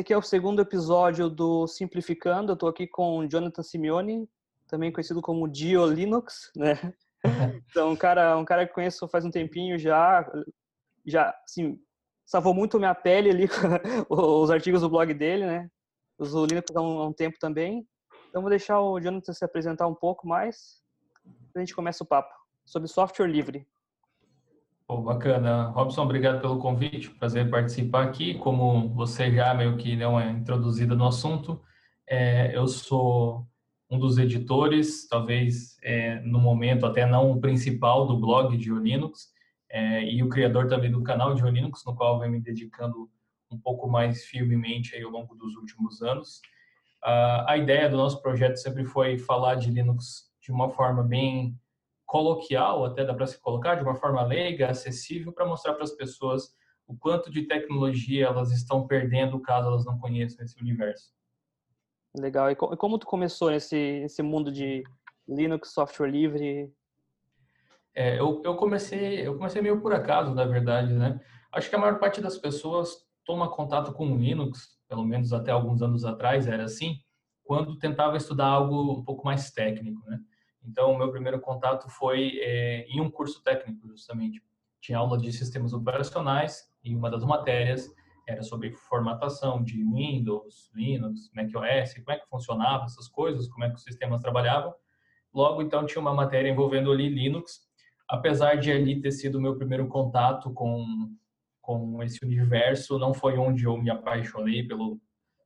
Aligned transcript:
aqui 0.00 0.14
é 0.14 0.16
o 0.16 0.22
segundo 0.22 0.62
episódio 0.62 1.28
do 1.28 1.66
Simplificando. 1.66 2.52
Eu 2.52 2.54
estou 2.54 2.68
aqui 2.68 2.86
com 2.86 3.18
o 3.18 3.28
Jonathan 3.28 3.62
Simeone, 3.62 4.26
também 4.66 4.90
conhecido 4.90 5.20
como 5.20 5.46
Dio 5.48 5.86
Linux, 5.86 6.50
né? 6.56 6.74
Então, 7.70 7.90
um 7.90 7.96
cara, 7.96 8.34
um 8.38 8.46
cara 8.46 8.66
que 8.66 8.72
conheço 8.72 9.06
faz 9.06 9.26
um 9.26 9.30
tempinho 9.30 9.78
já, 9.78 10.26
já, 11.04 11.34
assim, 11.44 11.78
salvou 12.24 12.54
muito 12.54 12.78
minha 12.78 12.94
pele 12.94 13.28
ali 13.28 13.46
com 13.46 13.58
os 14.42 14.50
artigos 14.50 14.80
do 14.80 14.88
blog 14.88 15.12
dele, 15.12 15.44
né? 15.44 15.70
Uso 16.18 16.46
Linux 16.46 16.74
há 16.74 16.80
um, 16.80 16.98
há 16.98 17.08
um 17.08 17.12
tempo 17.12 17.36
também. 17.38 17.86
Então, 18.30 18.40
vou 18.40 18.48
deixar 18.48 18.80
o 18.80 18.98
Jonathan 18.98 19.34
se 19.34 19.44
apresentar 19.44 19.86
um 19.86 19.94
pouco 19.94 20.26
mais. 20.26 20.82
A 21.54 21.58
gente 21.58 21.74
começa 21.74 22.02
o 22.02 22.06
papo 22.06 22.32
sobre 22.64 22.88
software 22.88 23.26
livre. 23.26 23.68
Pô, 24.90 25.00
bacana. 25.00 25.68
Robson, 25.68 26.02
obrigado 26.02 26.40
pelo 26.40 26.58
convite. 26.58 27.10
Prazer 27.10 27.48
participar 27.48 28.02
aqui. 28.02 28.34
Como 28.34 28.88
você 28.88 29.32
já 29.32 29.54
meio 29.54 29.76
que 29.76 29.94
deu 29.94 30.10
uma 30.10 30.24
introduzida 30.28 30.96
no 30.96 31.06
assunto, 31.06 31.62
é, 32.08 32.56
eu 32.56 32.66
sou 32.66 33.46
um 33.88 34.00
dos 34.00 34.18
editores, 34.18 35.06
talvez 35.06 35.78
é, 35.84 36.18
no 36.22 36.40
momento 36.40 36.84
até 36.84 37.06
não 37.06 37.30
o 37.30 37.40
principal 37.40 38.04
do 38.04 38.18
blog 38.18 38.56
de 38.56 38.68
Linux, 38.68 39.28
é, 39.70 40.02
e 40.02 40.24
o 40.24 40.28
criador 40.28 40.66
também 40.66 40.90
do 40.90 41.04
canal 41.04 41.34
de 41.34 41.42
Linux, 41.48 41.84
no 41.86 41.94
qual 41.94 42.18
venho 42.18 42.32
me 42.32 42.40
dedicando 42.40 43.08
um 43.48 43.60
pouco 43.60 43.88
mais 43.88 44.24
firmemente 44.24 44.96
aí 44.96 45.04
ao 45.04 45.12
longo 45.12 45.36
dos 45.36 45.54
últimos 45.54 46.02
anos. 46.02 46.40
Uh, 47.04 47.46
a 47.46 47.56
ideia 47.56 47.88
do 47.88 47.96
nosso 47.96 48.20
projeto 48.20 48.56
sempre 48.56 48.84
foi 48.84 49.18
falar 49.18 49.54
de 49.54 49.70
Linux 49.70 50.32
de 50.40 50.50
uma 50.50 50.68
forma 50.68 51.04
bem 51.04 51.56
coloquial, 52.10 52.84
até 52.84 53.04
dá 53.04 53.14
para 53.14 53.24
se 53.24 53.40
colocar, 53.40 53.76
de 53.76 53.84
uma 53.84 53.94
forma 53.94 54.20
leiga, 54.24 54.68
acessível, 54.68 55.32
para 55.32 55.46
mostrar 55.46 55.74
para 55.74 55.84
as 55.84 55.92
pessoas 55.92 56.52
o 56.84 56.96
quanto 56.96 57.30
de 57.30 57.46
tecnologia 57.46 58.26
elas 58.26 58.50
estão 58.50 58.84
perdendo 58.84 59.40
caso 59.40 59.68
elas 59.68 59.84
não 59.84 59.96
conheçam 59.96 60.44
esse 60.44 60.60
universo. 60.60 61.12
Legal. 62.18 62.50
E 62.50 62.56
como 62.56 62.98
tu 62.98 63.06
começou 63.06 63.48
nesse, 63.48 64.00
nesse 64.00 64.22
mundo 64.22 64.50
de 64.50 64.82
Linux, 65.28 65.72
software 65.72 66.10
livre? 66.10 66.74
É, 67.94 68.18
eu, 68.18 68.42
eu 68.44 68.56
comecei 68.56 69.24
eu 69.24 69.36
comecei 69.36 69.62
meio 69.62 69.80
por 69.80 69.92
acaso, 69.94 70.34
na 70.34 70.44
verdade, 70.44 70.92
né? 70.92 71.20
Acho 71.52 71.70
que 71.70 71.76
a 71.76 71.78
maior 71.78 72.00
parte 72.00 72.20
das 72.20 72.36
pessoas 72.36 73.06
toma 73.24 73.48
contato 73.48 73.92
com 73.92 74.16
Linux, 74.16 74.80
pelo 74.88 75.04
menos 75.04 75.32
até 75.32 75.52
alguns 75.52 75.80
anos 75.80 76.04
atrás 76.04 76.48
era 76.48 76.64
assim, 76.64 76.96
quando 77.44 77.78
tentava 77.78 78.16
estudar 78.16 78.46
algo 78.46 78.98
um 78.98 79.04
pouco 79.04 79.24
mais 79.24 79.52
técnico, 79.52 80.04
né? 80.10 80.18
Então, 80.64 80.92
o 80.92 80.98
meu 80.98 81.10
primeiro 81.10 81.40
contato 81.40 81.88
foi 81.88 82.38
é, 82.40 82.86
em 82.88 83.00
um 83.00 83.10
curso 83.10 83.42
técnico, 83.42 83.88
justamente. 83.88 84.42
Tinha 84.80 84.98
aula 84.98 85.18
de 85.18 85.32
sistemas 85.32 85.72
operacionais 85.72 86.70
e 86.82 86.94
uma 86.94 87.10
das 87.10 87.24
matérias 87.24 87.88
era 88.26 88.42
sobre 88.42 88.72
formatação 88.72 89.62
de 89.62 89.82
Windows, 89.82 90.70
Linux, 90.74 91.30
macOS, 91.34 91.94
como 91.94 92.12
é 92.12 92.18
que 92.18 92.28
funcionava 92.28 92.84
essas 92.84 93.08
coisas, 93.08 93.48
como 93.48 93.64
é 93.64 93.68
que 93.68 93.76
os 93.76 93.82
sistemas 93.82 94.20
trabalhavam. 94.20 94.72
Logo, 95.34 95.62
então, 95.62 95.84
tinha 95.86 96.00
uma 96.00 96.14
matéria 96.14 96.48
envolvendo 96.48 96.90
ali 96.90 97.08
Linux. 97.08 97.68
Apesar 98.08 98.56
de 98.56 98.70
ali 98.70 99.00
ter 99.00 99.12
sido 99.12 99.38
o 99.38 99.40
meu 99.40 99.56
primeiro 99.56 99.86
contato 99.88 100.52
com, 100.52 101.14
com 101.60 102.02
esse 102.02 102.24
universo, 102.24 102.98
não 102.98 103.14
foi 103.14 103.38
onde 103.38 103.64
eu 103.64 103.76
me 103.76 103.90
apaixonei 103.90 104.66
pelo, 104.66 105.00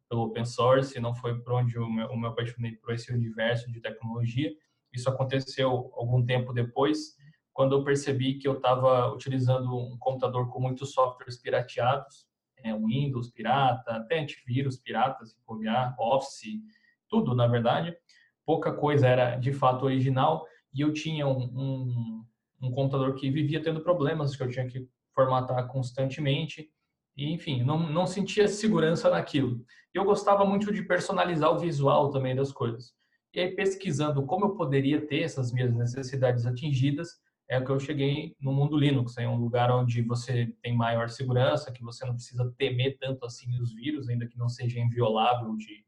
pelo 0.09 0.23
open 0.23 0.45
source, 0.45 0.99
não 0.99 1.15
foi 1.15 1.39
por 1.41 1.53
onde 1.55 1.77
eu 1.77 1.89
me, 1.89 2.03
eu 2.03 2.17
me 2.17 2.27
apaixonei 2.27 2.73
por 2.73 2.95
esse 2.95 3.13
universo 3.13 3.71
de 3.71 3.81
tecnologia 3.81 4.51
isso 4.97 5.09
aconteceu 5.09 5.91
algum 5.95 6.25
tempo 6.25 6.53
depois, 6.53 7.17
quando 7.53 7.75
eu 7.75 7.85
percebi 7.85 8.35
que 8.35 8.49
eu 8.49 8.55
estava 8.55 9.13
utilizando 9.13 9.77
um 9.77 9.97
computador 9.99 10.51
com 10.51 10.61
muitos 10.61 10.93
softwares 10.93 11.37
pirateados, 11.37 12.27
é, 12.59 12.75
Windows 12.75 13.31
pirata, 13.31 13.93
até 13.93 14.21
antivírus 14.21 14.79
pirata, 14.79 15.25
se 15.25 15.37
olhar, 15.47 15.95
Office, 15.99 16.61
tudo 17.09 17.35
na 17.35 17.47
verdade. 17.47 17.97
Pouca 18.45 18.73
coisa 18.73 19.07
era 19.07 19.37
de 19.37 19.53
fato 19.53 19.85
original 19.85 20.45
e 20.73 20.81
eu 20.81 20.93
tinha 20.93 21.27
um, 21.27 21.45
um, 21.45 22.25
um 22.63 22.71
computador 22.73 23.15
que 23.15 23.31
vivia 23.31 23.63
tendo 23.63 23.81
problemas 23.81 24.35
que 24.35 24.43
eu 24.43 24.51
tinha 24.51 24.67
que 24.67 24.89
formatar 25.15 25.69
constantemente 25.69 26.69
e 27.17 27.33
enfim, 27.33 27.63
não, 27.63 27.79
não 27.79 28.07
sentia 28.07 28.49
segurança 28.49 29.09
naquilo. 29.09 29.65
Eu 29.93 30.05
gostava 30.05 30.45
muito 30.45 30.73
de 30.73 30.83
personalizar 30.83 31.53
o 31.53 31.59
visual 31.59 32.11
também 32.11 32.35
das 32.35 32.51
coisas. 32.51 32.93
E 33.35 33.41
aí, 33.41 33.51
pesquisando 33.55 34.25
como 34.25 34.45
eu 34.45 34.55
poderia 34.55 35.05
ter 35.05 35.23
essas 35.23 35.53
minhas 35.53 35.75
necessidades 35.75 36.47
atingidas, 36.47 37.21
é 37.49 37.61
que 37.61 37.71
eu 37.71 37.81
cheguei 37.81 38.37
no 38.41 38.53
mundo 38.53 38.77
Linux, 38.77 39.19
é 39.19 39.29
um 39.29 39.37
lugar 39.37 39.73
onde 39.73 40.01
você 40.03 40.55
tem 40.63 40.75
maior 40.75 41.09
segurança, 41.11 41.73
que 41.73 41.83
você 41.83 42.07
não 42.07 42.15
precisa 42.15 42.55
temer 42.57 42.97
tanto 42.99 43.27
assim 43.27 43.61
os 43.61 43.75
vírus, 43.75 44.09
ainda 44.09 44.27
que 44.27 44.39
não 44.39 44.49
seja 44.49 44.79
inviolável 44.79 45.57
de, 45.57 45.85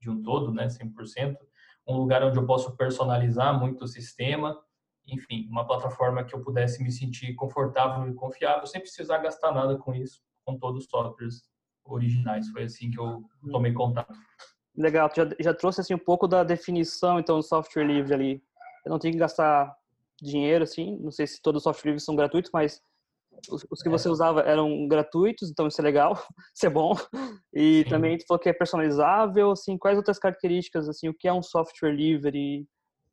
de 0.00 0.08
um 0.08 0.22
todo, 0.22 0.52
né, 0.52 0.68
100%. 0.68 1.36
Um 1.86 1.96
lugar 1.96 2.22
onde 2.22 2.38
eu 2.38 2.46
posso 2.46 2.76
personalizar 2.76 3.58
muito 3.58 3.84
o 3.84 3.88
sistema, 3.88 4.56
enfim, 5.06 5.48
uma 5.50 5.66
plataforma 5.66 6.24
que 6.24 6.34
eu 6.34 6.42
pudesse 6.42 6.82
me 6.82 6.92
sentir 6.92 7.34
confortável 7.34 8.08
e 8.08 8.14
confiável, 8.14 8.66
sem 8.66 8.80
precisar 8.80 9.18
gastar 9.18 9.52
nada 9.52 9.76
com 9.76 9.92
isso, 9.94 10.22
com 10.44 10.56
todos 10.56 10.84
os 10.84 10.90
softwares 10.90 11.42
originais. 11.84 12.48
Foi 12.48 12.62
assim 12.62 12.90
que 12.90 12.98
eu 12.98 13.22
tomei 13.50 13.72
contato. 13.72 14.14
Legal, 14.76 15.08
tu 15.08 15.16
já, 15.16 15.28
já 15.38 15.54
trouxe 15.54 15.80
assim 15.80 15.94
um 15.94 15.98
pouco 15.98 16.26
da 16.26 16.42
definição 16.42 17.18
então 17.18 17.36
do 17.36 17.42
software 17.42 17.84
livre 17.84 18.14
ali. 18.14 18.42
Eu 18.84 18.90
não 18.90 18.98
tenho 18.98 19.12
que 19.12 19.20
gastar 19.20 19.74
dinheiro 20.20 20.64
assim, 20.64 20.98
não 21.00 21.10
sei 21.10 21.26
se 21.26 21.40
todos 21.40 21.60
os 21.60 21.64
software 21.64 21.90
livres 21.90 22.04
são 22.04 22.16
gratuitos, 22.16 22.50
mas 22.52 22.82
os, 23.50 23.66
os 23.70 23.82
que 23.82 23.88
é. 23.88 23.90
você 23.90 24.08
usava 24.08 24.40
eram 24.40 24.86
gratuitos, 24.88 25.50
então 25.50 25.66
isso 25.66 25.80
é 25.80 25.84
legal, 25.84 26.12
isso 26.54 26.66
é 26.66 26.70
bom. 26.70 26.94
E 27.52 27.82
Sim. 27.82 27.88
também 27.88 28.18
tu 28.18 28.26
falou 28.26 28.40
que 28.40 28.48
é 28.48 28.52
personalizável, 28.52 29.50
assim, 29.50 29.78
quais 29.78 29.96
outras 29.96 30.18
características 30.18 30.88
assim, 30.88 31.08
o 31.08 31.14
que 31.14 31.28
é 31.28 31.32
um 31.32 31.42
software 31.42 31.92
livre? 31.92 32.66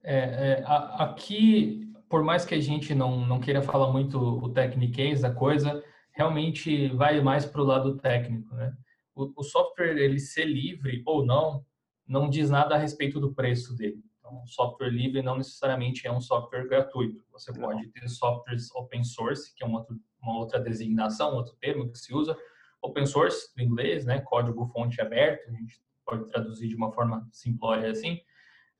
É, 0.03 0.17
é, 0.17 0.63
aqui, 0.97 1.91
por 2.09 2.23
mais 2.23 2.43
que 2.43 2.55
a 2.55 2.59
gente 2.59 2.95
não, 2.95 3.25
não 3.25 3.39
queira 3.39 3.61
falar 3.61 3.91
muito 3.91 4.17
o 4.17 4.49
techniquez 4.49 5.21
da 5.21 5.31
coisa, 5.31 5.83
realmente 6.11 6.89
vai 6.89 7.21
mais 7.21 7.45
para 7.45 7.61
o 7.61 7.65
lado 7.65 7.97
técnico, 7.97 8.53
né? 8.55 8.73
O, 9.15 9.31
o 9.35 9.43
software 9.43 9.97
ele 9.97 10.19
ser 10.19 10.45
livre 10.45 11.01
ou 11.05 11.25
não, 11.25 11.65
não 12.07 12.29
diz 12.29 12.49
nada 12.49 12.75
a 12.75 12.77
respeito 12.77 13.19
do 13.19 13.33
preço 13.33 13.75
dele. 13.75 14.03
Então, 14.19 14.45
software 14.45 14.89
livre 14.89 15.21
não 15.21 15.37
necessariamente 15.37 16.07
é 16.07 16.11
um 16.11 16.21
software 16.21 16.67
gratuito. 16.67 17.23
Você 17.31 17.51
não. 17.51 17.61
pode 17.61 17.87
ter 17.87 18.07
softwares 18.07 18.73
open 18.75 19.03
source, 19.03 19.53
que 19.55 19.63
é 19.63 19.67
uma, 19.67 19.79
outra, 19.79 19.95
uma 20.21 20.37
outra 20.37 20.59
designação, 20.59 21.35
outro 21.35 21.55
termo 21.59 21.89
que 21.91 21.97
se 21.97 22.13
usa. 22.13 22.37
Open 22.81 23.05
source, 23.05 23.53
do 23.55 23.61
inglês, 23.61 24.05
né? 24.05 24.21
código 24.21 24.65
fonte 24.67 24.99
aberto, 25.01 25.49
a 25.49 25.51
gente 25.53 25.79
pode 26.05 26.27
traduzir 26.27 26.67
de 26.67 26.75
uma 26.75 26.91
forma 26.91 27.27
simplória 27.31 27.91
assim. 27.91 28.19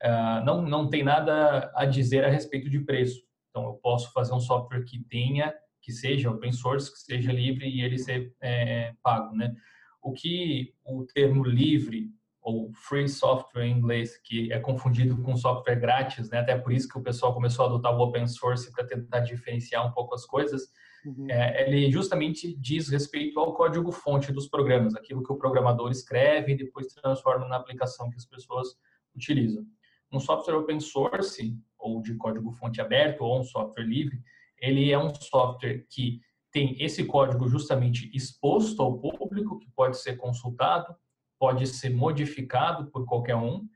Uh, 0.02 0.44
não, 0.44 0.62
não 0.62 0.90
tem 0.90 1.04
nada 1.04 1.70
a 1.76 1.84
dizer 1.86 2.24
a 2.24 2.28
respeito 2.28 2.68
de 2.68 2.80
preço. 2.80 3.22
Então, 3.50 3.64
eu 3.64 3.74
posso 3.74 4.12
fazer 4.12 4.32
um 4.32 4.40
software 4.40 4.84
que 4.84 5.04
tenha, 5.04 5.54
que 5.80 5.92
seja 5.92 6.30
open 6.30 6.52
source, 6.52 6.90
que 6.90 6.98
seja 6.98 7.32
livre 7.32 7.68
e 7.68 7.82
ele 7.82 7.98
ser 7.98 8.34
é, 8.40 8.94
pago, 9.02 9.34
né? 9.36 9.54
O 10.02 10.12
que 10.12 10.74
o 10.84 11.04
termo 11.04 11.44
livre 11.44 12.10
ou 12.42 12.72
free 12.72 13.08
software 13.08 13.66
em 13.66 13.78
inglês, 13.78 14.18
que 14.18 14.52
é 14.52 14.58
confundido 14.58 15.16
com 15.22 15.36
software 15.36 15.76
grátis, 15.76 16.28
né? 16.28 16.40
Até 16.40 16.58
por 16.58 16.72
isso 16.72 16.88
que 16.88 16.98
o 16.98 17.02
pessoal 17.02 17.32
começou 17.32 17.64
a 17.64 17.68
adotar 17.68 17.96
o 17.96 18.02
open 18.02 18.26
source 18.26 18.70
para 18.72 18.84
tentar 18.84 19.20
diferenciar 19.20 19.86
um 19.86 19.92
pouco 19.92 20.14
as 20.14 20.26
coisas. 20.26 20.62
Uhum. 21.06 21.30
É, 21.30 21.66
ele 21.66 21.90
justamente 21.90 22.56
diz 22.58 22.88
respeito 22.88 23.38
ao 23.38 23.54
código-fonte 23.54 24.32
dos 24.32 24.48
programas, 24.48 24.94
aquilo 24.94 25.22
que 25.22 25.32
o 25.32 25.38
programador 25.38 25.90
escreve 25.90 26.52
e 26.52 26.56
depois 26.56 26.88
transforma 26.88 27.46
na 27.46 27.56
aplicação 27.56 28.10
que 28.10 28.16
as 28.16 28.26
pessoas 28.26 28.68
utilizam. 29.14 29.64
Um 30.12 30.18
software 30.18 30.56
open 30.56 30.80
source 30.80 31.56
ou 31.78 32.02
de 32.02 32.14
código-fonte 32.16 32.80
aberto 32.80 33.22
ou 33.22 33.40
um 33.40 33.44
software 33.44 33.84
livre, 33.84 34.20
ele 34.60 34.90
é 34.90 34.98
um 34.98 35.12
software 35.14 35.84
que 35.88 36.20
tem 36.52 36.76
esse 36.78 37.04
código 37.04 37.48
justamente 37.48 38.10
exposto 38.14 38.82
ao 38.82 38.98
público, 38.98 39.58
que 39.58 39.70
pode 39.70 39.98
ser 39.98 40.16
consultado, 40.16 40.94
pode 41.38 41.66
ser 41.66 41.90
modificado 41.90 42.90
por 42.90 43.06
qualquer 43.06 43.36
um, 43.36 43.66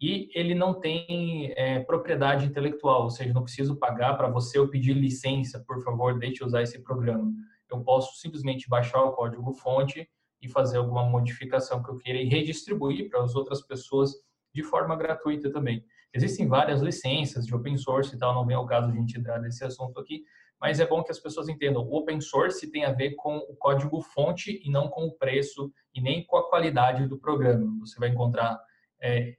e 0.00 0.30
ele 0.32 0.54
não 0.54 0.74
tem 0.74 1.52
é, 1.56 1.80
propriedade 1.80 2.46
intelectual, 2.46 3.04
ou 3.04 3.10
seja, 3.10 3.32
não 3.32 3.42
preciso 3.42 3.76
pagar 3.76 4.16
para 4.16 4.28
você 4.28 4.58
ou 4.58 4.68
pedir 4.68 4.92
licença, 4.92 5.64
por 5.66 5.82
favor, 5.82 6.16
deixe 6.16 6.44
usar 6.44 6.62
esse 6.62 6.78
programa. 6.78 7.32
Eu 7.68 7.80
posso 7.80 8.16
simplesmente 8.20 8.68
baixar 8.68 9.02
o 9.02 9.12
código-fonte 9.12 10.08
e 10.40 10.48
fazer 10.48 10.78
alguma 10.78 11.04
modificação 11.04 11.82
que 11.82 11.90
eu 11.90 11.96
queira 11.96 12.20
e 12.20 12.28
redistribuir 12.28 13.10
para 13.10 13.22
as 13.22 13.34
outras 13.34 13.60
pessoas 13.60 14.14
de 14.54 14.62
forma 14.62 14.94
gratuita 14.94 15.50
também. 15.50 15.84
Existem 16.14 16.46
várias 16.46 16.80
licenças 16.80 17.44
de 17.44 17.54
open 17.54 17.76
source 17.76 18.14
e 18.14 18.18
tal, 18.18 18.34
não 18.34 18.46
vem 18.46 18.56
ao 18.56 18.66
caso 18.66 18.90
a 18.90 18.94
gente 18.94 19.18
entrar 19.18 19.40
nesse 19.40 19.64
assunto 19.64 19.98
aqui, 19.98 20.22
mas 20.60 20.80
é 20.80 20.86
bom 20.86 21.02
que 21.02 21.12
as 21.12 21.20
pessoas 21.20 21.48
entendam. 21.48 21.82
O 21.82 21.96
open 21.96 22.20
source 22.20 22.70
tem 22.70 22.84
a 22.84 22.92
ver 22.92 23.14
com 23.14 23.36
o 23.36 23.56
código 23.56 24.00
fonte 24.00 24.60
e 24.64 24.70
não 24.70 24.88
com 24.88 25.06
o 25.06 25.12
preço 25.12 25.72
e 25.94 26.00
nem 26.00 26.24
com 26.26 26.36
a 26.36 26.48
qualidade 26.48 27.06
do 27.06 27.18
programa. 27.18 27.66
Você 27.80 27.98
vai 27.98 28.08
encontrar 28.08 28.58
é, 29.00 29.36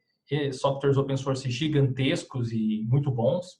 softwares 0.53 0.97
open 0.97 1.17
source 1.17 1.49
gigantescos 1.49 2.51
e 2.51 2.83
muito 2.87 3.11
bons, 3.11 3.59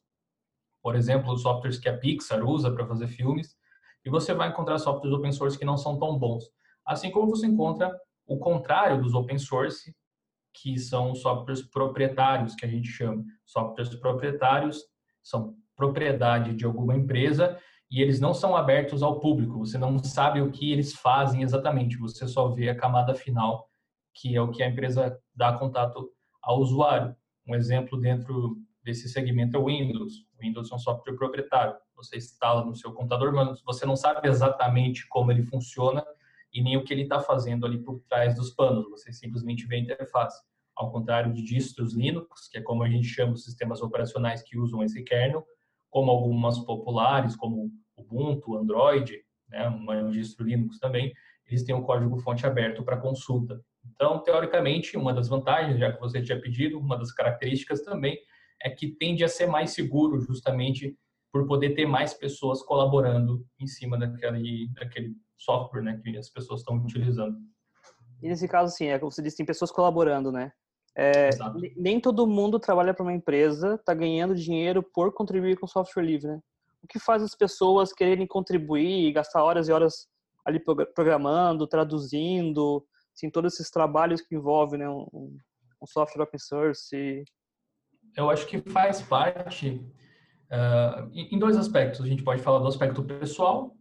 por 0.82 0.96
exemplo, 0.96 1.34
os 1.34 1.42
softwares 1.42 1.78
que 1.78 1.90
a 1.90 1.98
Pixar 1.98 2.44
usa 2.44 2.72
para 2.72 2.88
fazer 2.88 3.08
filmes, 3.08 3.58
e 4.06 4.10
você 4.10 4.34
vai 4.34 4.50
encontrar 4.50 4.80
softwares 4.80 5.18
open 5.18 5.32
source 5.32 5.58
que 5.58 5.66
não 5.66 5.78
são 5.78 6.00
tão 6.00 6.18
bons. 6.18 6.46
Assim 6.86 7.12
como 7.12 7.30
você 7.30 7.46
encontra 7.46 7.94
o 8.26 8.38
contrário 8.38 9.02
dos 9.02 9.14
open 9.14 9.38
source, 9.38 9.94
que 10.54 10.78
são 10.80 11.14
softwares 11.14 11.62
proprietários, 11.62 12.56
que 12.56 12.66
a 12.66 12.70
gente 12.70 12.88
chama. 12.88 13.24
Softwares 13.46 13.94
proprietários 13.96 14.84
são 15.22 15.56
propriedade 15.80 16.54
de 16.54 16.66
alguma 16.66 16.94
empresa 16.94 17.58
e 17.90 18.02
eles 18.02 18.20
não 18.20 18.34
são 18.34 18.56
abertos 18.56 19.02
ao 19.02 19.20
público. 19.20 19.60
Você 19.60 19.78
não 19.78 19.98
sabe 19.98 20.42
o 20.42 20.52
que 20.52 20.72
eles 20.72 20.94
fazem 20.94 21.42
exatamente, 21.42 21.98
você 21.98 22.28
só 22.28 22.50
vê 22.50 22.70
a 22.70 22.76
camada 22.76 23.16
final, 23.16 23.70
que 24.14 24.36
é 24.36 24.42
o 24.42 24.52
que 24.52 24.62
a 24.62 24.68
empresa 24.68 25.18
dá 25.34 25.54
contato 25.54 26.12
ao 26.44 26.60
usuário. 26.60 27.16
Um 27.48 27.56
exemplo 27.56 27.98
dentro 27.98 28.58
desse 28.84 29.08
segmento 29.08 29.56
é 29.56 29.60
o 29.60 29.66
Windows. 29.66 30.14
O 30.38 30.42
Windows 30.42 30.70
é 30.70 30.76
um 30.76 30.80
software 30.80 31.16
proprietário. 31.16 31.76
Você 31.96 32.18
instala 32.18 32.66
no 32.66 32.76
seu 32.76 32.92
computador, 32.92 33.32
mas 33.32 33.62
você 33.64 33.86
não 33.86 33.96
sabe 33.96 34.28
exatamente 34.28 35.08
como 35.08 35.32
ele 35.32 35.44
funciona 35.44 36.06
e 36.54 36.62
nem 36.62 36.76
o 36.78 36.84
que 36.84 36.94
ele 36.94 37.04
está 37.04 37.20
fazendo 37.20 37.66
ali 37.66 37.80
por 37.80 38.02
trás 38.10 38.36
dos 38.36 38.52
panos. 38.52 38.90
Você 38.90 39.14
simplesmente 39.14 39.66
vê 39.66 39.78
a 39.78 39.80
interface. 39.80 40.42
Ao 40.76 40.92
contrário 40.92 41.34
de 41.34 41.44
distros 41.44 41.94
Linux, 41.94 42.48
que 42.48 42.58
é 42.58 42.62
como 42.62 42.84
a 42.84 42.90
gente 42.90 43.08
chama 43.08 43.34
os 43.34 43.44
sistemas 43.44 43.82
operacionais 43.82 44.42
que 44.42 44.58
usam 44.58 44.82
esse 44.82 45.04
kernel, 45.04 45.46
como 45.90 46.12
algumas 46.12 46.60
populares, 46.60 47.36
como 47.36 47.72
Ubuntu, 47.98 48.58
Android, 48.58 49.22
né, 49.50 49.68
uma 49.68 50.10
distro 50.10 50.46
Linux 50.46 50.80
também, 50.80 51.14
eles 51.48 51.64
têm 51.64 51.76
o 51.76 51.84
código 51.84 52.18
fonte 52.20 52.46
aberto 52.46 52.84
para 52.84 52.98
consulta. 52.98 53.60
Então, 53.84 54.22
teoricamente, 54.22 54.96
uma 54.96 55.14
das 55.14 55.28
vantagens, 55.28 55.80
já 55.80 55.92
que 55.92 56.00
você 56.00 56.22
tinha 56.22 56.40
pedido, 56.40 56.80
uma 56.80 56.98
das 56.98 57.12
características 57.12 57.82
também 57.82 58.18
é 58.62 58.70
que 58.70 58.88
tende 58.88 59.24
a 59.24 59.28
ser 59.28 59.48
mais 59.48 59.72
seguro, 59.72 60.20
justamente 60.22 60.96
por 61.32 61.48
poder 61.48 61.72
ter 61.76 61.86
mais 61.86 62.14
pessoas 62.14 62.62
colaborando 62.62 63.46
em 63.60 63.68
cima 63.68 63.98
daquele, 63.98 64.70
daquele 64.74 65.16
software 65.38 65.82
né, 65.82 66.00
que 66.04 66.18
as 66.18 66.30
pessoas 66.30 66.62
estão 66.62 66.76
utilizando. 66.78 67.38
E 68.22 68.28
nesse 68.28 68.48
caso, 68.48 68.76
sim, 68.76 68.88
é 68.88 69.00
como 69.00 69.12
você 69.12 69.22
disse, 69.22 69.38
tem 69.38 69.46
pessoas 69.46 69.72
colaborando, 69.72 70.32
né? 70.32 70.52
É, 71.02 71.30
nem 71.78 71.98
todo 71.98 72.28
mundo 72.28 72.60
trabalha 72.60 72.94
para 72.94 73.04
uma 73.04 73.14
empresa, 73.14 73.76
está 73.76 73.94
ganhando 73.94 74.36
dinheiro 74.36 74.84
por 74.84 75.14
contribuir 75.14 75.58
com 75.58 75.66
software 75.66 76.04
livre, 76.04 76.28
né? 76.28 76.42
O 76.84 76.88
que 76.88 77.00
faz 77.00 77.24
as 77.24 77.34
pessoas 77.34 77.94
quererem 77.94 78.28
contribuir 78.28 79.08
e 79.08 79.14
gastar 79.14 79.42
horas 79.42 79.70
e 79.70 79.72
horas 79.72 80.10
ali 80.46 80.62
programando, 80.94 81.66
traduzindo, 81.66 82.86
assim, 83.16 83.30
todos 83.30 83.54
esses 83.54 83.72
trabalhos 83.72 84.20
que 84.20 84.36
envolvem 84.36 84.80
né, 84.80 84.90
um, 84.90 85.08
um 85.82 85.88
software 85.88 86.24
open 86.24 86.38
source? 86.38 87.24
Eu 88.18 88.30
acho 88.30 88.46
que 88.46 88.60
faz 88.70 89.02
parte 89.02 89.82
uh, 90.52 91.10
em 91.14 91.40
dois 91.40 91.56
aspectos. 91.56 92.02
A 92.02 92.08
gente 92.08 92.24
pode 92.24 92.42
falar 92.42 92.60
do 92.60 92.68
aspecto 92.68 93.02
pessoal, 93.04 93.74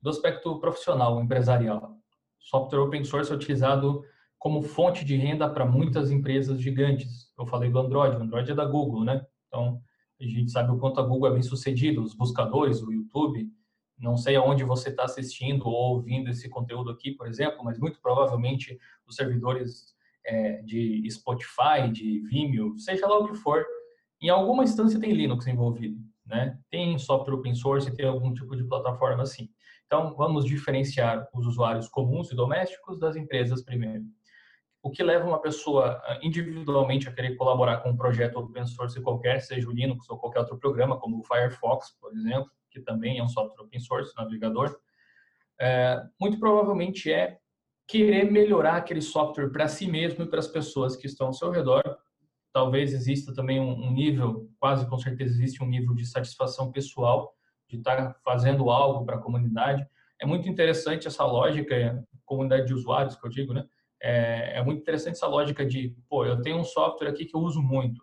do 0.00 0.08
aspecto 0.08 0.60
profissional, 0.60 1.20
empresarial. 1.20 1.96
Software 2.38 2.78
open 2.78 3.02
source 3.02 3.32
é 3.32 3.34
utilizado 3.34 4.04
como 4.44 4.60
fonte 4.60 5.06
de 5.06 5.16
renda 5.16 5.48
para 5.48 5.64
muitas 5.64 6.10
empresas 6.10 6.60
gigantes. 6.60 7.32
Eu 7.38 7.46
falei 7.46 7.70
do 7.70 7.78
Android, 7.78 8.14
o 8.14 8.20
Android 8.20 8.50
é 8.50 8.54
da 8.54 8.66
Google, 8.66 9.02
né? 9.02 9.24
Então, 9.48 9.80
a 10.20 10.24
gente 10.24 10.50
sabe 10.50 10.70
o 10.70 10.76
quanto 10.76 11.00
a 11.00 11.02
Google 11.02 11.30
é 11.30 11.32
bem 11.32 11.42
sucedida, 11.42 11.98
os 11.98 12.14
buscadores, 12.14 12.82
o 12.82 12.92
YouTube. 12.92 13.48
Não 13.98 14.18
sei 14.18 14.36
aonde 14.36 14.62
você 14.62 14.90
está 14.90 15.04
assistindo 15.04 15.66
ou 15.66 15.94
ouvindo 15.94 16.28
esse 16.28 16.46
conteúdo 16.50 16.90
aqui, 16.90 17.12
por 17.12 17.26
exemplo, 17.26 17.64
mas 17.64 17.78
muito 17.78 17.98
provavelmente 18.02 18.78
os 19.06 19.16
servidores 19.16 19.94
é, 20.26 20.60
de 20.60 21.08
Spotify, 21.10 21.90
de 21.90 22.20
Vimeo, 22.28 22.76
seja 22.76 23.06
lá 23.06 23.20
o 23.20 23.28
que 23.28 23.36
for, 23.36 23.64
em 24.20 24.28
alguma 24.28 24.62
instância 24.62 25.00
tem 25.00 25.14
Linux 25.14 25.46
envolvido, 25.46 25.98
né? 26.26 26.58
Tem 26.70 26.98
software 26.98 27.36
open 27.36 27.54
source, 27.54 27.90
tem 27.96 28.06
algum 28.06 28.34
tipo 28.34 28.54
de 28.54 28.64
plataforma 28.64 29.22
assim. 29.22 29.48
Então, 29.86 30.14
vamos 30.14 30.44
diferenciar 30.44 31.26
os 31.32 31.46
usuários 31.46 31.88
comuns 31.88 32.30
e 32.30 32.36
domésticos 32.36 32.98
das 32.98 33.16
empresas 33.16 33.62
primeiro 33.62 34.04
o 34.84 34.90
que 34.90 35.02
leva 35.02 35.26
uma 35.26 35.40
pessoa 35.40 35.98
ah, 36.04 36.18
individualmente 36.22 37.08
a 37.08 37.12
querer 37.12 37.36
colaborar 37.36 37.78
com 37.78 37.88
um 37.88 37.96
projeto 37.96 38.36
open 38.36 38.66
source 38.66 39.00
qualquer, 39.00 39.40
seja 39.40 39.66
o 39.66 39.72
Linux 39.72 40.08
ou 40.10 40.18
qualquer 40.18 40.40
outro 40.40 40.58
programa, 40.58 41.00
como 41.00 41.20
o 41.20 41.24
Firefox, 41.24 41.96
por 41.98 42.12
exemplo, 42.12 42.50
que 42.70 42.82
também 42.82 43.18
é 43.18 43.24
um 43.24 43.28
software 43.28 43.64
open 43.64 43.80
source, 43.80 44.12
navegador, 44.14 44.78
é, 45.58 46.02
muito 46.20 46.38
provavelmente 46.38 47.10
é 47.10 47.38
querer 47.88 48.30
melhorar 48.30 48.76
aquele 48.76 49.00
software 49.00 49.48
para 49.48 49.68
si 49.68 49.90
mesmo 49.90 50.24
e 50.24 50.28
para 50.28 50.38
as 50.38 50.48
pessoas 50.48 50.96
que 50.96 51.06
estão 51.06 51.28
ao 51.28 51.32
seu 51.32 51.50
redor. 51.50 51.82
Talvez 52.52 52.92
exista 52.92 53.34
também 53.34 53.58
um, 53.58 53.90
nível, 53.90 54.50
quase 54.60 54.86
com 54.86 54.98
certeza 54.98 55.32
existe 55.32 55.62
um 55.62 55.66
nível 55.66 55.94
de 55.94 56.04
satisfação 56.04 56.70
pessoal 56.70 57.34
de 57.70 57.78
estar 57.78 58.14
fazendo 58.22 58.68
algo 58.68 59.06
para 59.06 59.16
a 59.16 59.20
comunidade. 59.20 59.86
É 60.20 60.26
muito 60.26 60.46
interessante 60.46 61.06
essa 61.06 61.24
lógica, 61.24 62.06
comunidade 62.26 62.66
de 62.66 62.74
usuários 62.74 63.16
que 63.16 63.26
eu 63.26 63.30
digo, 63.30 63.54
né? 63.54 63.64
É, 64.04 64.58
é 64.58 64.62
muito 64.62 64.82
interessante 64.82 65.14
essa 65.14 65.26
lógica 65.26 65.64
de, 65.64 65.96
pô, 66.10 66.26
eu 66.26 66.42
tenho 66.42 66.58
um 66.58 66.64
software 66.64 67.08
aqui 67.08 67.24
que 67.24 67.34
eu 67.34 67.40
uso 67.40 67.62
muito. 67.62 68.02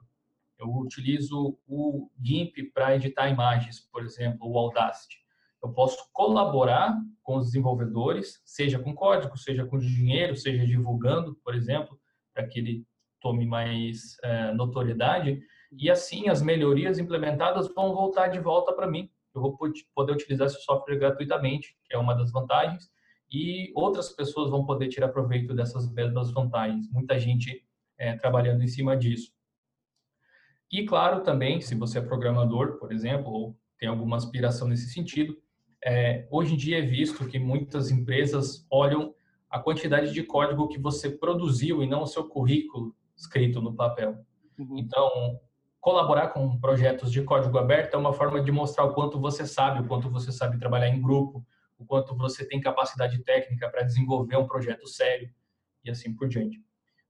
Eu 0.57 0.67
utilizo 0.77 1.59
o 1.67 2.09
GIMP 2.19 2.71
para 2.73 2.95
editar 2.95 3.29
imagens, 3.29 3.79
por 3.91 4.03
exemplo, 4.03 4.49
o 4.49 4.57
Audacity. 4.57 5.17
Eu 5.63 5.71
posso 5.71 5.97
colaborar 6.11 6.97
com 7.21 7.37
os 7.37 7.45
desenvolvedores, 7.45 8.41
seja 8.43 8.79
com 8.79 8.95
código, 8.95 9.37
seja 9.37 9.63
com 9.63 9.77
dinheiro, 9.77 10.35
seja 10.35 10.65
divulgando, 10.65 11.35
por 11.43 11.53
exemplo, 11.53 11.99
para 12.33 12.47
que 12.47 12.57
ele 12.57 12.83
tome 13.21 13.45
mais 13.45 14.17
é, 14.23 14.51
notoriedade. 14.53 15.39
E 15.71 15.87
assim, 15.87 16.29
as 16.29 16.41
melhorias 16.41 16.97
implementadas 16.97 17.71
vão 17.75 17.93
voltar 17.93 18.29
de 18.29 18.39
volta 18.39 18.73
para 18.73 18.89
mim. 18.89 19.07
Eu 19.35 19.41
vou 19.41 19.55
poder 19.93 20.13
utilizar 20.13 20.47
esse 20.47 20.63
software 20.63 20.97
gratuitamente, 20.97 21.77
que 21.85 21.93
é 21.93 21.97
uma 21.99 22.15
das 22.15 22.31
vantagens 22.31 22.89
e 23.31 23.71
outras 23.73 24.09
pessoas 24.09 24.49
vão 24.49 24.65
poder 24.65 24.89
tirar 24.89 25.07
proveito 25.09 25.53
dessas 25.53 25.89
mesmas 25.91 26.31
vantagens. 26.31 26.89
Muita 26.91 27.17
gente 27.17 27.65
é, 27.97 28.15
trabalhando 28.17 28.61
em 28.61 28.67
cima 28.67 28.97
disso. 28.97 29.31
E 30.71 30.85
claro 30.85 31.21
também, 31.21 31.61
se 31.61 31.75
você 31.75 31.99
é 31.99 32.01
programador, 32.01 32.77
por 32.77 32.91
exemplo, 32.91 33.31
ou 33.31 33.57
tem 33.77 33.87
alguma 33.87 34.17
aspiração 34.17 34.67
nesse 34.67 34.89
sentido, 34.89 35.37
é, 35.83 36.27
hoje 36.29 36.53
em 36.53 36.57
dia 36.57 36.79
é 36.79 36.81
visto 36.81 37.25
que 37.27 37.39
muitas 37.39 37.89
empresas 37.89 38.65
olham 38.69 39.13
a 39.49 39.59
quantidade 39.59 40.13
de 40.13 40.23
código 40.23 40.67
que 40.67 40.79
você 40.79 41.09
produziu 41.09 41.81
e 41.81 41.87
não 41.87 42.03
o 42.03 42.07
seu 42.07 42.27
currículo 42.27 42.95
escrito 43.17 43.61
no 43.61 43.73
papel. 43.73 44.17
Uhum. 44.57 44.77
Então, 44.77 45.09
colaborar 45.79 46.29
com 46.29 46.59
projetos 46.59 47.11
de 47.11 47.21
código 47.23 47.57
aberto 47.57 47.95
é 47.95 47.97
uma 47.97 48.13
forma 48.13 48.41
de 48.41 48.51
mostrar 48.51 48.85
o 48.85 48.93
quanto 48.93 49.19
você 49.19 49.45
sabe, 49.45 49.81
o 49.81 49.87
quanto 49.87 50.09
você 50.09 50.31
sabe 50.31 50.59
trabalhar 50.59 50.87
em 50.87 51.01
grupo, 51.01 51.45
o 51.81 51.85
quanto 51.85 52.15
você 52.15 52.47
tem 52.47 52.61
capacidade 52.61 53.21
técnica 53.23 53.69
para 53.69 53.83
desenvolver 53.83 54.37
um 54.37 54.47
projeto 54.47 54.87
sério 54.87 55.29
e 55.83 55.89
assim 55.89 56.15
por 56.15 56.27
diante. 56.27 56.61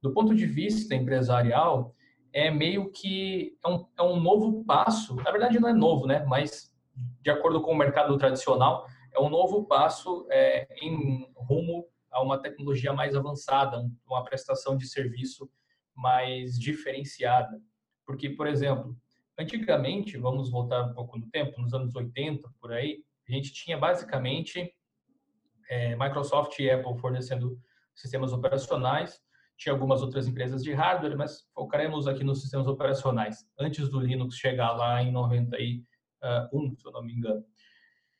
Do 0.01 0.13
ponto 0.13 0.33
de 0.33 0.45
vista 0.45 0.95
empresarial, 0.95 1.93
é 2.33 2.49
meio 2.49 2.89
que 2.91 3.57
é 3.63 3.67
um, 3.67 3.85
é 3.99 4.03
um 4.03 4.19
novo 4.19 4.63
passo, 4.63 5.15
na 5.15 5.29
verdade 5.31 5.59
não 5.59 5.69
é 5.69 5.73
novo, 5.73 6.07
né? 6.07 6.23
Mas 6.25 6.73
de 7.21 7.29
acordo 7.29 7.61
com 7.61 7.71
o 7.71 7.77
mercado 7.77 8.17
tradicional, 8.17 8.87
é 9.13 9.19
um 9.19 9.29
novo 9.29 9.65
passo 9.65 10.25
é, 10.31 10.67
em 10.81 11.27
rumo 11.35 11.85
a 12.09 12.21
uma 12.21 12.41
tecnologia 12.41 12.93
mais 12.93 13.15
avançada, 13.15 13.89
uma 14.05 14.23
prestação 14.23 14.77
de 14.77 14.87
serviço 14.87 15.49
mais 15.95 16.57
diferenciada. 16.57 17.61
Porque, 18.05 18.29
por 18.29 18.47
exemplo, 18.47 18.95
antigamente, 19.37 20.17
vamos 20.17 20.49
voltar 20.49 20.83
um 20.83 20.93
pouco 20.93 21.17
no 21.17 21.29
tempo, 21.29 21.61
nos 21.61 21.73
anos 21.73 21.95
80, 21.95 22.49
por 22.59 22.71
aí, 22.71 23.03
a 23.31 23.37
gente 23.37 23.53
tinha 23.53 23.77
basicamente 23.77 24.73
é, 25.69 25.95
Microsoft 25.95 26.59
e 26.59 26.69
Apple 26.69 26.97
fornecendo 26.97 27.57
sistemas 27.95 28.33
operacionais, 28.33 29.19
tinha 29.57 29.71
algumas 29.71 30.01
outras 30.01 30.27
empresas 30.27 30.63
de 30.63 30.73
hardware, 30.73 31.17
mas 31.17 31.47
focaremos 31.53 32.07
aqui 32.07 32.23
nos 32.23 32.41
sistemas 32.41 32.67
operacionais, 32.67 33.45
antes 33.59 33.89
do 33.89 33.99
Linux 33.99 34.35
chegar 34.35 34.71
lá 34.73 35.01
em 35.01 35.11
91, 35.11 36.75
se 36.75 36.85
eu 36.85 36.91
não 36.91 37.03
me 37.03 37.13
engano. 37.13 37.45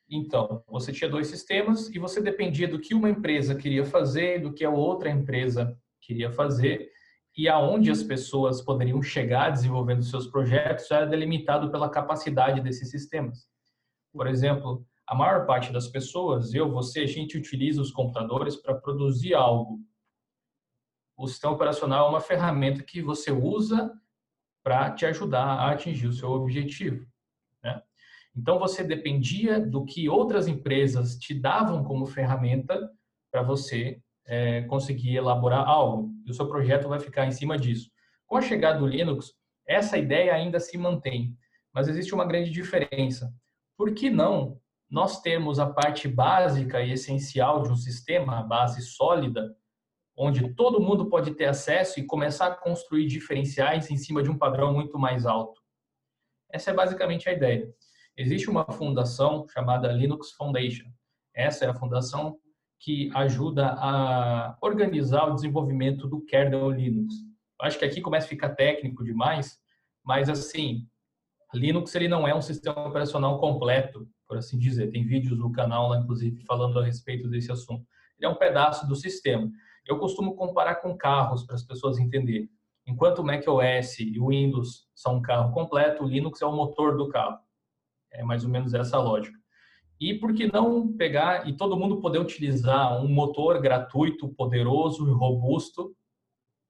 Então, 0.09 0.63
você 0.67 0.91
tinha 0.91 1.09
dois 1.09 1.27
sistemas 1.27 1.89
e 1.89 1.97
você 1.97 2.21
dependia 2.21 2.67
do 2.67 2.79
que 2.79 2.93
uma 2.93 3.09
empresa 3.09 3.55
queria 3.55 3.85
fazer, 3.85 4.39
do 4.39 4.53
que 4.53 4.63
a 4.63 4.69
outra 4.69 5.09
empresa 5.09 5.77
queria 5.99 6.31
fazer, 6.31 6.89
e 7.35 7.49
aonde 7.49 7.89
as 7.89 8.03
pessoas 8.03 8.61
poderiam 8.61 9.01
chegar 9.01 9.49
desenvolvendo 9.49 10.03
seus 10.03 10.27
projetos 10.27 10.91
era 10.91 11.05
delimitado 11.05 11.71
pela 11.71 11.89
capacidade 11.89 12.61
desses 12.61 12.89
sistemas. 12.89 13.47
Por 14.13 14.27
exemplo, 14.27 14.85
a 15.11 15.15
maior 15.15 15.45
parte 15.45 15.73
das 15.73 15.89
pessoas, 15.89 16.53
eu, 16.53 16.71
você, 16.71 17.01
a 17.01 17.05
gente 17.05 17.37
utiliza 17.37 17.81
os 17.81 17.91
computadores 17.91 18.55
para 18.55 18.73
produzir 18.73 19.33
algo. 19.33 19.77
O 21.17 21.27
sistema 21.27 21.51
operacional 21.51 22.07
é 22.07 22.09
uma 22.09 22.21
ferramenta 22.21 22.81
que 22.81 23.01
você 23.01 23.29
usa 23.29 23.91
para 24.63 24.89
te 24.91 25.05
ajudar 25.05 25.43
a 25.43 25.71
atingir 25.71 26.07
o 26.07 26.13
seu 26.13 26.29
objetivo. 26.29 27.05
Né? 27.61 27.81
Então, 28.33 28.57
você 28.57 28.85
dependia 28.85 29.59
do 29.59 29.83
que 29.83 30.07
outras 30.07 30.47
empresas 30.47 31.17
te 31.17 31.33
davam 31.33 31.83
como 31.83 32.05
ferramenta 32.05 32.89
para 33.29 33.43
você 33.43 34.01
é, 34.25 34.61
conseguir 34.61 35.17
elaborar 35.17 35.67
algo. 35.67 36.09
E 36.25 36.31
o 36.31 36.33
seu 36.33 36.47
projeto 36.47 36.87
vai 36.87 37.01
ficar 37.01 37.25
em 37.25 37.31
cima 37.31 37.57
disso. 37.57 37.91
Com 38.25 38.37
a 38.37 38.41
chegada 38.41 38.79
do 38.79 38.87
Linux, 38.87 39.33
essa 39.67 39.97
ideia 39.97 40.33
ainda 40.33 40.57
se 40.57 40.77
mantém, 40.77 41.37
mas 41.73 41.89
existe 41.89 42.13
uma 42.15 42.23
grande 42.23 42.49
diferença. 42.49 43.29
Por 43.75 43.93
que 43.93 44.09
não 44.09 44.60
nós 44.91 45.21
temos 45.21 45.57
a 45.57 45.65
parte 45.65 46.09
básica 46.09 46.81
e 46.81 46.91
essencial 46.91 47.63
de 47.63 47.71
um 47.71 47.77
sistema, 47.77 48.39
a 48.39 48.43
base 48.43 48.81
sólida, 48.81 49.55
onde 50.17 50.53
todo 50.53 50.81
mundo 50.81 51.09
pode 51.09 51.33
ter 51.33 51.45
acesso 51.45 51.97
e 51.97 52.05
começar 52.05 52.47
a 52.47 52.55
construir 52.55 53.07
diferenciais 53.07 53.89
em 53.89 53.95
cima 53.95 54.21
de 54.21 54.29
um 54.29 54.37
padrão 54.37 54.73
muito 54.73 54.99
mais 54.99 55.25
alto. 55.25 55.61
Essa 56.51 56.71
é 56.71 56.73
basicamente 56.73 57.29
a 57.29 57.31
ideia. 57.31 57.73
Existe 58.17 58.49
uma 58.49 58.65
fundação 58.65 59.47
chamada 59.47 59.89
Linux 59.93 60.33
Foundation. 60.33 60.89
Essa 61.33 61.63
é 61.63 61.69
a 61.69 61.73
fundação 61.73 62.37
que 62.77 63.09
ajuda 63.13 63.67
a 63.77 64.57
organizar 64.59 65.29
o 65.29 65.35
desenvolvimento 65.35 66.05
do 66.05 66.19
kernel 66.25 66.69
Linux. 66.69 67.15
Acho 67.61 67.79
que 67.79 67.85
aqui 67.85 68.01
começa 68.01 68.25
a 68.25 68.29
ficar 68.29 68.49
técnico 68.49 69.05
demais, 69.05 69.57
mas 70.03 70.27
assim, 70.27 70.85
Linux 71.53 71.95
ele 71.95 72.09
não 72.09 72.27
é 72.27 72.35
um 72.35 72.41
sistema 72.41 72.85
operacional 72.85 73.39
completo, 73.39 74.09
por 74.31 74.37
assim 74.37 74.57
dizer. 74.57 74.89
Tem 74.91 75.05
vídeos 75.05 75.37
no 75.37 75.51
canal 75.51 75.89
lá, 75.89 75.99
inclusive, 75.99 76.41
falando 76.45 76.79
a 76.79 76.85
respeito 76.85 77.27
desse 77.27 77.51
assunto. 77.51 77.85
Ele 78.17 78.25
é 78.25 78.29
um 78.29 78.35
pedaço 78.35 78.87
do 78.87 78.95
sistema. 78.95 79.51
Eu 79.85 79.99
costumo 79.99 80.37
comparar 80.37 80.75
com 80.75 80.97
carros 80.97 81.43
para 81.43 81.55
as 81.55 81.63
pessoas 81.63 81.99
entenderem. 81.99 82.49
Enquanto 82.87 83.19
o 83.19 83.25
macOS 83.25 83.99
e 83.99 84.17
o 84.17 84.27
Windows 84.27 84.87
são 84.95 85.17
um 85.17 85.21
carro 85.21 85.53
completo, 85.53 86.05
o 86.05 86.07
Linux 86.07 86.41
é 86.41 86.45
o 86.45 86.55
motor 86.55 86.95
do 86.95 87.09
carro. 87.09 87.39
É 88.09 88.23
mais 88.23 88.45
ou 88.45 88.49
menos 88.49 88.73
essa 88.73 88.95
a 88.95 89.01
lógica. 89.01 89.37
E 89.99 90.13
por 90.13 90.33
que 90.33 90.49
não 90.49 90.93
pegar 90.93 91.45
e 91.45 91.57
todo 91.57 91.75
mundo 91.75 91.99
poder 91.99 92.19
utilizar 92.19 93.03
um 93.03 93.09
motor 93.09 93.59
gratuito, 93.59 94.29
poderoso 94.29 95.09
e 95.09 95.11
robusto 95.11 95.93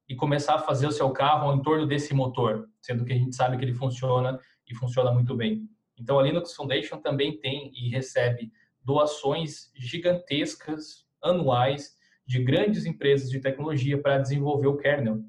e 0.10 0.16
começar 0.16 0.56
a 0.56 0.60
fazer 0.60 0.88
o 0.88 0.92
seu 0.92 1.12
carro 1.12 1.54
em 1.54 1.62
torno 1.62 1.86
desse 1.86 2.12
motor, 2.12 2.68
sendo 2.82 3.06
que 3.06 3.14
a 3.14 3.18
gente 3.18 3.36
sabe 3.36 3.56
que 3.56 3.64
ele 3.64 3.76
funciona 3.76 4.40
e 4.68 4.74
funciona 4.74 5.12
muito 5.12 5.36
bem. 5.36 5.70
Então 6.02 6.18
a 6.18 6.24
Linux 6.24 6.54
Foundation 6.54 6.98
também 6.98 7.38
tem 7.38 7.72
e 7.76 7.90
recebe 7.90 8.52
doações 8.84 9.72
gigantescas 9.76 11.06
anuais 11.22 11.96
de 12.26 12.44
grandes 12.44 12.86
empresas 12.86 13.30
de 13.30 13.40
tecnologia 13.40 14.02
para 14.02 14.18
desenvolver 14.18 14.68
o 14.68 14.78
kernel. 14.78 15.20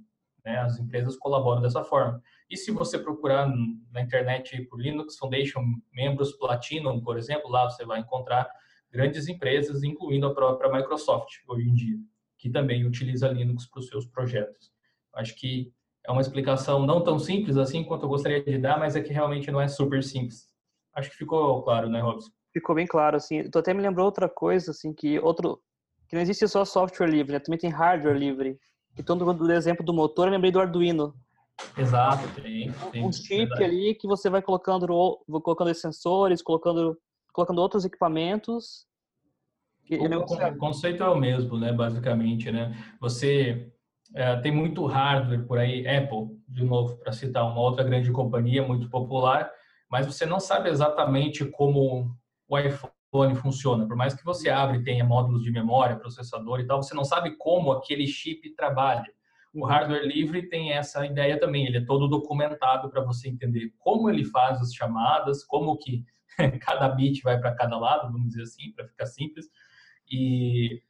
Né? 0.45 0.57
As 0.59 0.79
empresas 0.79 1.17
colaboram 1.17 1.61
dessa 1.61 1.85
forma. 1.85 2.23
E 2.49 2.57
se 2.57 2.71
você 2.71 2.99
procurar 2.99 3.52
na 3.91 4.00
internet 4.00 4.62
por 4.62 4.81
Linux 4.81 5.19
Foundation 5.19 5.62
membros 5.93 6.33
Platinum, 6.33 7.00
por 7.00 7.19
exemplo, 7.19 7.50
lá 7.50 7.69
você 7.69 7.85
vai 7.85 8.00
encontrar 8.00 8.49
grandes 8.91 9.29
empresas, 9.29 9.83
incluindo 9.83 10.26
a 10.26 10.35
própria 10.35 10.71
Microsoft 10.71 11.38
hoje 11.49 11.69
em 11.69 11.75
dia, 11.75 11.97
que 12.38 12.50
também 12.50 12.85
utiliza 12.85 13.29
Linux 13.29 13.67
para 13.67 13.81
os 13.81 13.88
seus 13.88 14.07
projetos. 14.07 14.71
Acho 15.14 15.35
que 15.37 15.73
é 16.07 16.11
uma 16.11 16.21
explicação 16.21 16.85
não 16.85 17.02
tão 17.02 17.19
simples 17.19 17.57
assim 17.57 17.85
quanto 17.85 18.05
eu 18.05 18.09
gostaria 18.09 18.43
de 18.43 18.59
dar, 18.59 18.79
mas 18.79 18.97
é 18.97 19.02
que 19.02 19.12
realmente 19.12 19.50
não 19.50 19.61
é 19.61 19.69
super 19.69 20.02
simples. 20.02 20.51
Acho 20.94 21.11
que 21.11 21.16
ficou 21.16 21.62
claro, 21.62 21.88
né, 21.88 22.00
Robson? 22.00 22.30
Ficou 22.52 22.75
bem 22.75 22.87
claro, 22.87 23.16
assim. 23.16 23.49
Tu 23.49 23.58
até 23.58 23.72
me 23.72 23.80
lembrou 23.80 24.06
outra 24.06 24.28
coisa, 24.28 24.72
assim, 24.72 24.92
que 24.92 25.18
outro 25.18 25.61
que 26.08 26.16
não 26.16 26.22
existe 26.22 26.46
só 26.46 26.62
software 26.64 27.08
livre, 27.08 27.32
né? 27.32 27.38
Também 27.38 27.58
tem 27.58 27.70
hardware 27.70 28.14
livre. 28.14 28.58
Então, 28.99 29.16
do 29.16 29.52
exemplo 29.52 29.82
do 29.82 29.94
motor, 29.94 30.28
eu 30.28 30.32
lembrei 30.32 30.52
do 30.52 30.61
Arduino. 30.61 31.14
Exato, 31.76 32.28
tem. 32.34 32.70
tem 32.90 33.02
um 33.02 33.11
chip 33.11 33.37
verdade. 33.37 33.64
ali 33.64 33.94
que 33.94 34.06
você 34.06 34.28
vai 34.28 34.42
colocando, 34.42 34.87
colocando 35.42 35.75
sensores, 35.75 36.42
colocando, 36.42 36.99
colocando 37.32 37.62
outros 37.62 37.87
equipamentos. 37.87 38.87
O, 39.90 40.04
o 40.04 40.58
conceito 40.58 41.02
é 41.02 41.08
o 41.08 41.16
mesmo, 41.16 41.58
né? 41.58 41.72
Basicamente, 41.72 42.50
né? 42.50 42.76
Você 43.00 43.72
é, 44.14 44.37
tem 44.37 44.52
muito 44.52 44.84
hardware 44.84 45.46
por 45.46 45.58
aí, 45.58 45.87
Apple, 45.87 46.38
de 46.46 46.64
novo, 46.64 46.96
para 46.99 47.12
citar 47.12 47.44
uma 47.44 47.61
outra 47.61 47.82
grande 47.82 48.11
companhia 48.12 48.62
muito 48.62 48.88
popular, 48.90 49.50
mas 49.92 50.06
você 50.06 50.25
não 50.25 50.40
sabe 50.40 50.70
exatamente 50.70 51.44
como 51.44 52.16
o 52.49 52.58
iPhone 52.58 53.34
funciona. 53.34 53.87
Por 53.87 53.94
mais 53.94 54.14
que 54.14 54.25
você 54.25 54.49
abra 54.49 54.78
e 54.78 54.82
tenha 54.82 55.04
módulos 55.04 55.42
de 55.42 55.50
memória, 55.50 55.99
processador 55.99 56.61
e 56.61 56.66
tal, 56.66 56.82
você 56.82 56.94
não 56.94 57.04
sabe 57.04 57.37
como 57.37 57.70
aquele 57.70 58.06
chip 58.06 58.54
trabalha. 58.56 59.04
O 59.52 59.66
hardware 59.66 60.06
livre 60.06 60.49
tem 60.49 60.72
essa 60.72 61.04
ideia 61.04 61.38
também, 61.38 61.66
ele 61.66 61.76
é 61.76 61.84
todo 61.84 62.08
documentado 62.08 62.88
para 62.88 63.02
você 63.02 63.28
entender 63.28 63.70
como 63.78 64.08
ele 64.08 64.25
faz 64.25 64.62
as 64.62 64.72
chamadas, 64.72 65.44
como 65.44 65.76
que 65.76 66.02
cada 66.62 66.88
bit 66.88 67.20
vai 67.22 67.38
para 67.38 67.54
cada 67.54 67.76
lado, 67.76 68.11
vamos 68.11 68.28
dizer 68.28 68.44
assim, 68.44 68.72
para 68.72 68.88
ficar 68.88 69.04
simples. 69.04 69.44
E 70.11 70.80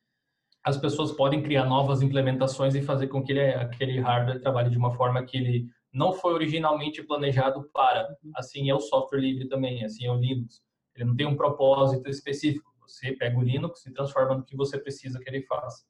as 0.63 0.77
pessoas 0.77 1.11
podem 1.11 1.43
criar 1.43 1.65
novas 1.65 2.03
implementações 2.03 2.77
e 2.77 2.83
fazer 2.83 3.09
com 3.09 3.21
que 3.21 3.33
ele, 3.33 3.53
aquele 3.53 3.99
hardware 3.99 4.41
trabalhe 4.41 4.71
de 4.71 4.79
uma 4.79 4.95
forma 4.95 5.25
que 5.25 5.37
ele 5.37 5.67
não 5.93 6.13
foi 6.13 6.33
originalmente 6.33 7.03
planejado 7.03 7.69
para. 7.73 8.17
Assim 8.37 8.71
é 8.71 8.75
o 8.75 8.81
software 8.81 9.21
livre 9.21 9.49
também, 9.49 9.85
assim 9.85 10.07
é 10.07 10.11
o 10.11 10.17
Linux. 10.17 10.63
Ele 10.95 11.05
não 11.05 11.17
tem 11.17 11.27
um 11.27 11.37
propósito 11.37 12.09
específico. 12.09 12.73
Você 12.81 13.13
pega 13.13 13.39
o 13.39 13.43
Linux 13.43 13.85
e 13.87 13.93
transforma 13.93 14.37
no 14.37 14.45
que 14.45 14.57
você 14.57 14.79
precisa 14.79 15.19
que 15.19 15.29
ele 15.29 15.43
faça. 15.43 15.85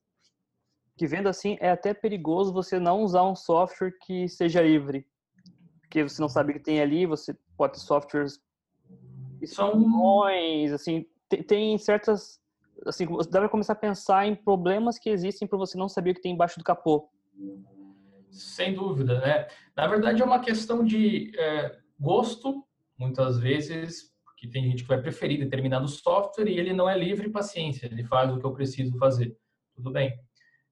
Que 0.97 1.07
vendo 1.07 1.29
assim, 1.29 1.57
é 1.61 1.71
até 1.71 1.95
perigoso 1.95 2.53
você 2.53 2.79
não 2.79 3.03
usar 3.03 3.25
um 3.25 3.35
software 3.35 3.93
que 4.05 4.29
seja 4.29 4.61
livre. 4.61 5.07
Porque 5.81 6.03
você 6.03 6.21
não 6.21 6.29
sabe 6.29 6.53
o 6.53 6.55
que 6.55 6.61
tem 6.61 6.81
ali, 6.81 7.07
você 7.07 7.37
pode 7.57 7.75
ter 7.75 7.81
softwares 7.81 8.41
são 9.47 10.23
assim, 10.75 11.07
tem 11.47 11.77
certas 11.79 12.41
assim, 12.87 13.07
você 13.07 13.31
deve 13.31 13.49
começar 13.49 13.73
a 13.73 13.77
pensar 13.77 14.27
em 14.27 14.35
problemas 14.35 14.99
que 14.99 15.11
existem 15.11 15.47
para 15.47 15.59
você 15.59 15.77
não 15.77 15.89
saber 15.89 16.11
o 16.11 16.15
que 16.15 16.21
tem 16.21 16.33
embaixo 16.33 16.59
do 16.59 16.65
capô. 16.65 17.09
Sem 18.33 18.75
dúvida, 18.75 19.21
né? 19.21 19.47
Na 19.77 19.87
verdade, 19.87 20.23
é 20.23 20.25
uma 20.25 20.41
questão 20.41 20.85
de 20.85 21.31
é, 21.39 21.79
gosto, 22.01 22.65
muitas 22.99 23.39
vezes, 23.39 24.11
porque 24.25 24.49
tem 24.49 24.65
gente 24.65 24.83
que 24.83 24.89
vai 24.89 25.01
preferir 25.01 25.39
determinado 25.39 25.87
software 25.87 26.49
e 26.49 26.59
ele 26.59 26.73
não 26.73 26.89
é 26.89 26.99
livre 26.99 27.29
paciência, 27.29 27.87
ele 27.87 28.05
faz 28.05 28.33
o 28.33 28.39
que 28.39 28.47
eu 28.47 28.53
preciso 28.53 28.97
fazer. 28.99 29.37
Tudo 29.75 29.91
bem. 29.91 30.19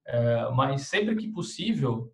É, 0.06 0.50
mas 0.50 0.82
sempre 0.82 1.14
que 1.16 1.28
possível, 1.28 2.12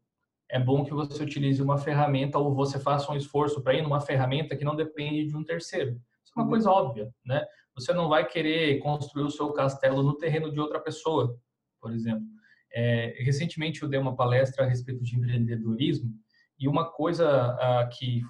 é 0.51 0.59
bom 0.59 0.85
que 0.85 0.93
você 0.93 1.23
utilize 1.23 1.63
uma 1.63 1.79
ferramenta 1.79 2.39
ou 2.39 2.55
você 2.55 2.79
faça 2.79 3.11
um 3.11 3.17
esforço 3.17 3.63
para 3.63 3.75
ir 3.75 3.83
numa 3.83 4.01
ferramenta 4.01 4.57
que 4.57 4.65
não 4.65 4.77
depende 4.77 5.27
de 5.27 5.37
um 5.37 5.45
terceiro. 5.45 5.93
Isso 6.25 6.33
é 6.37 6.41
uma 6.41 6.49
coisa 6.49 6.71
óbvia, 6.71 7.11
né? 7.25 7.45
Você 7.75 7.93
não 7.93 8.09
vai 8.09 8.27
querer 8.27 8.79
construir 8.81 9.25
o 9.25 9.31
seu 9.31 9.53
castelo 9.53 10.03
no 10.03 10.17
terreno 10.17 10.53
de 10.53 10.59
outra 10.59 10.81
pessoa, 10.81 11.39
por 11.81 11.93
exemplo. 11.93 12.27
É, 12.73 13.15
recentemente 13.21 13.83
eu 13.83 13.89
dei 13.89 13.99
uma 13.99 14.17
palestra 14.17 14.65
a 14.65 14.69
respeito 14.69 15.03
de 15.03 15.17
empreendedorismo 15.17 16.13
e 16.59 16.69
uma 16.69 16.91
coisa 16.91 17.55
uh, 17.55 17.89
que 17.97 18.23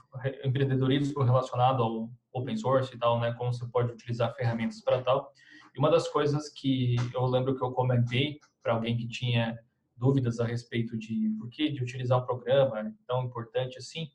empreendedorismo 0.45 1.23
relacionado 1.23 1.83
ao 1.83 2.11
open 2.33 2.57
source 2.57 2.95
e 2.95 2.99
tal, 2.99 3.21
né, 3.21 3.33
como 3.33 3.52
você 3.52 3.66
pode 3.66 3.93
utilizar 3.93 4.35
ferramentas 4.35 4.83
para 4.83 5.02
tal. 5.02 5.33
E 5.75 5.78
uma 5.78 5.90
das 5.90 6.09
coisas 6.09 6.49
que 6.49 6.97
eu 7.14 7.25
lembro 7.26 7.57
que 7.57 7.64
eu 7.64 7.71
comentei 7.71 8.38
para 8.62 8.73
alguém 8.75 8.97
que 8.97 9.07
tinha 9.07 9.59
dúvidas 9.97 10.40
a 10.40 10.45
respeito 10.45 10.99
de 10.99 11.35
por 11.38 11.49
que 11.49 11.71
de 11.71 11.83
utilizar 11.83 12.19
um 12.19 12.26
programa 12.26 12.93
tão 13.07 13.25
importante 13.25 13.78
assim, 13.78 14.11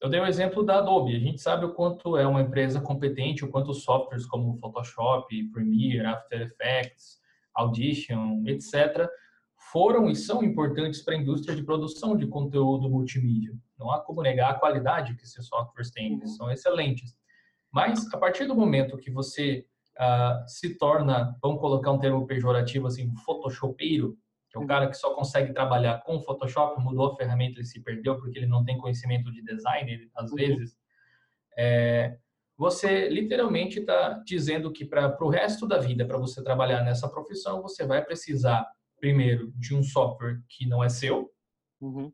eu 0.00 0.08
dei 0.08 0.20
o 0.20 0.26
exemplo 0.26 0.62
da 0.62 0.78
Adobe. 0.78 1.16
A 1.16 1.18
gente 1.18 1.40
sabe 1.40 1.64
o 1.64 1.72
quanto 1.72 2.16
é 2.16 2.26
uma 2.26 2.42
empresa 2.42 2.80
competente, 2.80 3.44
o 3.44 3.50
quanto 3.50 3.72
softwares 3.72 4.26
como 4.26 4.58
Photoshop, 4.58 5.50
Premiere, 5.50 6.06
After 6.06 6.42
Effects, 6.42 7.18
Audition, 7.54 8.42
etc., 8.46 9.08
foram 9.74 10.08
e 10.08 10.14
são 10.14 10.44
importantes 10.44 11.02
para 11.02 11.14
a 11.14 11.18
indústria 11.18 11.56
de 11.56 11.64
produção 11.64 12.16
de 12.16 12.28
conteúdo 12.28 12.88
multimídia. 12.88 13.52
Não 13.76 13.90
há 13.90 13.98
como 14.00 14.22
negar 14.22 14.52
a 14.52 14.54
qualidade 14.54 15.16
que 15.16 15.24
esses 15.24 15.44
softwares 15.48 15.90
têm, 15.90 16.14
eles 16.14 16.30
uhum. 16.30 16.36
são 16.36 16.50
excelentes. 16.52 17.12
Mas, 17.72 18.06
a 18.14 18.16
partir 18.16 18.46
do 18.46 18.54
momento 18.54 18.96
que 18.96 19.10
você 19.10 19.66
uh, 19.98 20.48
se 20.48 20.78
torna, 20.78 21.36
vamos 21.42 21.60
colocar 21.60 21.90
um 21.90 21.98
termo 21.98 22.24
pejorativo 22.24 22.86
assim, 22.86 23.12
photoshopeiro, 23.26 24.16
que 24.48 24.56
é 24.56 24.60
um 24.60 24.66
cara 24.66 24.88
que 24.88 24.96
só 24.96 25.12
consegue 25.12 25.52
trabalhar 25.52 26.04
com 26.04 26.22
Photoshop, 26.22 26.80
mudou 26.80 27.12
a 27.12 27.16
ferramenta, 27.16 27.58
ele 27.58 27.66
se 27.66 27.82
perdeu 27.82 28.16
porque 28.16 28.38
ele 28.38 28.46
não 28.46 28.64
tem 28.64 28.78
conhecimento 28.78 29.32
de 29.32 29.42
design, 29.42 29.90
ele, 29.90 30.08
às 30.14 30.30
uhum. 30.30 30.36
vezes. 30.36 30.76
É, 31.58 32.16
você 32.56 33.08
literalmente 33.08 33.80
está 33.80 34.22
dizendo 34.24 34.70
que 34.70 34.84
para 34.84 35.16
o 35.20 35.28
resto 35.28 35.66
da 35.66 35.78
vida, 35.78 36.06
para 36.06 36.16
você 36.16 36.44
trabalhar 36.44 36.84
nessa 36.84 37.08
profissão, 37.08 37.60
você 37.60 37.84
vai 37.84 38.04
precisar, 38.04 38.64
primeiro, 39.04 39.52
de 39.56 39.74
um 39.74 39.82
software 39.82 40.40
que 40.48 40.66
não 40.66 40.82
é 40.82 40.88
seu, 40.88 41.30
uhum. 41.80 42.10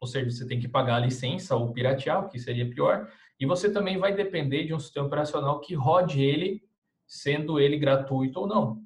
ou 0.00 0.08
seja, 0.08 0.30
você 0.30 0.46
tem 0.46 0.58
que 0.58 0.68
pagar 0.68 0.96
a 0.96 1.00
licença 1.06 1.54
ou 1.54 1.72
piratear, 1.72 2.24
o 2.24 2.28
que 2.28 2.38
seria 2.38 2.68
pior, 2.68 3.08
e 3.38 3.46
você 3.46 3.72
também 3.72 3.96
vai 3.96 4.14
depender 4.14 4.64
de 4.64 4.74
um 4.74 4.80
sistema 4.80 5.06
operacional 5.06 5.60
que 5.60 5.74
rode 5.74 6.20
ele, 6.20 6.62
sendo 7.06 7.60
ele 7.60 7.78
gratuito 7.78 8.40
ou 8.40 8.46
não 8.46 8.82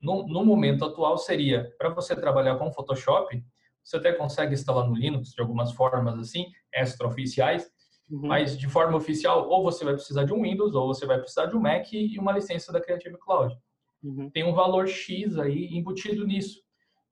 no, 0.00 0.26
no 0.26 0.44
momento 0.44 0.84
atual 0.84 1.16
seria, 1.18 1.72
para 1.78 1.88
você 1.88 2.14
trabalhar 2.14 2.56
com 2.56 2.72
Photoshop, 2.72 3.42
você 3.82 3.96
até 3.96 4.12
consegue 4.12 4.54
instalar 4.54 4.86
no 4.88 4.94
Linux 4.94 5.30
de 5.30 5.40
algumas 5.40 5.72
formas 5.72 6.18
assim, 6.18 6.46
extraoficiais, 6.74 7.68
uhum. 8.10 8.26
mas 8.26 8.58
de 8.58 8.68
forma 8.68 8.96
oficial, 8.96 9.48
ou 9.48 9.62
você 9.62 9.84
vai 9.84 9.94
precisar 9.94 10.24
de 10.24 10.32
um 10.32 10.42
Windows, 10.42 10.74
ou 10.74 10.86
você 10.86 11.06
vai 11.06 11.18
precisar 11.18 11.46
de 11.46 11.56
um 11.56 11.60
Mac 11.60 11.92
e 11.92 12.18
uma 12.18 12.32
licença 12.32 12.72
da 12.72 12.80
Creative 12.80 13.16
Cloud. 13.18 13.56
Uhum. 14.02 14.30
Tem 14.30 14.44
um 14.44 14.54
valor 14.54 14.86
X 14.86 15.38
aí 15.38 15.66
embutido 15.72 16.26
nisso. 16.26 16.65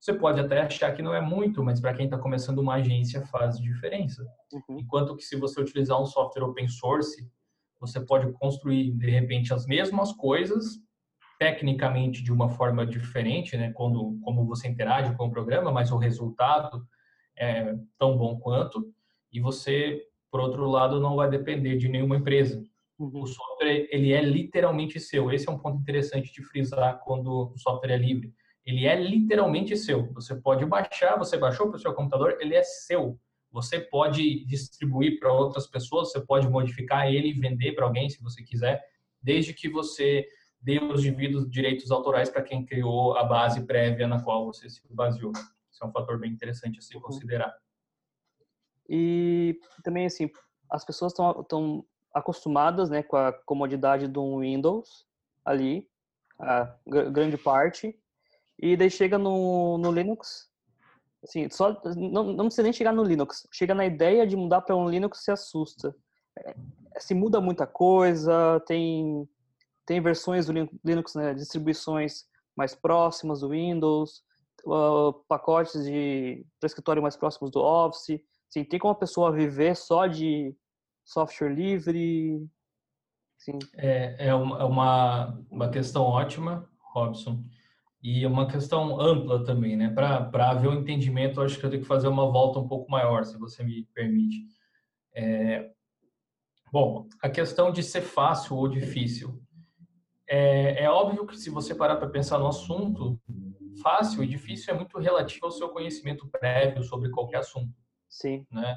Você 0.05 0.13
pode 0.13 0.39
até 0.39 0.61
achar 0.61 0.93
que 0.95 1.01
não 1.01 1.15
é 1.15 1.19
muito, 1.19 1.63
mas 1.63 1.81
para 1.81 1.91
quem 1.91 2.05
está 2.05 2.15
começando 2.15 2.59
uma 2.59 2.75
agência 2.75 3.25
faz 3.25 3.57
diferença. 3.57 4.23
Uhum. 4.53 4.77
Enquanto 4.77 5.15
que 5.15 5.23
se 5.23 5.35
você 5.35 5.59
utilizar 5.59 5.99
um 5.99 6.05
software 6.05 6.43
open 6.43 6.67
source, 6.67 7.27
você 7.79 7.99
pode 7.99 8.31
construir 8.33 8.91
de 8.91 9.09
repente 9.09 9.51
as 9.51 9.65
mesmas 9.65 10.11
coisas 10.11 10.77
tecnicamente 11.39 12.21
de 12.21 12.31
uma 12.31 12.49
forma 12.49 12.85
diferente, 12.85 13.57
né, 13.57 13.73
quando 13.73 14.19
como 14.21 14.45
você 14.45 14.67
interage 14.67 15.15
com 15.17 15.25
o 15.25 15.31
programa, 15.31 15.71
mas 15.71 15.91
o 15.91 15.97
resultado 15.97 16.85
é 17.35 17.75
tão 17.97 18.15
bom 18.15 18.39
quanto. 18.39 18.87
E 19.33 19.39
você, 19.39 20.03
por 20.29 20.39
outro 20.39 20.69
lado, 20.69 20.99
não 20.99 21.15
vai 21.15 21.31
depender 21.31 21.77
de 21.77 21.89
nenhuma 21.89 22.17
empresa. 22.17 22.63
Uhum. 22.99 23.23
O 23.23 23.25
software 23.25 23.87
ele 23.89 24.13
é 24.13 24.21
literalmente 24.21 24.99
seu. 24.99 25.31
Esse 25.31 25.49
é 25.49 25.51
um 25.51 25.57
ponto 25.57 25.81
interessante 25.81 26.31
de 26.31 26.43
frisar 26.43 26.99
quando 27.03 27.51
o 27.55 27.57
software 27.57 27.93
é 27.93 27.97
livre. 27.97 28.31
Ele 28.65 28.85
é 28.85 28.95
literalmente 28.95 29.77
seu. 29.77 30.11
Você 30.13 30.35
pode 30.35 30.65
baixar, 30.65 31.17
você 31.17 31.37
baixou 31.37 31.67
para 31.69 31.77
o 31.77 31.79
seu 31.79 31.93
computador, 31.93 32.37
ele 32.39 32.55
é 32.55 32.63
seu. 32.63 33.19
Você 33.51 33.79
pode 33.79 34.43
distribuir 34.45 35.19
para 35.19 35.31
outras 35.31 35.67
pessoas, 35.67 36.11
você 36.11 36.19
pode 36.19 36.49
modificar 36.49 37.07
ele 37.07 37.29
e 37.29 37.33
vender 37.33 37.73
para 37.73 37.85
alguém 37.85 38.09
se 38.09 38.21
você 38.21 38.43
quiser, 38.43 38.83
desde 39.21 39.53
que 39.53 39.69
você 39.69 40.27
dê 40.59 40.79
os 40.79 41.03
devidos 41.03 41.49
direitos 41.49 41.91
autorais 41.91 42.29
para 42.29 42.41
quem 42.41 42.65
criou 42.65 43.15
a 43.15 43.23
base 43.23 43.65
prévia 43.65 44.07
na 44.07 44.21
qual 44.21 44.45
você 44.45 44.69
se 44.69 44.81
baseou. 44.89 45.31
Isso 45.71 45.83
é 45.83 45.87
um 45.87 45.91
fator 45.91 46.19
bem 46.19 46.31
interessante 46.31 46.79
a 46.79 46.81
se 46.81 46.95
uhum. 46.95 47.01
considerar. 47.01 47.55
E 48.89 49.59
também, 49.83 50.05
assim, 50.05 50.29
as 50.69 50.83
pessoas 50.83 51.13
estão 51.13 51.85
acostumadas 52.13 52.89
né, 52.89 53.03
com 53.03 53.17
a 53.17 53.31
comodidade 53.31 54.07
do 54.07 54.39
Windows 54.39 55.05
ali, 55.43 55.87
a 56.39 56.75
grande 56.87 57.37
parte, 57.37 57.97
e 58.59 58.75
daí 58.77 58.89
chega 58.89 59.17
no, 59.17 59.77
no 59.77 59.91
Linux, 59.91 60.49
assim, 61.23 61.49
só, 61.49 61.81
não, 61.95 62.23
não 62.23 62.45
precisa 62.45 62.63
nem 62.63 62.73
chegar 62.73 62.93
no 62.93 63.03
Linux, 63.03 63.47
chega 63.51 63.73
na 63.73 63.85
ideia 63.85 64.25
de 64.25 64.35
mudar 64.35 64.61
para 64.61 64.75
um 64.75 64.89
Linux 64.89 65.23
se 65.23 65.31
assusta. 65.31 65.95
É, 66.37 66.55
se 66.97 67.13
muda 67.13 67.41
muita 67.41 67.65
coisa, 67.67 68.61
tem 68.67 69.27
tem 69.85 70.01
versões 70.01 70.47
do 70.47 70.53
Linux, 70.83 71.13
né, 71.13 71.33
distribuições 71.33 72.25
mais 72.57 72.73
próximas 72.73 73.41
do 73.41 73.49
Windows, 73.49 74.23
uh, 74.65 75.13
pacotes 75.27 75.83
de 75.83 76.45
para 76.59 76.67
escritório 76.67 77.01
mais 77.01 77.15
próximos 77.15 77.51
do 77.51 77.61
Office. 77.61 78.19
Assim, 78.49 78.63
tem 78.63 78.79
como 78.79 78.93
a 78.93 78.97
pessoa 78.97 79.31
viver 79.31 79.75
só 79.75 80.07
de 80.07 80.55
software 81.03 81.53
livre? 81.53 82.47
Sim. 83.37 83.59
É, 83.75 84.27
é 84.29 84.33
uma, 84.33 85.39
uma 85.51 85.69
questão 85.69 86.03
ótima, 86.03 86.67
Robson, 86.93 87.43
e 88.05 88.23
uma 88.23 88.47
questão 88.47 89.01
ampla 89.01 89.43
também, 89.43 89.75
né? 89.75 89.89
Para 89.89 90.51
haver 90.51 90.69
um 90.69 90.79
entendimento, 90.79 91.41
acho 91.41 91.59
que 91.59 91.65
eu 91.65 91.71
tenho 91.71 91.81
que 91.81 91.87
fazer 91.87 92.07
uma 92.07 92.31
volta 92.31 92.59
um 92.59 92.67
pouco 92.67 92.89
maior, 92.91 93.25
se 93.25 93.35
você 93.35 93.63
me 93.63 93.83
permite. 93.95 94.45
É, 95.11 95.71
bom, 96.71 97.09
a 97.19 97.27
questão 97.27 97.71
de 97.71 97.81
ser 97.81 98.01
fácil 98.01 98.57
ou 98.57 98.67
difícil. 98.67 99.41
É, 100.29 100.83
é 100.83 100.89
óbvio 100.89 101.25
que 101.25 101.35
se 101.35 101.49
você 101.49 101.73
parar 101.73 101.95
para 101.95 102.07
pensar 102.07 102.37
no 102.37 102.45
assunto, 102.45 103.19
fácil 103.81 104.23
e 104.23 104.27
difícil 104.27 104.71
é 104.71 104.77
muito 104.77 104.99
relativo 104.99 105.47
ao 105.47 105.51
seu 105.51 105.69
conhecimento 105.69 106.27
prévio 106.27 106.83
sobre 106.83 107.09
qualquer 107.09 107.37
assunto. 107.37 107.73
Sim. 108.07 108.45
Né? 108.51 108.75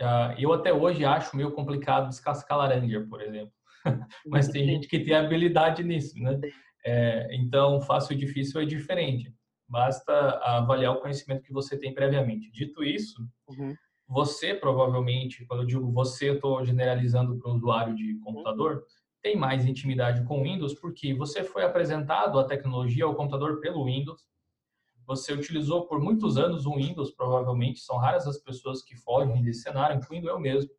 Ah, 0.00 0.34
eu 0.36 0.52
até 0.52 0.72
hoje 0.72 1.04
acho 1.04 1.36
meio 1.36 1.52
complicado 1.52 2.08
descascar 2.08 2.58
laranja, 2.58 3.06
por 3.08 3.22
exemplo. 3.22 3.52
Mas 4.26 4.48
tem 4.48 4.66
gente 4.66 4.88
que 4.88 4.98
tem 4.98 5.14
habilidade 5.14 5.84
nisso, 5.84 6.18
né? 6.18 6.40
É, 6.84 7.34
então, 7.34 7.80
fácil 7.80 8.14
e 8.14 8.16
difícil 8.16 8.60
é 8.60 8.64
diferente. 8.64 9.34
Basta 9.68 10.12
avaliar 10.42 10.94
o 10.94 11.00
conhecimento 11.00 11.42
que 11.42 11.52
você 11.52 11.78
tem 11.78 11.92
previamente. 11.92 12.50
Dito 12.50 12.82
isso, 12.82 13.22
uhum. 13.48 13.74
você 14.06 14.54
provavelmente, 14.54 15.44
quando 15.46 15.62
eu 15.62 15.66
digo 15.66 15.92
você, 15.92 16.30
eu 16.30 16.36
estou 16.36 16.64
generalizando 16.64 17.36
para 17.38 17.50
o 17.50 17.54
usuário 17.54 17.94
de 17.94 18.18
computador, 18.20 18.76
uhum 18.76 18.98
tem 19.22 19.36
mais 19.36 19.66
intimidade 19.66 20.24
com 20.24 20.40
o 20.40 20.42
Windows 20.42 20.74
porque 20.74 21.12
você 21.14 21.42
foi 21.42 21.64
apresentado 21.64 22.38
a 22.38 22.44
tecnologia 22.44 23.04
ao 23.04 23.14
computador 23.14 23.60
pelo 23.60 23.84
Windows. 23.84 24.24
Você 25.06 25.32
utilizou 25.32 25.86
por 25.86 26.00
muitos 26.00 26.36
anos 26.36 26.66
o 26.66 26.74
Windows, 26.74 27.10
provavelmente 27.10 27.80
são 27.80 27.96
raras 27.96 28.26
as 28.26 28.38
pessoas 28.38 28.82
que 28.82 28.94
fogem 28.96 29.42
desse 29.42 29.62
cenário, 29.62 29.96
incluindo 29.96 30.28
eu 30.28 30.38
mesmo. 30.38 30.70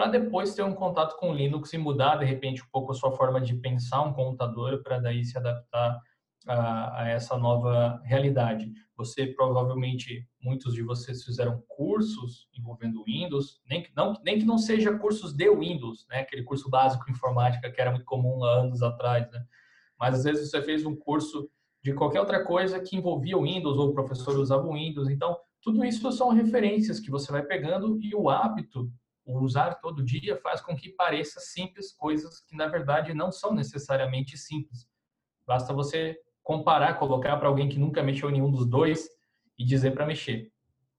Para 0.00 0.08
depois 0.08 0.54
ter 0.54 0.62
um 0.62 0.72
contato 0.72 1.18
com 1.18 1.30
o 1.30 1.34
Linux 1.34 1.74
e 1.74 1.76
mudar 1.76 2.16
de 2.16 2.24
repente 2.24 2.62
um 2.62 2.68
pouco 2.72 2.90
a 2.90 2.94
sua 2.94 3.12
forma 3.12 3.38
de 3.38 3.54
pensar 3.54 4.00
um 4.00 4.14
computador 4.14 4.82
para 4.82 4.98
daí 4.98 5.22
se 5.26 5.36
adaptar 5.36 6.00
a, 6.46 7.02
a, 7.02 7.08
essa 7.10 7.36
nova 7.36 8.00
realidade. 8.02 8.72
Você 8.96 9.26
provavelmente, 9.26 10.26
muitos 10.42 10.72
de 10.72 10.82
vocês 10.82 11.22
fizeram 11.22 11.62
cursos 11.68 12.48
envolvendo 12.58 13.04
Windows, 13.04 13.60
nem 13.68 13.82
que 13.82 13.90
não, 13.94 14.14
nem 14.24 14.38
que 14.38 14.46
não 14.46 14.56
seja 14.56 14.96
cursos 14.96 15.34
de 15.34 15.54
Windows, 15.54 16.06
né? 16.08 16.20
aquele 16.20 16.44
curso 16.44 16.70
básico 16.70 17.04
de 17.04 17.12
informática 17.12 17.70
que 17.70 17.78
era 17.78 17.90
muito 17.90 18.06
comum 18.06 18.42
há 18.42 18.60
anos 18.60 18.82
atrás, 18.82 19.30
né? 19.30 19.44
mas 19.98 20.14
às 20.14 20.24
vezes 20.24 20.50
você 20.50 20.62
fez 20.62 20.86
um 20.86 20.96
curso 20.96 21.46
de 21.84 21.92
qualquer 21.92 22.20
outra 22.20 22.42
coisa 22.42 22.80
que 22.80 22.96
envolvia 22.96 23.36
o 23.36 23.42
Windows 23.42 23.76
ou 23.76 23.90
o 23.90 23.92
professor 23.92 24.34
usava 24.38 24.66
o 24.66 24.72
Windows, 24.72 25.10
então 25.10 25.36
tudo 25.60 25.84
isso 25.84 26.10
são 26.10 26.30
referências 26.30 26.98
que 26.98 27.10
você 27.10 27.30
vai 27.30 27.42
pegando 27.42 28.00
e 28.00 28.14
o 28.14 28.30
hábito, 28.30 28.90
o 29.24 29.38
usar 29.40 29.74
todo 29.76 30.04
dia 30.04 30.36
faz 30.36 30.60
com 30.60 30.76
que 30.76 30.90
pareça 30.90 31.40
simples 31.40 31.92
coisas 31.92 32.40
que 32.40 32.56
na 32.56 32.66
verdade 32.66 33.14
não 33.14 33.30
são 33.30 33.54
necessariamente 33.54 34.36
simples. 34.36 34.88
Basta 35.46 35.72
você 35.72 36.18
comparar, 36.42 36.98
colocar 36.98 37.36
para 37.36 37.48
alguém 37.48 37.68
que 37.68 37.78
nunca 37.78 38.02
mexeu 38.02 38.28
em 38.28 38.34
nenhum 38.34 38.50
dos 38.50 38.66
dois 38.66 39.08
e 39.58 39.64
dizer 39.64 39.92
para 39.92 40.06
mexer. 40.06 40.50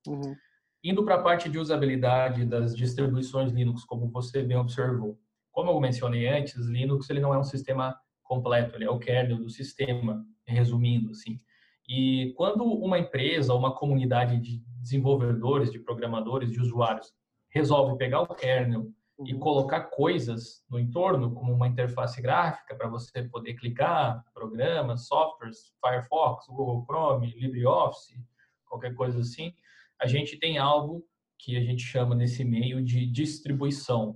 Uhum. 0.08 0.36
Indo 0.84 1.04
para 1.04 1.16
a 1.16 1.22
parte 1.22 1.50
de 1.50 1.60
usabilidade 1.60 2.46
das 2.46 2.76
distribuições 2.76 3.52
Linux, 3.52 3.84
como 3.84 4.10
você 4.10 4.42
bem 4.44 4.58
observou. 4.58 5.20
Como 5.52 5.70
eu 5.70 5.80
mencionei 5.80 6.28
antes, 6.28 6.56
Linux 6.66 7.10
ele 7.10 7.20
não 7.20 7.34
é 7.34 7.38
um 7.38 7.44
sistema 7.44 7.96
completo, 8.24 8.76
ele 8.76 8.86
é 8.86 8.90
o 8.90 8.98
kernel 8.98 9.38
do 9.38 9.50
sistema, 9.50 10.26
resumindo 10.46 11.12
assim. 11.12 11.40
E 11.88 12.34
quando 12.38 12.64
uma 12.64 12.98
empresa 12.98 13.54
ou 13.54 13.60
uma 13.60 13.76
comunidade 13.76 14.40
de 14.40 14.64
desenvolvedores, 14.80 15.72
de 15.72 15.80
programadores, 15.80 16.52
de 16.52 16.60
usuários 16.60 17.14
resolve 17.52 17.98
pegar 17.98 18.22
o 18.22 18.36
kernel 18.36 18.90
e 19.26 19.36
colocar 19.36 19.82
coisas 19.82 20.64
no 20.70 20.80
entorno, 20.80 21.34
como 21.34 21.54
uma 21.54 21.68
interface 21.68 22.22
gráfica 22.22 22.76
para 22.76 22.88
você 22.88 23.24
poder 23.24 23.54
clicar, 23.54 24.24
programas, 24.34 25.08
softwares, 25.08 25.72
Firefox, 25.80 26.48
Google 26.48 26.84
Chrome, 26.86 27.34
LibreOffice, 27.38 28.20
qualquer 28.66 28.96
coisa 28.96 29.20
assim, 29.20 29.54
a 30.02 30.08
gente 30.08 30.38
tem 30.38 30.58
algo 30.58 31.06
que 31.38 31.58
a 31.58 31.62
gente 31.62 31.84
chama 31.84 32.16
nesse 32.16 32.44
meio 32.44 32.84
de 32.84 33.06
distribuição. 33.06 34.16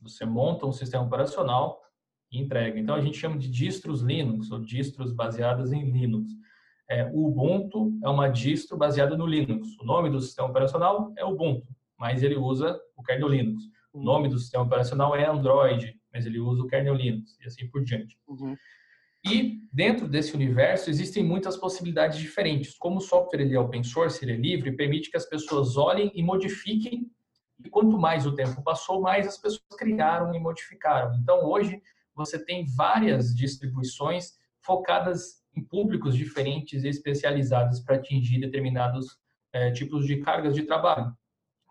Você 0.00 0.24
monta 0.24 0.66
um 0.66 0.72
sistema 0.72 1.04
operacional 1.04 1.80
e 2.30 2.38
entrega. 2.38 2.78
Então 2.78 2.94
a 2.94 3.00
gente 3.00 3.16
chama 3.16 3.38
de 3.38 3.48
distros 3.48 4.02
Linux 4.02 4.50
ou 4.50 4.58
distros 4.58 5.12
baseadas 5.12 5.72
em 5.72 5.90
Linux. 5.90 6.32
É, 6.88 7.04
o 7.12 7.26
Ubuntu 7.26 7.98
é 8.02 8.08
uma 8.08 8.28
distro 8.28 8.76
baseada 8.76 9.16
no 9.16 9.26
Linux. 9.26 9.78
O 9.78 9.84
nome 9.84 10.10
do 10.10 10.20
sistema 10.20 10.48
operacional 10.48 11.12
é 11.16 11.24
Ubuntu, 11.24 11.66
mas 11.98 12.22
ele 12.22 12.36
usa 12.36 12.78
o 12.96 13.02
kernel 13.02 13.28
Linux. 13.28 13.64
O 13.92 14.02
nome 14.02 14.28
do 14.28 14.38
sistema 14.38 14.64
operacional 14.64 15.16
é 15.16 15.26
Android, 15.26 15.98
mas 16.12 16.26
ele 16.26 16.38
usa 16.38 16.62
o 16.62 16.66
kernel 16.66 16.94
Linux 16.94 17.36
e 17.40 17.46
assim 17.46 17.68
por 17.68 17.82
diante. 17.82 18.18
Uhum. 18.28 18.56
E 19.24 19.60
dentro 19.72 20.06
desse 20.06 20.34
universo 20.34 20.88
existem 20.88 21.24
muitas 21.24 21.56
possibilidades 21.56 22.18
diferentes. 22.18 22.76
Como 22.78 22.98
o 22.98 23.00
software 23.00 23.40
ele 23.40 23.54
é 23.54 23.58
open 23.58 23.82
source, 23.82 24.24
ele 24.24 24.32
é 24.32 24.36
livre, 24.36 24.76
permite 24.76 25.10
que 25.10 25.16
as 25.16 25.26
pessoas 25.26 25.76
olhem 25.76 26.12
e 26.14 26.22
modifiquem. 26.22 27.10
E 27.64 27.68
quanto 27.68 27.98
mais 27.98 28.26
o 28.26 28.34
tempo 28.34 28.62
passou, 28.62 29.00
mais 29.00 29.26
as 29.26 29.36
pessoas 29.36 29.66
criaram 29.76 30.32
e 30.34 30.38
modificaram. 30.38 31.14
Então 31.16 31.44
hoje 31.44 31.82
você 32.14 32.42
tem 32.42 32.66
várias 32.76 33.34
distribuições 33.34 34.32
focadas 34.60 35.42
em 35.56 35.62
públicos 35.62 36.14
diferentes 36.14 36.84
e 36.84 36.88
especializadas 36.88 37.80
para 37.80 37.96
atingir 37.96 38.38
determinados 38.40 39.18
é, 39.52 39.70
tipos 39.70 40.06
de 40.06 40.18
cargas 40.18 40.54
de 40.54 40.62
trabalho. 40.62 41.12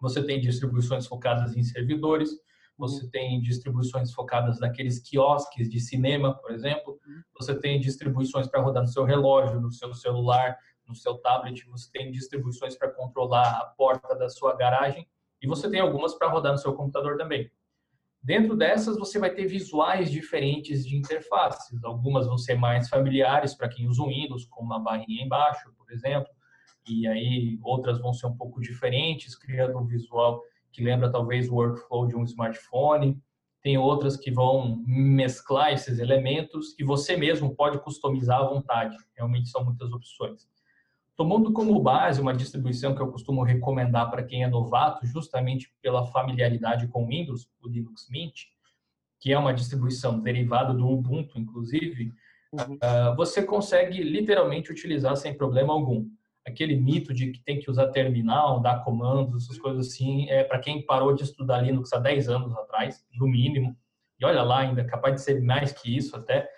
Você 0.06 0.24
tem 0.24 0.40
distribuições 0.40 1.08
focadas 1.08 1.58
em 1.58 1.64
servidores, 1.64 2.30
você 2.78 3.06
uhum. 3.06 3.10
tem 3.10 3.42
distribuições 3.42 4.14
focadas 4.14 4.60
naqueles 4.60 5.00
quiosques 5.00 5.68
de 5.68 5.80
cinema, 5.80 6.32
por 6.36 6.52
exemplo, 6.52 7.00
uhum. 7.04 7.22
você 7.36 7.60
tem 7.60 7.80
distribuições 7.80 8.48
para 8.48 8.62
rodar 8.62 8.84
no 8.84 8.88
seu 8.88 9.04
relógio, 9.04 9.60
no 9.60 9.72
seu 9.72 9.96
celular, 9.96 10.60
no 10.88 10.94
seu 10.94 11.16
tablet, 11.18 11.66
você 11.66 11.90
tem 11.92 12.12
distribuições 12.12 12.78
para 12.78 12.92
controlar 12.92 13.50
a 13.50 13.66
porta 13.76 14.16
da 14.16 14.30
sua 14.30 14.56
garagem 14.56 15.08
e 15.42 15.48
você 15.48 15.68
tem 15.68 15.80
algumas 15.80 16.14
para 16.14 16.30
rodar 16.30 16.52
no 16.52 16.60
seu 16.60 16.76
computador 16.76 17.18
também. 17.18 17.50
Dentro 18.22 18.56
dessas, 18.56 19.00
você 19.00 19.18
vai 19.18 19.32
ter 19.32 19.48
visuais 19.48 20.12
diferentes 20.12 20.86
de 20.86 20.96
interfaces. 20.96 21.84
Algumas 21.84 22.28
vão 22.28 22.38
ser 22.38 22.54
mais 22.54 22.90
familiares 22.90 23.56
para 23.56 23.70
quem 23.70 23.88
usa 23.88 24.04
o 24.04 24.10
Windows, 24.10 24.46
como 24.46 24.68
uma 24.68 24.80
barrinha 24.80 25.26
embaixo, 25.26 25.74
por 25.76 25.92
exemplo 25.92 26.35
e 26.88 27.08
aí 27.08 27.60
outras 27.64 28.00
vão 28.00 28.14
ser 28.14 28.28
um 28.28 28.36
pouco 28.36 28.62
diferentes, 28.62 29.36
criando 29.36 29.78
um 29.78 29.86
visual 29.86 30.42
que 30.72 30.84
lembra 30.84 31.12
talvez 31.12 31.50
o 31.50 31.56
workflow 31.56 32.08
de 32.08 32.16
um 32.16 32.24
smartphone. 32.24 33.18
Tem 33.62 33.78
outras 33.78 34.18
que 34.18 34.30
vão 34.30 34.84
mesclar 34.86 35.74
esses 35.74 36.00
elementos 36.00 36.76
e 36.78 36.84
você 36.84 37.16
mesmo 37.16 37.56
pode 37.56 37.80
customizar 37.80 38.42
à 38.42 38.48
vontade. 38.48 38.96
Realmente 39.16 39.50
são 39.50 39.64
muitas 39.64 39.92
opções. 39.92 40.48
Tomando 41.16 41.54
como 41.54 41.80
base 41.80 42.20
uma 42.20 42.34
distribuição 42.34 42.94
que 42.94 43.02
eu 43.02 43.10
costumo 43.10 43.42
recomendar 43.42 44.12
para 44.12 44.22
quem 44.22 44.44
é 44.44 44.48
novato, 44.48 45.06
justamente 45.06 45.74
pela 45.82 46.06
familiaridade 46.08 46.88
com 46.90 47.08
Windows, 47.08 47.50
o 47.64 47.70
Linux 47.70 48.08
Mint, 48.10 48.44
que 49.18 49.32
é 49.32 49.40
uma 49.40 49.54
distribuição 49.54 50.20
derivada 50.20 50.74
do 50.74 50.88
Ubuntu, 50.88 51.40
inclusive, 51.40 52.14
uhum. 52.52 52.76
uh, 52.76 53.16
você 53.16 53.42
consegue 53.42 54.04
literalmente 54.04 54.72
utilizar 54.72 55.16
sem 55.16 55.34
problema 55.34 55.72
algum. 55.74 56.06
Aquele 56.46 56.76
mito 56.76 57.14
de 57.14 57.32
que 57.32 57.40
tem 57.44 57.60
que 57.60 57.70
usar 57.70 57.88
terminal, 57.88 58.60
dar 58.60 58.84
comandos, 58.84 59.44
essas 59.44 59.58
coisas 59.58 59.88
assim, 59.88 60.30
é 60.30 60.44
para 60.44 60.60
quem 60.60 60.86
parou 60.86 61.14
de 61.14 61.24
estudar 61.24 61.62
Linux 61.62 61.92
há 61.92 62.00
10 62.00 62.30
anos 62.30 62.56
atrás, 62.56 63.04
no 63.14 63.28
mínimo, 63.28 63.76
e 64.20 64.26
olha 64.26 64.44
lá 64.44 64.60
ainda, 64.60 64.84
capaz 64.86 65.16
de 65.16 65.22
ser 65.22 65.42
mais 65.42 65.72
que 65.72 65.96
isso 65.96 66.16
até, 66.16 66.50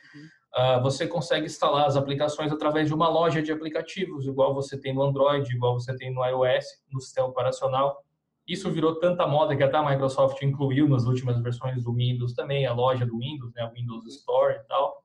uh, 0.56 0.82
você 0.82 1.08
consegue 1.08 1.46
instalar 1.46 1.86
as 1.86 1.96
aplicações 1.96 2.52
através 2.52 2.88
de 2.88 2.94
uma 2.94 3.10
loja 3.10 3.42
de 3.42 3.52
aplicativos, 3.52 4.28
igual 4.28 4.54
você 4.54 4.80
tem 4.80 4.94
no 4.94 5.04
Android, 5.04 5.52
igual 5.52 5.80
você 5.80 5.96
tem 5.96 6.14
no 6.14 6.24
iOS, 6.26 6.66
no 6.92 7.02
sistema 7.02 7.28
operacional. 7.28 8.04
Isso 8.48 8.72
virou 8.72 9.00
tanta 9.00 9.28
moda 9.28 9.56
que 9.56 9.64
até 9.64 9.76
a 9.78 9.90
Microsoft 9.90 10.42
incluiu 10.42 10.88
nas 10.88 11.06
últimas 11.06 11.42
versões 11.42 11.84
do 11.84 11.94
Windows 11.94 12.34
também, 12.34 12.66
a 12.66 12.74
loja 12.74 13.06
do 13.06 13.18
Windows, 13.18 13.54
né, 13.54 13.66
o 13.66 13.72
Windows 13.72 14.06
Store 14.08 14.56
e 14.56 14.68
tal. 14.68 15.04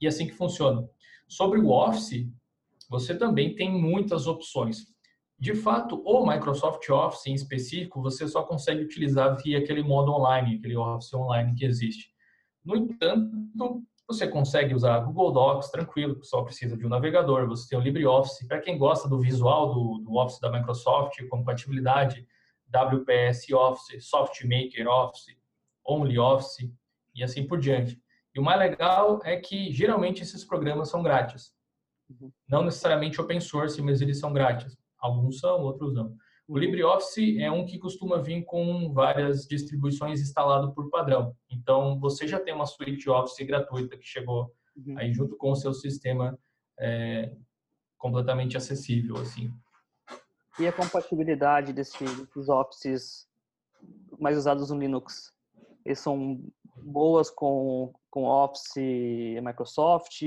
E 0.00 0.06
é 0.06 0.08
assim 0.08 0.26
que 0.26 0.34
funciona. 0.34 0.86
Sobre 1.26 1.58
o 1.58 1.70
Office, 1.70 2.28
você 2.88 3.16
também 3.16 3.54
tem 3.54 3.70
muitas 3.70 4.26
opções. 4.26 4.86
De 5.38 5.54
fato, 5.54 6.00
o 6.04 6.26
Microsoft 6.26 6.88
Office 6.88 7.26
em 7.26 7.34
específico, 7.34 8.00
você 8.00 8.26
só 8.28 8.42
consegue 8.42 8.82
utilizar 8.82 9.36
via 9.42 9.58
aquele 9.58 9.82
modo 9.82 10.12
online, 10.12 10.56
aquele 10.56 10.76
Office 10.76 11.12
online 11.12 11.54
que 11.54 11.64
existe. 11.64 12.08
No 12.64 12.76
entanto, 12.76 13.82
você 14.06 14.28
consegue 14.28 14.74
usar 14.74 15.00
Google 15.00 15.32
Docs 15.32 15.70
tranquilo, 15.70 16.22
só 16.22 16.42
precisa 16.42 16.76
de 16.76 16.86
um 16.86 16.88
navegador. 16.88 17.48
Você 17.48 17.68
tem 17.68 17.78
o 17.78 17.82
LibreOffice. 17.82 18.46
Para 18.46 18.60
quem 18.60 18.78
gosta 18.78 19.08
do 19.08 19.18
visual 19.18 19.74
do, 19.74 19.98
do 20.04 20.14
Office 20.16 20.40
da 20.40 20.50
Microsoft, 20.50 21.16
compatibilidade 21.28 22.26
WPS 22.70 23.52
Office, 23.52 24.08
SoftMaker 24.08 24.86
Office, 24.88 25.36
OnlyOffice 25.86 26.72
e 27.14 27.22
assim 27.22 27.46
por 27.46 27.58
diante. 27.58 28.00
E 28.34 28.40
o 28.40 28.42
mais 28.42 28.58
legal 28.58 29.20
é 29.24 29.36
que 29.36 29.72
geralmente 29.72 30.22
esses 30.22 30.44
programas 30.44 30.90
são 30.90 31.02
grátis. 31.02 31.53
Não 32.48 32.64
necessariamente 32.64 33.20
open 33.20 33.40
source, 33.40 33.80
mas 33.82 34.00
eles 34.00 34.18
são 34.18 34.32
grátis. 34.32 34.76
Alguns 34.98 35.40
são, 35.40 35.60
outros 35.60 35.94
não. 35.94 36.14
O 36.46 36.58
LibreOffice 36.58 37.40
é 37.40 37.50
um 37.50 37.64
que 37.64 37.78
costuma 37.78 38.18
vir 38.18 38.44
com 38.44 38.92
várias 38.92 39.46
distribuições 39.46 40.20
instalado 40.20 40.74
por 40.74 40.90
padrão. 40.90 41.34
Então, 41.50 41.98
você 41.98 42.28
já 42.28 42.38
tem 42.38 42.52
uma 42.52 42.66
suite 42.66 43.08
Office 43.08 43.46
gratuita 43.46 43.96
que 43.96 44.04
chegou 44.04 44.52
uhum. 44.76 44.98
aí 44.98 45.12
junto 45.12 45.36
com 45.36 45.52
o 45.52 45.56
seu 45.56 45.72
sistema 45.72 46.38
é, 46.78 47.34
completamente 47.96 48.56
acessível, 48.56 49.16
assim. 49.16 49.50
E 50.58 50.66
a 50.66 50.72
compatibilidade 50.72 51.72
desses 51.72 52.28
Offices 52.48 53.26
mais 54.18 54.36
usados 54.36 54.70
no 54.70 54.78
Linux? 54.78 55.32
Eles 55.84 55.98
são 55.98 56.44
boas 56.76 57.30
com, 57.30 57.92
com 58.10 58.24
Office 58.24 58.76
Microsoft? 59.42 60.22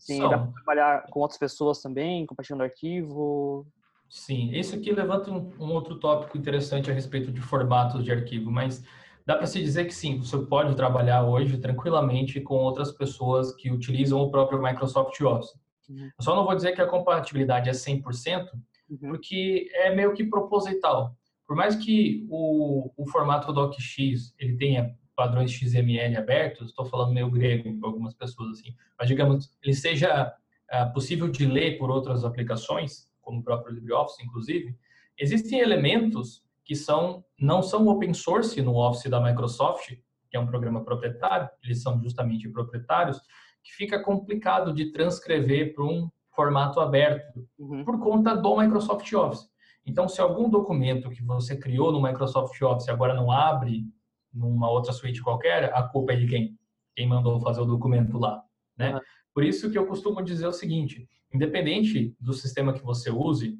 Sim, 0.00 0.20
dá 0.20 0.38
para 0.38 0.52
trabalhar 0.52 1.06
com 1.10 1.20
outras 1.20 1.38
pessoas 1.38 1.80
também, 1.80 2.24
compartilhando 2.26 2.62
arquivo? 2.62 3.66
Sim, 4.08 4.50
isso 4.52 4.74
aqui 4.74 4.90
levanta 4.90 5.30
um, 5.30 5.52
um, 5.60 5.72
outro 5.72 6.00
tópico 6.00 6.36
interessante 6.36 6.90
a 6.90 6.94
respeito 6.94 7.30
de 7.30 7.40
formatos 7.40 8.02
de 8.02 8.10
arquivo, 8.10 8.50
mas 8.50 8.82
dá 9.24 9.36
para 9.36 9.46
se 9.46 9.60
dizer 9.60 9.84
que 9.84 9.94
sim, 9.94 10.18
você 10.18 10.38
pode 10.38 10.74
trabalhar 10.74 11.22
hoje 11.22 11.58
tranquilamente 11.58 12.40
com 12.40 12.54
outras 12.54 12.90
pessoas 12.90 13.54
que 13.54 13.70
utilizam 13.70 14.18
o 14.18 14.30
próprio 14.30 14.60
Microsoft 14.60 15.20
Office. 15.20 15.54
Uhum. 15.88 16.10
Eu 16.18 16.24
só 16.24 16.34
não 16.34 16.44
vou 16.44 16.56
dizer 16.56 16.72
que 16.72 16.80
a 16.80 16.86
compatibilidade 16.86 17.68
é 17.68 17.72
100%, 17.72 18.48
uhum. 18.88 18.98
porque 19.10 19.68
é 19.74 19.94
meio 19.94 20.12
que 20.14 20.24
proposital. 20.24 21.14
Por 21.46 21.54
mais 21.54 21.76
que 21.76 22.26
o, 22.30 22.90
o 22.96 23.06
formato 23.06 23.52
DocX 23.52 24.34
ele 24.38 24.56
tenha 24.56 24.96
padrões 25.20 25.50
XML 25.50 26.16
abertos, 26.16 26.70
estou 26.70 26.86
falando 26.86 27.12
meio 27.12 27.30
grego 27.30 27.78
para 27.78 27.90
algumas 27.90 28.14
pessoas 28.14 28.52
assim, 28.52 28.74
mas 28.98 29.06
digamos, 29.06 29.50
ele 29.62 29.74
seja 29.74 30.34
uh, 30.72 30.90
possível 30.94 31.28
de 31.28 31.44
ler 31.44 31.76
por 31.76 31.90
outras 31.90 32.24
aplicações, 32.24 33.06
como 33.20 33.40
o 33.40 33.42
próprio 33.42 33.74
LibreOffice, 33.74 34.24
inclusive, 34.24 34.74
existem 35.18 35.60
elementos 35.60 36.42
que 36.64 36.74
são 36.74 37.22
não 37.38 37.62
são 37.62 37.86
open 37.88 38.14
source 38.14 38.62
no 38.62 38.76
Office 38.76 39.10
da 39.10 39.20
Microsoft, 39.20 39.94
que 40.30 40.38
é 40.38 40.40
um 40.40 40.46
programa 40.46 40.82
proprietário, 40.82 41.50
eles 41.62 41.82
são 41.82 42.00
justamente 42.02 42.48
proprietários, 42.48 43.20
que 43.62 43.74
fica 43.74 44.02
complicado 44.02 44.72
de 44.72 44.90
transcrever 44.90 45.74
para 45.74 45.84
um 45.84 46.08
formato 46.34 46.80
aberto 46.80 47.46
uhum. 47.58 47.84
por 47.84 48.00
conta 48.00 48.34
do 48.34 48.56
Microsoft 48.56 49.12
Office. 49.12 49.50
Então, 49.84 50.08
se 50.08 50.18
algum 50.18 50.48
documento 50.48 51.10
que 51.10 51.22
você 51.22 51.58
criou 51.58 51.92
no 51.92 52.02
Microsoft 52.02 52.58
Office 52.62 52.88
agora 52.88 53.12
não 53.12 53.30
abre 53.30 53.84
numa 54.32 54.70
outra 54.70 54.92
suíte 54.92 55.22
qualquer, 55.22 55.72
a 55.74 55.82
culpa 55.82 56.12
é 56.12 56.16
de 56.16 56.26
quem? 56.26 56.58
Quem 56.94 57.06
mandou 57.06 57.40
fazer 57.40 57.60
o 57.60 57.66
documento 57.66 58.18
lá, 58.18 58.42
né? 58.76 58.94
Uhum. 58.94 59.00
Por 59.32 59.44
isso 59.44 59.70
que 59.70 59.78
eu 59.78 59.86
costumo 59.86 60.22
dizer 60.22 60.46
o 60.46 60.52
seguinte, 60.52 61.08
independente 61.32 62.14
do 62.20 62.32
sistema 62.32 62.72
que 62.72 62.82
você 62.82 63.10
use, 63.10 63.58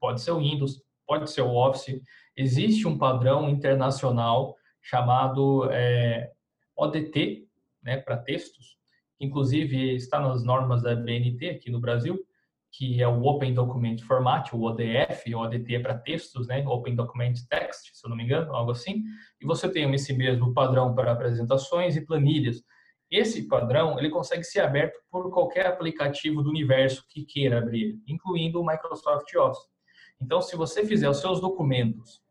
pode 0.00 0.20
ser 0.20 0.32
o 0.32 0.38
Windows, 0.38 0.82
pode 1.06 1.30
ser 1.30 1.42
o 1.42 1.54
Office, 1.54 2.00
existe 2.36 2.86
um 2.86 2.98
padrão 2.98 3.48
internacional 3.48 4.56
chamado 4.80 5.68
é, 5.70 6.32
ODT, 6.76 7.46
né, 7.82 7.98
para 7.98 8.16
textos, 8.16 8.78
inclusive 9.18 9.94
está 9.94 10.18
nas 10.18 10.42
normas 10.42 10.82
da 10.82 10.94
BNT 10.94 11.50
aqui 11.50 11.70
no 11.70 11.80
Brasil, 11.80 12.18
que 12.72 13.02
é 13.02 13.08
o 13.08 13.22
Open 13.24 13.52
Document 13.52 14.00
Format, 14.02 14.52
o 14.52 14.62
ODF, 14.62 15.34
o 15.34 15.38
ODT 15.38 15.74
é 15.74 15.80
para 15.80 15.98
textos, 15.98 16.46
né? 16.46 16.64
Open 16.66 16.94
Document 16.94 17.34
Text, 17.48 17.90
se 17.92 18.06
eu 18.06 18.10
não 18.10 18.16
me 18.16 18.24
engano, 18.24 18.54
algo 18.54 18.70
assim. 18.70 19.02
E 19.40 19.46
você 19.46 19.68
tem 19.68 19.92
esse 19.92 20.12
mesmo 20.12 20.54
padrão 20.54 20.94
para 20.94 21.12
apresentações 21.12 21.96
e 21.96 22.04
planilhas. 22.04 22.62
Esse 23.10 23.48
padrão, 23.48 23.98
ele 23.98 24.08
consegue 24.08 24.44
ser 24.44 24.60
aberto 24.60 25.00
por 25.10 25.32
qualquer 25.32 25.66
aplicativo 25.66 26.42
do 26.42 26.48
universo 26.48 27.04
que 27.08 27.24
queira 27.24 27.58
abrir, 27.58 27.98
incluindo 28.06 28.60
o 28.60 28.66
Microsoft 28.66 29.34
Office. 29.34 29.68
Então, 30.20 30.40
se 30.40 30.54
você 30.54 30.86
fizer 30.86 31.08
os 31.08 31.18
seus 31.18 31.40
documentos 31.40 32.22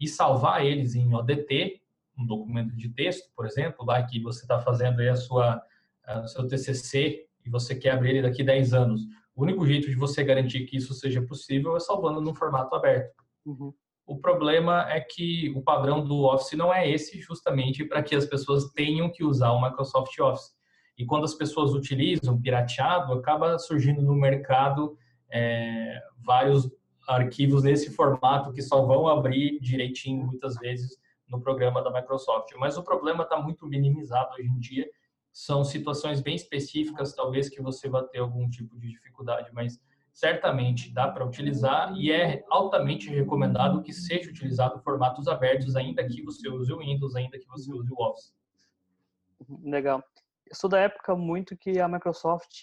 e 0.00 0.08
salvar 0.08 0.64
eles 0.64 0.96
em 0.96 1.14
ODT, 1.14 1.80
um 2.18 2.26
documento 2.26 2.74
de 2.74 2.88
texto, 2.88 3.30
por 3.36 3.46
exemplo, 3.46 3.84
lá 3.86 4.02
que 4.02 4.20
você 4.20 4.42
está 4.42 4.58
fazendo 4.60 5.00
aí 5.00 5.08
a 5.08 5.16
sua, 5.16 5.62
a 6.04 6.26
seu 6.26 6.48
TCC 6.48 7.26
e 7.44 7.50
você 7.50 7.76
quer 7.76 7.90
abrir 7.90 8.10
ele 8.10 8.22
daqui 8.22 8.42
10 8.42 8.74
anos, 8.74 9.02
o 9.34 9.42
único 9.42 9.66
jeito 9.66 9.88
de 9.88 9.96
você 9.96 10.22
garantir 10.22 10.64
que 10.64 10.76
isso 10.76 10.94
seja 10.94 11.20
possível 11.22 11.76
é 11.76 11.80
salvando 11.80 12.20
num 12.20 12.34
formato 12.34 12.74
aberto. 12.74 13.14
Uhum. 13.44 13.72
O 14.06 14.18
problema 14.18 14.86
é 14.90 15.00
que 15.00 15.50
o 15.56 15.62
padrão 15.62 16.04
do 16.04 16.24
Office 16.24 16.52
não 16.52 16.72
é 16.72 16.88
esse, 16.88 17.20
justamente 17.20 17.84
para 17.84 18.02
que 18.02 18.14
as 18.14 18.26
pessoas 18.26 18.70
tenham 18.72 19.10
que 19.10 19.24
usar 19.24 19.50
o 19.52 19.62
Microsoft 19.62 20.18
Office. 20.18 20.52
E 20.96 21.04
quando 21.04 21.24
as 21.24 21.34
pessoas 21.34 21.72
utilizam 21.72 22.40
pirateado, 22.40 23.12
acaba 23.14 23.58
surgindo 23.58 24.02
no 24.02 24.14
mercado 24.14 24.96
é, 25.30 26.00
vários 26.24 26.70
arquivos 27.08 27.64
nesse 27.64 27.90
formato 27.90 28.52
que 28.52 28.62
só 28.62 28.82
vão 28.82 29.08
abrir 29.08 29.58
direitinho 29.60 30.26
muitas 30.26 30.54
vezes 30.56 30.96
no 31.28 31.40
programa 31.40 31.82
da 31.82 31.90
Microsoft. 31.90 32.52
Mas 32.58 32.76
o 32.76 32.82
problema 32.82 33.24
está 33.24 33.40
muito 33.40 33.66
minimizado 33.66 34.34
hoje 34.34 34.48
em 34.48 34.58
dia 34.58 34.86
são 35.34 35.64
situações 35.64 36.20
bem 36.20 36.36
específicas, 36.36 37.12
talvez 37.12 37.48
que 37.48 37.60
você 37.60 37.88
vá 37.88 38.04
ter 38.04 38.20
algum 38.20 38.48
tipo 38.48 38.78
de 38.78 38.88
dificuldade, 38.88 39.50
mas 39.52 39.82
certamente 40.12 40.94
dá 40.94 41.08
para 41.08 41.26
utilizar 41.26 41.92
e 41.96 42.12
é 42.12 42.44
altamente 42.48 43.10
recomendado 43.10 43.82
que 43.82 43.92
seja 43.92 44.30
utilizado 44.30 44.78
formatos 44.78 45.26
abertos, 45.26 45.74
ainda 45.74 46.06
que 46.06 46.22
você 46.22 46.48
use 46.48 46.72
o 46.72 46.78
Windows, 46.78 47.16
ainda 47.16 47.36
que 47.36 47.48
você 47.48 47.72
use 47.72 47.92
o 47.92 48.00
Office. 48.00 48.32
Legal. 49.64 50.04
Eu 50.46 50.54
sou 50.54 50.70
da 50.70 50.78
época 50.78 51.16
muito 51.16 51.56
que 51.56 51.80
a 51.80 51.88
Microsoft 51.88 52.62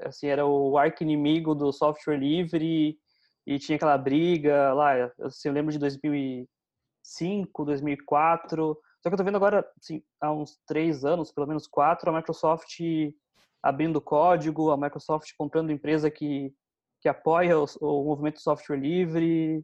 assim, 0.00 0.26
era 0.26 0.46
o 0.46 0.78
arco-inimigo 0.78 1.54
do 1.54 1.70
software 1.70 2.16
livre 2.16 2.98
e 3.46 3.58
tinha 3.58 3.76
aquela 3.76 3.98
briga 3.98 4.72
lá, 4.72 5.12
assim, 5.20 5.48
eu 5.48 5.52
lembro 5.52 5.70
de 5.70 5.78
2005, 5.78 7.62
2004, 7.62 8.74
só 9.04 9.10
que 9.10 9.14
eu 9.16 9.18
tô 9.18 9.24
vendo 9.24 9.36
agora, 9.36 9.70
assim, 9.78 10.02
há 10.18 10.32
uns 10.32 10.58
três 10.66 11.04
anos, 11.04 11.30
pelo 11.30 11.46
menos 11.46 11.66
quatro, 11.66 12.08
a 12.08 12.16
Microsoft 12.16 12.80
abrindo 13.62 14.00
código, 14.00 14.70
a 14.70 14.78
Microsoft 14.78 15.30
comprando 15.36 15.70
empresa 15.70 16.10
que, 16.10 16.54
que 17.02 17.08
apoia 17.10 17.58
o, 17.58 17.66
o 17.82 18.04
movimento 18.06 18.40
software 18.40 18.78
livre. 18.78 19.62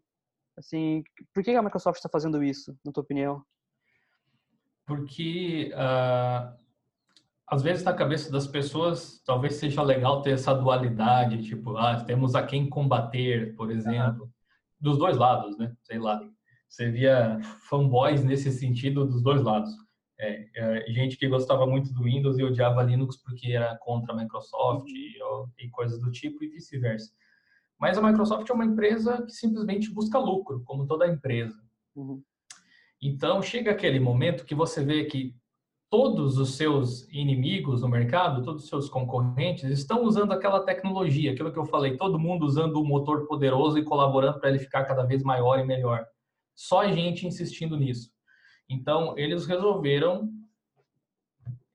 Assim, 0.58 1.02
por 1.32 1.42
que 1.42 1.52
a 1.52 1.62
Microsoft 1.62 1.96
está 1.96 2.08
fazendo 2.10 2.44
isso, 2.44 2.76
na 2.84 2.92
tua 2.92 3.02
opinião? 3.02 3.42
Porque 4.86 5.72
uh, 5.72 6.54
às 7.46 7.62
vezes 7.62 7.82
na 7.82 7.94
cabeça 7.94 8.30
das 8.30 8.46
pessoas 8.46 9.22
talvez 9.24 9.54
seja 9.54 9.80
legal 9.80 10.20
ter 10.20 10.32
essa 10.32 10.52
dualidade, 10.52 11.42
tipo, 11.44 11.78
ah, 11.78 12.04
temos 12.04 12.34
a 12.34 12.42
quem 12.42 12.68
combater, 12.68 13.56
por 13.56 13.70
exemplo, 13.70 14.30
dos 14.78 14.98
dois 14.98 15.16
lados, 15.16 15.56
né? 15.56 15.74
Sei 15.82 15.98
lá 15.98 16.20
você 16.70 16.88
via 16.88 17.40
fanboys 17.68 18.24
nesse 18.24 18.52
sentido 18.52 19.04
dos 19.04 19.20
dois 19.22 19.42
lados. 19.42 19.70
É, 20.18 20.46
é, 20.54 20.92
gente 20.92 21.16
que 21.16 21.28
gostava 21.28 21.66
muito 21.66 21.92
do 21.92 22.04
Windows 22.04 22.38
e 22.38 22.44
odiava 22.44 22.82
Linux 22.82 23.16
porque 23.16 23.52
era 23.52 23.76
contra 23.78 24.12
a 24.12 24.16
Microsoft 24.16 24.86
e, 24.88 25.18
e 25.58 25.68
coisas 25.70 26.00
do 26.00 26.12
tipo 26.12 26.44
e 26.44 26.48
vice-versa. 26.48 27.10
Mas 27.78 27.98
a 27.98 28.02
Microsoft 28.02 28.48
é 28.48 28.52
uma 28.52 28.64
empresa 28.64 29.22
que 29.22 29.32
simplesmente 29.32 29.92
busca 29.92 30.18
lucro, 30.18 30.62
como 30.64 30.86
toda 30.86 31.08
empresa. 31.08 31.58
Uhum. 31.96 32.22
Então 33.02 33.42
chega 33.42 33.72
aquele 33.72 33.98
momento 33.98 34.44
que 34.44 34.54
você 34.54 34.84
vê 34.84 35.06
que 35.06 35.34
todos 35.90 36.38
os 36.38 36.56
seus 36.56 37.08
inimigos 37.10 37.80
no 37.80 37.88
mercado, 37.88 38.44
todos 38.44 38.62
os 38.62 38.68
seus 38.68 38.88
concorrentes 38.88 39.64
estão 39.64 40.04
usando 40.04 40.32
aquela 40.32 40.60
tecnologia, 40.60 41.32
aquilo 41.32 41.52
que 41.52 41.58
eu 41.58 41.66
falei, 41.66 41.96
todo 41.96 42.18
mundo 42.18 42.44
usando 42.44 42.80
um 42.80 42.86
motor 42.86 43.26
poderoso 43.26 43.76
e 43.76 43.84
colaborando 43.84 44.38
para 44.38 44.50
ele 44.50 44.60
ficar 44.60 44.84
cada 44.84 45.02
vez 45.02 45.24
maior 45.24 45.58
e 45.58 45.64
melhor. 45.64 46.06
Só 46.54 46.80
a 46.80 46.92
gente 46.92 47.26
insistindo 47.26 47.76
nisso. 47.76 48.10
Então, 48.68 49.16
eles 49.18 49.46
resolveram 49.46 50.30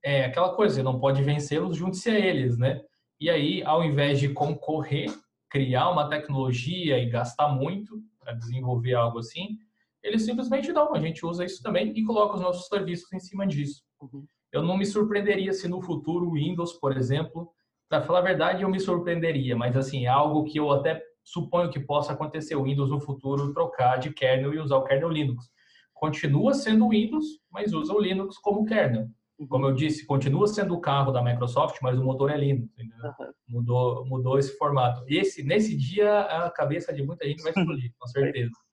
é, 0.03 0.25
aquela 0.25 0.55
coisa, 0.55 0.83
não 0.83 0.99
pode 0.99 1.23
vencê-los, 1.23 1.75
junte-se 1.75 2.09
a 2.09 2.19
eles, 2.19 2.57
né? 2.57 2.81
E 3.19 3.29
aí, 3.29 3.63
ao 3.63 3.83
invés 3.83 4.19
de 4.19 4.29
concorrer, 4.29 5.09
criar 5.49 5.89
uma 5.89 6.09
tecnologia 6.09 6.99
e 6.99 7.09
gastar 7.09 7.49
muito 7.49 8.01
para 8.19 8.33
desenvolver 8.33 8.93
algo 8.93 9.19
assim, 9.19 9.57
eles 10.03 10.23
simplesmente 10.23 10.71
não, 10.71 10.93
a 10.93 10.99
gente 10.99 11.25
usa 11.25 11.43
isso 11.43 11.63
também 11.63 11.91
e 11.97 12.03
coloca 12.03 12.35
os 12.35 12.41
nossos 12.41 12.67
serviços 12.67 13.11
em 13.13 13.19
cima 13.19 13.47
disso. 13.47 13.81
Uhum. 13.99 14.25
Eu 14.51 14.61
não 14.61 14.77
me 14.77 14.85
surpreenderia 14.85 15.51
se 15.53 15.67
no 15.67 15.81
futuro 15.81 16.27
o 16.27 16.33
Windows, 16.33 16.73
por 16.73 16.95
exemplo, 16.95 17.51
para 17.89 18.03
falar 18.03 18.19
a 18.19 18.23
verdade, 18.23 18.63
eu 18.63 18.69
me 18.69 18.79
surpreenderia, 18.79 19.55
mas 19.55 19.75
assim, 19.75 20.05
é 20.05 20.09
algo 20.09 20.43
que 20.43 20.59
eu 20.59 20.71
até 20.71 21.01
suponho 21.25 21.71
que 21.71 21.79
possa 21.79 22.13
acontecer, 22.13 22.55
o 22.55 22.63
Windows 22.63 22.89
no 22.89 23.01
futuro 23.01 23.51
trocar 23.51 23.97
de 23.97 24.13
kernel 24.13 24.53
e 24.53 24.59
usar 24.59 24.77
o 24.77 24.83
kernel 24.83 25.09
Linux. 25.09 25.49
Continua 25.93 26.53
sendo 26.53 26.89
Windows, 26.89 27.25
mas 27.51 27.73
usa 27.73 27.91
o 27.91 27.99
Linux 27.99 28.38
como 28.38 28.65
kernel. 28.65 29.07
Uhum. 29.39 29.47
Como 29.47 29.65
eu 29.65 29.73
disse, 29.73 30.05
continua 30.05 30.47
sendo 30.47 30.75
o 30.75 30.79
carro 30.79 31.11
da 31.11 31.23
Microsoft, 31.23 31.79
mas 31.81 31.97
o 31.97 32.03
motor 32.03 32.29
é 32.29 32.38
Linux. 32.38 32.71
Uhum. 32.77 33.31
Mudou, 33.47 34.05
mudou 34.05 34.38
esse 34.38 34.55
formato. 34.57 35.03
E 35.07 35.17
esse, 35.17 35.43
nesse 35.43 35.75
dia, 35.75 36.21
a 36.21 36.51
cabeça 36.51 36.93
de 36.93 37.01
muita 37.01 37.25
gente 37.25 37.41
vai 37.41 37.51
explodir, 37.51 37.91
com 37.97 38.07
certeza. 38.07 38.51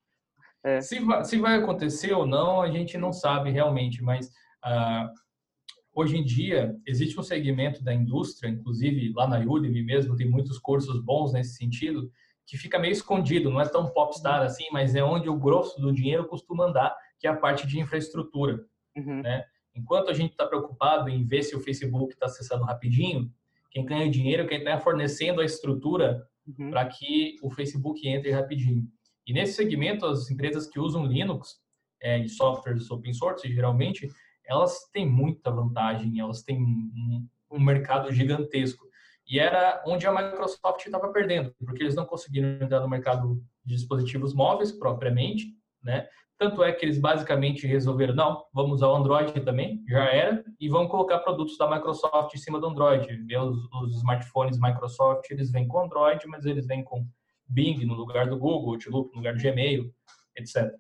É. 0.65 0.81
Se, 0.81 1.01
vai, 1.01 1.25
se 1.25 1.39
vai 1.39 1.57
acontecer 1.57 2.13
ou 2.13 2.25
não, 2.25 2.63
a 2.63 2.71
gente 2.71 2.97
não 2.97 3.13
sabe 3.13 3.51
realmente, 3.51 4.01
mas 4.01 4.31
ah, 4.63 5.11
hoje 5.93 6.17
em 6.17 6.25
dia 6.25 6.77
existe 6.87 7.19
um 7.19 7.23
segmento 7.23 7.83
da 7.83 7.93
indústria, 7.93 8.49
inclusive 8.49 9.13
lá 9.13 9.27
na 9.27 9.41
Udemy 9.41 9.83
mesmo, 9.83 10.15
tem 10.15 10.31
muitos 10.31 10.61
cursos 10.61 11.03
bons 11.03 11.33
nesse 11.33 11.57
sentido, 11.57 12.09
que 12.47 12.57
fica 12.57 12.79
meio 12.79 12.93
escondido, 12.93 13.51
não 13.51 13.61
é 13.61 13.69
tão 13.69 13.91
popstar 13.93 14.41
uhum. 14.41 14.47
assim, 14.47 14.65
mas 14.73 14.95
é 14.95 15.03
onde 15.03 15.29
o 15.29 15.39
grosso 15.39 15.81
do 15.81 15.93
dinheiro 15.93 16.27
costuma 16.27 16.67
andar, 16.67 16.95
que 17.19 17.27
é 17.27 17.31
a 17.31 17.37
parte 17.37 17.67
de 17.67 17.81
infraestrutura. 17.81 18.61
Uhum. 18.97 19.23
Né? 19.23 19.45
Enquanto 19.75 20.11
a 20.11 20.15
gente 20.15 20.33
está 20.33 20.47
preocupado 20.47 21.09
em 21.09 21.25
ver 21.25 21.43
se 21.43 21.57
o 21.57 21.61
Facebook 21.61 22.13
está 22.13 22.27
acessando 22.27 22.65
rapidinho, 22.65 23.33
quem 23.71 23.85
ganha 23.87 24.11
dinheiro 24.11 24.43
é 24.43 24.47
quem 24.47 24.59
está 24.59 24.79
fornecendo 24.79 25.41
a 25.41 25.45
estrutura 25.45 26.27
uhum. 26.47 26.71
para 26.71 26.87
que 26.87 27.37
o 27.43 27.51
Facebook 27.51 28.07
entre 28.07 28.31
rapidinho. 28.31 28.87
E 29.27 29.33
nesse 29.33 29.55
segmento, 29.55 30.05
as 30.05 30.31
empresas 30.31 30.67
que 30.67 30.79
usam 30.79 31.07
Linux 31.07 31.61
é, 32.03 32.19
e 32.19 32.29
softwares 32.29 32.91
open 32.91 33.15
source, 33.15 33.51
geralmente, 33.51 34.09
elas 34.45 34.91
têm 34.93 35.09
muita 35.09 35.51
vantagem, 35.51 36.19
elas 36.19 36.43
têm 36.43 36.61
um, 36.61 37.27
um 37.51 37.61
mercado 37.61 38.13
gigantesco. 38.13 38.85
E 39.29 39.39
era 39.39 39.83
onde 39.87 40.07
a 40.07 40.13
Microsoft 40.13 40.85
estava 40.85 41.13
perdendo, 41.13 41.55
porque 41.65 41.83
eles 41.83 41.95
não 41.95 42.05
conseguiram 42.05 42.49
entrar 42.61 42.81
no 42.81 42.89
mercado 42.89 43.43
de 43.65 43.75
dispositivos 43.75 44.35
móveis 44.35 44.73
propriamente, 44.73 45.47
né? 45.83 46.09
Tanto 46.39 46.65
é 46.65 46.73
que 46.73 46.85
eles 46.85 46.99
basicamente 46.99 47.69
resolveram, 47.69 48.15
não, 48.15 48.45
vamos 48.53 48.75
usar 48.75 48.89
o 48.89 48.97
Android 48.97 49.41
também, 49.43 49.81
já 49.89 50.05
era, 50.07 50.45
e 50.59 50.69
vamos 50.69 50.91
colocar 50.91 51.21
produtos 51.21 51.57
da 51.57 51.71
Microsoft 51.71 52.35
em 52.35 52.39
cima 52.39 52.59
do 52.59 52.67
Android. 52.67 53.25
Os, 53.37 53.71
os 53.73 53.97
smartphones 53.99 54.59
Microsoft, 54.59 55.31
eles 55.31 55.53
vêm 55.53 55.69
com 55.69 55.85
Android, 55.85 56.27
mas 56.27 56.45
eles 56.45 56.67
vêm 56.67 56.83
com 56.83 57.07
Bing 57.47 57.85
no 57.85 57.95
lugar 57.95 58.29
do 58.29 58.37
Google, 58.37 58.73
Outlook 58.73 59.11
no 59.13 59.19
lugar 59.19 59.37
do 59.37 59.41
Gmail, 59.41 59.93
etc. 60.37 60.73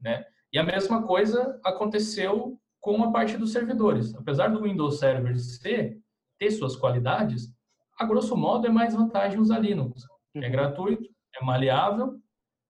Né? 0.00 0.24
E 0.52 0.58
a 0.58 0.62
mesma 0.62 1.04
coisa 1.04 1.58
aconteceu 1.64 2.56
com 2.80 3.02
a 3.02 3.10
parte 3.10 3.36
dos 3.36 3.52
servidores. 3.52 4.14
Apesar 4.14 4.48
do 4.48 4.62
Windows 4.62 4.98
Server 4.98 5.36
ser, 5.38 5.98
ter 6.38 6.50
suas 6.52 6.76
qualidades, 6.76 7.52
a 7.98 8.04
grosso 8.04 8.36
modo 8.36 8.66
é 8.66 8.70
mais 8.70 8.94
vantagem 8.94 9.40
usar 9.40 9.58
Linux. 9.58 10.04
É 10.34 10.46
uhum. 10.46 10.50
gratuito, 10.50 11.08
é 11.40 11.44
maleável 11.44 12.20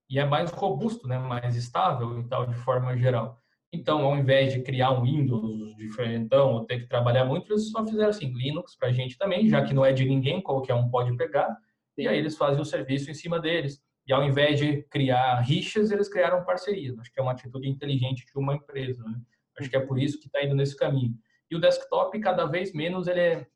e 0.09 0.19
é 0.19 0.25
mais 0.25 0.51
robusto, 0.51 1.07
né? 1.07 1.19
mais 1.19 1.55
estável 1.55 2.19
e 2.21 2.25
tal, 2.27 2.47
de 2.47 2.55
forma 2.55 2.97
geral. 2.97 3.39
Então, 3.71 4.07
ao 4.07 4.17
invés 4.17 4.55
de 4.55 4.63
criar 4.63 4.93
um 4.93 5.03
Windows 5.03 5.77
diferentão 5.77 6.55
ou 6.55 6.65
ter 6.65 6.81
que 6.81 6.87
trabalhar 6.87 7.27
muito, 7.27 7.53
eles 7.53 7.71
só 7.71 7.85
fizeram 7.85 8.09
assim, 8.09 8.33
Linux 8.33 8.75
para 8.75 8.89
a 8.89 8.93
gente 8.93 9.19
também, 9.19 9.47
já 9.47 9.63
que 9.63 9.75
não 9.75 9.85
é 9.85 9.93
de 9.93 10.07
ninguém, 10.07 10.41
qualquer 10.41 10.75
um 10.75 10.89
pode 10.89 11.15
pegar, 11.17 11.55
e 11.99 12.09
aí 12.09 12.17
eles 12.17 12.37
fazem 12.37 12.63
o 12.63 12.65
serviço 12.65 13.11
em 13.11 13.15
cima 13.15 13.39
deles. 13.39 13.83
E 14.07 14.13
ao 14.13 14.25
invés 14.25 14.59
de 14.59 14.85
criar 14.85 15.41
rixas, 15.41 15.91
eles 15.91 16.09
criaram 16.09 16.43
parcerias. 16.45 16.99
Acho 16.99 17.13
que 17.13 17.21
é 17.21 17.23
uma 17.23 17.33
atitude 17.33 17.69
inteligente 17.69 18.25
de 18.25 18.39
uma 18.39 18.55
empresa. 18.55 19.05
Né? 19.05 19.21
Acho 19.59 19.69
que 19.69 19.77
é 19.77 19.81
por 19.81 19.99
isso 19.99 20.19
que 20.19 20.29
está 20.29 20.43
indo 20.43 20.55
nesse 20.55 20.75
caminho. 20.75 21.15
E 21.51 21.57
o 21.57 21.61
desktop, 21.61 22.19
cada 22.21 22.47
vez 22.47 22.73
menos, 22.73 23.07
ele 23.07 23.21
é, 23.21 23.47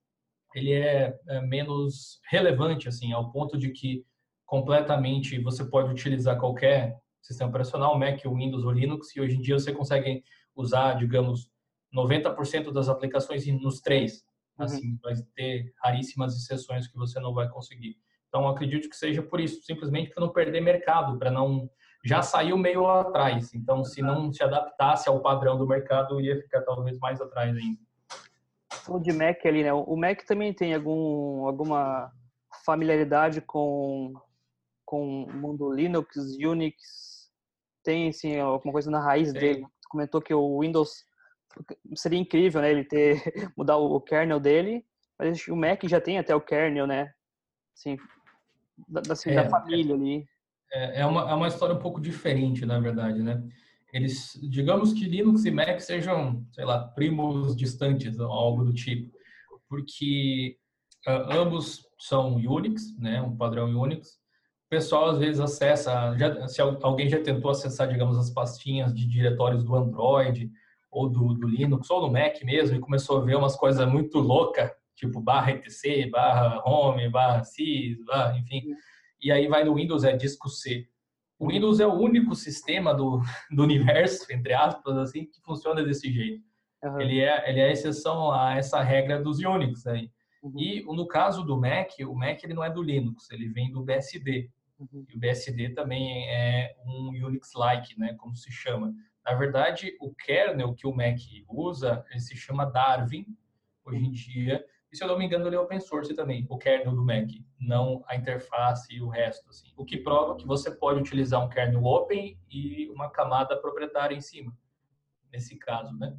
ele 0.55 0.73
é, 0.73 1.15
é 1.29 1.41
menos 1.41 2.21
relevante, 2.31 2.89
assim, 2.89 3.13
ao 3.13 3.31
ponto 3.31 3.59
de 3.59 3.71
que 3.71 4.05
completamente 4.47 5.39
você 5.41 5.65
pode 5.65 5.91
utilizar 5.91 6.39
qualquer 6.39 6.97
sistema 7.23 7.51
operacional, 7.51 7.99
Mac, 7.99 8.21
Windows 8.25 8.65
ou 8.65 8.73
Linux, 8.73 9.15
e 9.17 9.21
hoje 9.21 9.37
em 9.37 9.41
dia 9.41 9.59
você 9.59 9.73
consegue 9.73 10.23
usar, 10.55 10.95
digamos, 10.95 11.49
90% 11.95 12.73
das 12.73 12.89
aplicações 12.89 13.47
nos 13.47 13.81
três. 13.81 14.25
Uhum. 14.59 14.65
Assim, 14.65 14.99
vai 15.03 15.15
ter 15.35 15.73
raríssimas 15.83 16.37
exceções 16.37 16.87
que 16.87 16.97
você 16.97 17.19
não 17.21 17.33
vai 17.33 17.49
conseguir. 17.49 17.97
Então, 18.29 18.49
acredito 18.49 18.89
que 18.89 18.97
seja 18.97 19.23
por 19.23 19.41
isso, 19.41 19.63
simplesmente 19.63 20.11
para 20.11 20.25
não 20.25 20.33
perder 20.33 20.61
mercado, 20.61 21.19
para 21.19 21.31
não 21.31 21.69
já 22.05 22.21
saiu 22.21 22.59
meio 22.59 22.87
atrás. 22.89 23.55
Então, 23.55 23.85
se 23.85 24.03
não 24.03 24.33
se 24.33 24.43
adaptasse 24.43 25.09
ao 25.09 25.21
padrão 25.21 25.57
do 25.57 25.67
mercado, 25.67 26.21
ia 26.21 26.37
ficar 26.37 26.63
talvez 26.63 26.99
mais 26.99 27.21
atrás 27.21 27.57
ainda. 27.57 27.81
O 28.89 28.99
de 28.99 29.13
Mac 29.13 29.45
ali, 29.47 29.63
né? 29.63 29.73
O 29.73 29.97
Mac 29.97 30.23
também 30.25 30.53
tem 30.53 30.75
algum, 30.75 31.47
alguma 31.47 32.13
familiaridade 32.65 33.41
com 33.41 34.15
com 34.93 35.25
o 35.25 35.33
mundo 35.33 35.73
Linux, 35.73 36.37
Unix, 36.37 37.31
tem 37.83 38.11
assim, 38.11 38.39
alguma 38.39 38.73
coisa 38.73 38.91
na 38.91 39.01
raiz 39.01 39.33
dele. 39.33 39.61
Você 39.61 39.89
comentou 39.89 40.21
que 40.21 40.35
o 40.35 40.61
Windows 40.61 41.03
seria 41.95 42.19
incrível, 42.19 42.61
né, 42.61 42.71
ele 42.71 42.85
ter 42.85 43.23
mudar 43.57 43.79
o 43.79 43.99
kernel 44.03 44.39
dele, 44.39 44.85
mas 45.19 45.49
o 45.49 45.57
Mac 45.57 45.83
já 45.85 45.99
tem 45.99 46.19
até 46.19 46.35
o 46.35 46.41
kernel, 46.43 46.87
né? 46.87 47.11
Assim, 47.75 47.97
da, 48.87 49.01
assim, 49.11 49.31
é, 49.31 49.35
da 49.37 49.49
família 49.49 49.95
ali. 49.95 50.27
É, 50.71 51.01
é, 51.01 51.07
uma, 51.07 51.31
é 51.31 51.35
uma 51.35 51.49
história 51.49 51.75
um 51.75 51.81
pouco 51.81 51.99
diferente, 51.99 52.67
na 52.67 52.79
verdade, 52.79 53.23
né? 53.23 53.43
Eles, 53.93 54.39
digamos 54.43 54.93
que 54.93 55.05
Linux 55.05 55.45
e 55.45 55.51
Mac 55.51 55.79
sejam, 55.81 56.47
sei 56.53 56.65
lá, 56.65 56.89
primos 56.89 57.55
distantes 57.55 58.19
ou 58.19 58.31
algo 58.31 58.65
do 58.65 58.73
tipo, 58.73 59.13
porque 59.69 60.57
uh, 61.07 61.33
ambos 61.33 61.87
são 61.99 62.37
Unix, 62.37 62.97
né? 62.99 63.21
Um 63.21 63.37
padrão 63.37 63.69
Unix, 63.69 64.19
pessoal 64.73 65.11
às 65.11 65.19
vezes 65.19 65.39
acessa, 65.39 66.17
já, 66.17 66.49
se 66.49 66.63
alguém 66.63 67.07
já 67.07 67.23
tentou 67.23 67.51
acessar, 67.51 67.87
digamos, 67.87 68.17
as 68.17 68.31
pastinhas 68.31 68.95
de 68.95 69.07
diretórios 69.07 69.63
do 69.63 69.77
Android 69.77 70.51
ou 70.91 71.11
do, 71.11 71.35
do 71.35 71.47
Linux 71.47 71.91
ou 71.91 72.01
do 72.01 72.11
Mac 72.11 72.43
mesmo 72.43 72.77
e 72.77 72.81
começou 72.81 73.19
a 73.19 73.25
ver 73.25 73.37
umas 73.37 73.55
coisas 73.55 73.87
muito 73.87 74.19
loucas, 74.19 74.71
tipo 74.97 75.21
barra 75.21 75.53
etc, 75.53 76.11
barra 76.11 76.63
home, 76.65 77.07
barra 77.11 77.45
sys, 77.45 78.03
barra, 78.07 78.39
enfim. 78.39 78.63
E 79.21 79.31
aí 79.31 79.47
vai 79.47 79.63
no 79.63 79.75
Windows, 79.75 80.05
é 80.05 80.17
disco 80.17 80.49
C. 80.49 80.89
O 81.43 81.49
Windows 81.49 81.81
é 81.81 81.87
o 81.89 81.95
único 81.95 82.37
sistema 82.37 82.95
do, 82.95 83.21
do 83.51 83.65
universo, 83.65 84.33
entre 84.33 84.55
aspas, 84.55 84.97
assim, 84.97 85.27
que 85.27 85.41
funciona 85.43 85.83
desse 85.83 86.09
jeito. 86.13 86.41
Uhum. 86.85 87.01
Ele, 87.01 87.19
é, 87.19 87.51
ele 87.51 87.59
é 87.59 87.65
a 87.65 87.73
exceção 87.73 88.31
a 88.31 88.55
essa 88.55 88.81
regra 88.81 89.21
dos 89.21 89.41
Unix 89.41 89.85
aí. 89.89 90.09
Uhum. 90.41 90.53
E 90.57 90.83
no 90.85 91.05
caso 91.05 91.43
do 91.43 91.61
Mac, 91.61 91.91
o 92.07 92.15
Mac 92.15 92.45
ele 92.45 92.55
não 92.55 92.63
é 92.63 92.71
do 92.71 92.81
Linux, 92.81 93.29
ele 93.33 93.49
vem 93.49 93.73
do 93.73 93.83
BSD. 93.83 94.51
Uhum. 94.79 95.05
E 95.09 95.17
o 95.17 95.19
BSD 95.19 95.71
também 95.71 96.29
é 96.29 96.77
um 96.87 97.09
Unix-like, 97.27 97.99
né, 97.99 98.15
como 98.19 98.37
se 98.37 98.53
chama. 98.53 98.95
Na 99.27 99.35
verdade, 99.35 99.97
o 100.01 100.15
kernel 100.15 100.75
que 100.75 100.87
o 100.87 100.95
Mac 100.95 101.19
usa, 101.49 102.05
ele 102.13 102.21
se 102.21 102.37
chama 102.37 102.67
Darwin, 102.67 103.27
hoje 103.85 104.05
em 104.05 104.13
dia, 104.13 104.65
e 104.93 104.97
se 104.97 105.03
eu 105.03 105.09
não 105.09 105.19
me 105.19 105.25
engano, 105.25 105.47
ele 105.47 105.57
é 105.57 105.59
open 105.59 105.81
source 105.81 106.15
também, 106.15 106.47
o 106.51 106.59
kernel 106.59 106.95
do 106.95 107.03
Mac, 107.03 107.31
não 107.59 108.05
a 108.07 108.15
interface 108.15 108.95
e 108.95 109.01
o 109.01 109.09
resto. 109.09 109.49
Assim. 109.49 109.73
O 109.75 109.87
que 109.87 109.97
prova 109.97 110.37
que 110.37 110.47
você 110.47 110.71
pode 110.71 111.01
utilizar 111.01 111.43
um 111.43 111.49
kernel 111.49 111.83
open 111.83 112.39
e 112.51 112.91
uma 112.91 113.09
camada 113.09 113.57
proprietária 113.57 114.15
em 114.15 114.21
cima, 114.21 114.55
nesse 115.33 115.57
caso, 115.57 115.97
né? 115.97 116.15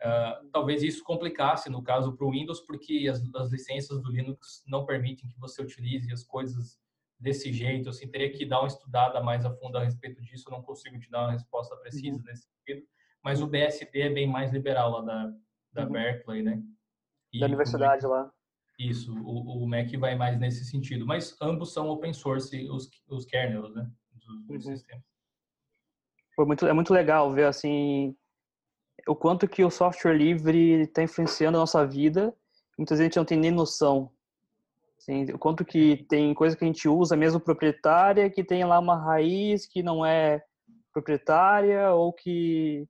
Uh, 0.00 0.48
talvez 0.50 0.82
isso 0.82 1.02
complicasse 1.04 1.68
no 1.70 1.82
caso 1.82 2.16
para 2.16 2.26
o 2.26 2.30
Windows, 2.30 2.60
porque 2.60 3.08
as, 3.08 3.22
as, 3.36 3.52
licenças 3.52 4.00
do 4.00 4.10
Linux 4.10 4.64
não 4.66 4.84
permitem 4.84 5.28
que 5.28 5.38
você 5.38 5.62
utilize 5.62 6.12
as 6.12 6.24
coisas 6.24 6.76
desse 7.20 7.52
jeito, 7.52 7.88
assim, 7.88 8.08
teria 8.08 8.32
que 8.32 8.44
dar 8.44 8.60
uma 8.60 8.66
estudada 8.66 9.20
mais 9.20 9.44
a 9.44 9.52
fundo 9.52 9.78
a 9.78 9.84
respeito 9.84 10.20
disso, 10.20 10.48
eu 10.48 10.52
não 10.52 10.62
consigo 10.62 10.98
te 10.98 11.08
dar 11.08 11.22
uma 11.22 11.32
resposta 11.32 11.76
precisa 11.76 12.18
uhum. 12.18 12.24
nesse 12.24 12.48
sentido, 12.48 12.84
mas 13.22 13.40
o 13.40 13.46
BSD 13.46 14.00
é 14.00 14.10
bem 14.10 14.26
mais 14.26 14.52
liberal 14.52 14.90
lá 14.90 15.02
da, 15.02 15.32
da 15.72 15.84
uhum. 15.84 15.92
Berkeley, 15.92 16.42
né? 16.42 16.60
E 17.32 17.40
da 17.40 17.46
universidade 17.46 18.06
lá. 18.06 18.30
Isso, 18.78 19.12
o, 19.22 19.62
o 19.62 19.68
Mac 19.68 19.90
vai 19.98 20.16
mais 20.16 20.38
nesse 20.38 20.64
sentido, 20.64 21.06
mas 21.06 21.36
ambos 21.40 21.72
são 21.72 21.88
open 21.88 22.12
source, 22.12 22.68
os, 22.70 22.90
os 23.08 23.24
kernels, 23.26 23.74
né, 23.74 23.88
dos, 24.12 24.46
dos 24.46 24.66
uhum. 24.66 24.76
sistemas. 24.76 25.04
Foi 26.34 26.46
muito, 26.46 26.66
é 26.66 26.72
muito 26.72 26.92
legal 26.92 27.32
ver, 27.32 27.44
assim, 27.44 28.16
o 29.06 29.14
quanto 29.14 29.48
que 29.48 29.64
o 29.64 29.70
software 29.70 30.16
livre 30.16 30.82
está 30.82 31.02
influenciando 31.02 31.58
a 31.58 31.60
nossa 31.60 31.86
vida. 31.86 32.34
Muitas 32.78 32.98
vezes 32.98 33.00
a 33.00 33.04
gente 33.04 33.16
não 33.16 33.24
tem 33.24 33.38
nem 33.38 33.50
noção. 33.50 34.10
Assim, 34.98 35.24
o 35.32 35.38
quanto 35.38 35.64
que 35.64 36.04
tem 36.08 36.32
coisa 36.32 36.56
que 36.56 36.64
a 36.64 36.66
gente 36.66 36.88
usa 36.88 37.16
mesmo 37.16 37.40
proprietária, 37.40 38.30
que 38.30 38.44
tem 38.44 38.64
lá 38.64 38.78
uma 38.78 38.96
raiz 38.96 39.66
que 39.66 39.82
não 39.82 40.06
é 40.06 40.42
proprietária 40.92 41.90
ou 41.92 42.12
que 42.12 42.88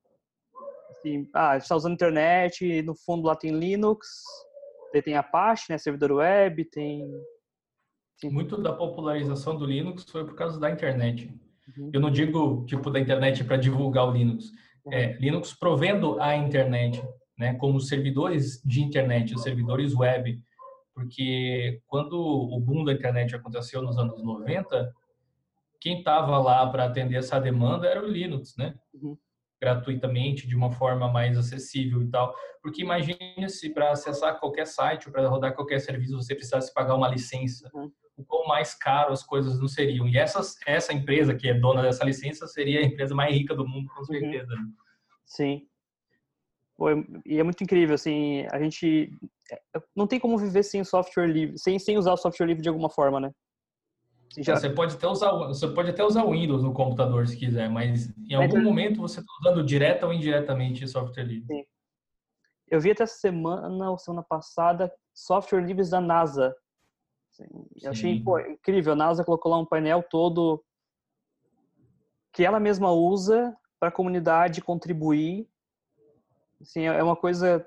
assim, 0.99 1.29
ah, 1.35 1.51
a 1.51 1.53
gente 1.55 1.63
está 1.63 1.77
usando 1.77 1.95
internet 1.95 2.83
no 2.83 2.95
fundo 2.95 3.27
lá 3.27 3.37
tem 3.37 3.51
Linux, 3.51 4.09
tem 5.05 5.17
Apache, 5.17 5.67
né, 5.71 5.79
servidor 5.79 6.13
web, 6.13 6.65
tem 6.67 7.11
muito 8.25 8.57
da 8.61 8.73
popularização 8.73 9.57
do 9.57 9.67
Linux 9.67 10.05
foi 10.05 10.25
por 10.25 10.37
causa 10.37 10.61
da 10.61 10.71
internet. 10.71 11.29
Uhum. 11.77 11.91
Eu 11.93 12.01
não 12.01 12.11
digo 12.11 12.65
tipo 12.67 12.91
da 12.91 13.01
internet 13.01 13.43
para 13.43 13.57
divulgar 13.57 14.09
o 14.09 14.13
Linux, 14.13 14.53
é, 14.91 15.15
Linux 15.15 15.53
provendo 15.53 16.21
a 16.21 16.37
internet, 16.37 17.03
né, 17.37 17.55
como 17.55 17.81
servidores 17.81 18.63
de 18.65 18.83
internet, 18.83 19.35
os 19.35 19.43
servidores 19.43 19.95
web, 19.95 20.41
porque 20.95 21.81
quando 21.87 22.13
o 22.21 22.61
boom 22.61 22.85
da 22.85 22.93
internet 22.93 23.35
aconteceu 23.35 23.83
nos 23.83 23.97
anos 23.99 24.23
90, 24.23 24.93
quem 25.81 25.99
estava 25.99 26.39
lá 26.39 26.67
para 26.71 26.85
atender 26.85 27.17
essa 27.17 27.41
demanda 27.41 27.87
era 27.87 28.03
o 28.03 28.07
Linux, 28.07 28.57
né? 28.57 28.75
Uhum. 28.95 29.17
Gratuitamente, 29.63 30.49
de 30.49 30.57
uma 30.57 30.73
forma 30.73 31.09
mais 31.09 31.39
acessível 31.39 32.03
e 32.03 32.09
tal. 32.09 32.35
Porque 32.61 32.83
imagine 32.83 33.49
se 33.49 33.71
para 33.71 33.93
acessar 33.93 34.41
qualquer 34.41 34.67
site 34.67 35.07
ou 35.07 35.13
para 35.13 35.29
rodar 35.29 35.55
qualquer 35.55 35.79
serviço 35.79 36.17
você 36.17 36.35
precisasse 36.35 36.75
pagar 36.75 36.97
uma 36.97 37.07
licença. 37.09 37.71
Uhum. 37.73 37.89
O 38.17 38.25
quão 38.25 38.45
mais 38.49 38.75
caro 38.75 39.13
as 39.13 39.23
coisas 39.23 39.61
não 39.61 39.69
seriam. 39.69 40.09
E 40.09 40.19
essas, 40.19 40.57
essa 40.67 40.93
empresa 40.93 41.33
que 41.33 41.49
é 41.49 41.55
dona 41.55 41.81
dessa 41.81 42.05
licença 42.05 42.45
seria 42.49 42.81
a 42.81 42.83
empresa 42.83 43.15
mais 43.15 43.33
rica 43.33 43.55
do 43.55 43.65
mundo, 43.65 43.89
com 43.89 44.01
uhum. 44.01 44.05
certeza. 44.05 44.53
Uhum. 44.53 44.73
Sim. 45.25 45.69
Pô, 46.77 46.89
e 47.25 47.39
é 47.39 47.43
muito 47.45 47.63
incrível, 47.63 47.95
assim, 47.95 48.45
a 48.51 48.59
gente 48.59 49.13
é, 49.53 49.81
não 49.95 50.09
tem 50.09 50.19
como 50.19 50.37
viver 50.37 50.65
sem 50.65 50.83
software 50.83 51.29
livre, 51.29 51.57
sem, 51.57 51.79
sem 51.79 51.97
usar 51.97 52.15
o 52.15 52.17
software 52.17 52.47
livre 52.47 52.65
de 52.65 52.69
alguma 52.69 52.91
forma, 52.91 53.21
né? 53.21 53.31
Já... 54.39 54.57
Você 54.57 54.71
pode 54.71 54.95
até 54.95 55.07
usar, 55.07 55.31
você 55.33 55.69
pode 55.69 55.91
até 55.91 56.03
usar 56.03 56.25
o 56.25 56.31
Windows 56.31 56.63
no 56.63 56.73
computador 56.73 57.27
se 57.27 57.37
quiser, 57.37 57.69
mas 57.69 58.15
em 58.29 58.35
algum 58.35 58.57
mas, 58.57 58.65
momento 58.65 59.01
você 59.01 59.21
está 59.21 59.33
usando 59.41 59.65
direta 59.65 60.07
ou 60.07 60.13
indiretamente 60.13 60.89
software 60.89 61.25
livre. 61.25 61.47
Sim. 61.47 61.65
Eu 62.69 62.81
vi 62.81 62.91
até 62.91 63.05
semana 63.05 63.91
ou 63.91 63.99
semana 63.99 64.23
passada 64.23 64.91
software 65.13 65.61
livres 65.61 65.91
da 65.91 66.01
NASA. 66.01 66.57
Assim, 67.31 67.45
eu 67.83 67.91
achei 67.91 68.23
pô, 68.23 68.39
incrível. 68.39 68.95
A 68.95 68.97
NASA 68.97 69.25
colocou 69.25 69.51
lá 69.51 69.59
um 69.59 69.67
painel 69.67 70.03
todo 70.03 70.65
que 72.33 72.45
ela 72.45 72.59
mesma 72.59 72.91
usa 72.91 73.55
para 73.79 73.91
a 73.91 73.93
comunidade 73.93 74.63
contribuir. 74.63 75.47
Assim, 76.63 76.87
é 76.87 77.03
uma 77.03 77.17
coisa, 77.17 77.67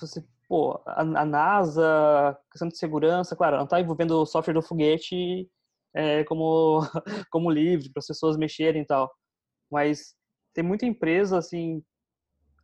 você, 0.00 0.24
pô, 0.48 0.80
a, 0.86 1.02
a 1.02 1.24
NASA, 1.24 2.38
questão 2.50 2.68
de 2.68 2.78
segurança, 2.78 3.36
claro, 3.36 3.56
não 3.56 3.64
está 3.64 3.78
envolvendo 3.78 4.22
o 4.22 4.26
software 4.26 4.54
do 4.54 4.62
foguete 4.62 5.50
é, 5.96 6.22
como 6.24 6.80
como 7.30 7.50
livre 7.50 7.90
para 7.90 8.00
as 8.00 8.06
pessoas 8.06 8.36
mexerem 8.36 8.82
e 8.82 8.86
tal, 8.86 9.10
mas 9.72 10.14
tem 10.54 10.62
muita 10.62 10.84
empresa 10.84 11.38
assim 11.38 11.82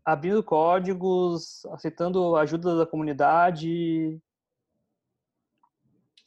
abrindo 0.05 0.43
códigos, 0.43 1.65
aceitando 1.67 2.37
a 2.37 2.43
ajuda 2.43 2.77
da 2.77 2.87
comunidade. 2.87 4.21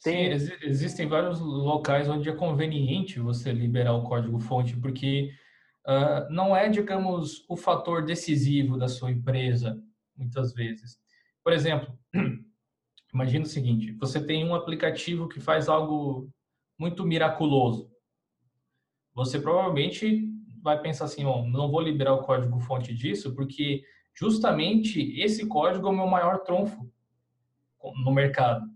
Tem... 0.02 0.38
Sim, 0.38 0.54
existem 0.62 1.06
vários 1.06 1.40
locais 1.40 2.08
onde 2.08 2.28
é 2.28 2.34
conveniente 2.34 3.20
você 3.20 3.52
liberar 3.52 3.92
o 3.92 4.04
código 4.04 4.38
fonte, 4.38 4.76
porque 4.76 5.30
uh, 5.86 6.32
não 6.32 6.56
é, 6.56 6.68
digamos, 6.68 7.44
o 7.48 7.56
fator 7.56 8.04
decisivo 8.04 8.78
da 8.78 8.88
sua 8.88 9.10
empresa, 9.10 9.80
muitas 10.16 10.54
vezes. 10.54 10.98
Por 11.44 11.52
exemplo, 11.52 11.96
imagina 13.12 13.44
o 13.44 13.48
seguinte: 13.48 13.92
você 13.92 14.24
tem 14.24 14.44
um 14.44 14.54
aplicativo 14.54 15.28
que 15.28 15.40
faz 15.40 15.68
algo 15.68 16.30
muito 16.78 17.04
miraculoso. 17.04 17.90
Você 19.14 19.40
provavelmente 19.40 20.28
vai 20.62 20.80
pensar 20.80 21.06
assim: 21.06 21.24
oh, 21.24 21.46
não 21.46 21.70
vou 21.70 21.80
liberar 21.80 22.14
o 22.14 22.22
código 22.22 22.60
fonte 22.60 22.94
disso, 22.94 23.34
porque 23.34 23.82
justamente 24.14 25.20
esse 25.20 25.46
código 25.46 25.86
é 25.86 25.90
o 25.90 25.94
meu 25.94 26.06
maior 26.06 26.40
trunfo 26.40 26.90
no 28.04 28.12
mercado. 28.12 28.66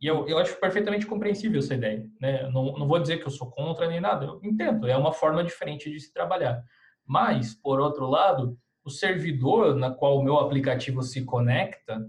E 0.00 0.06
eu, 0.06 0.26
eu 0.26 0.38
acho 0.38 0.58
perfeitamente 0.58 1.06
compreensível 1.06 1.60
essa 1.60 1.74
ideia. 1.74 2.04
Né? 2.20 2.50
Não, 2.50 2.76
não 2.76 2.88
vou 2.88 2.98
dizer 2.98 3.18
que 3.18 3.26
eu 3.26 3.30
sou 3.30 3.48
contra 3.50 3.86
nem 3.86 4.00
nada, 4.00 4.26
eu 4.26 4.40
entendo, 4.42 4.88
é 4.88 4.96
uma 4.96 5.12
forma 5.12 5.44
diferente 5.44 5.90
de 5.90 6.00
se 6.00 6.12
trabalhar. 6.12 6.62
Mas, 7.06 7.54
por 7.54 7.80
outro 7.80 8.06
lado, 8.06 8.58
o 8.84 8.90
servidor 8.90 9.76
na 9.76 9.90
qual 9.90 10.18
o 10.18 10.22
meu 10.22 10.38
aplicativo 10.38 11.02
se 11.02 11.24
conecta 11.24 12.04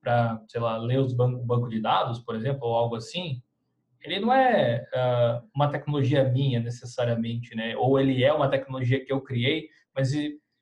para, 0.00 0.42
sei 0.48 0.60
lá, 0.60 0.78
ler 0.78 1.00
os 1.00 1.12
bancos 1.12 1.44
banco 1.44 1.68
de 1.68 1.80
dados, 1.80 2.18
por 2.18 2.34
exemplo, 2.34 2.66
ou 2.66 2.74
algo 2.74 2.96
assim, 2.96 3.42
ele 4.02 4.20
não 4.20 4.32
é 4.32 4.86
uh, 4.94 5.48
uma 5.54 5.68
tecnologia 5.68 6.24
minha 6.24 6.60
necessariamente, 6.60 7.54
né? 7.54 7.76
Ou 7.76 7.98
ele 7.98 8.22
é 8.22 8.32
uma 8.32 8.48
tecnologia 8.48 9.04
que 9.04 9.12
eu 9.12 9.20
criei, 9.20 9.68
mas 9.94 10.12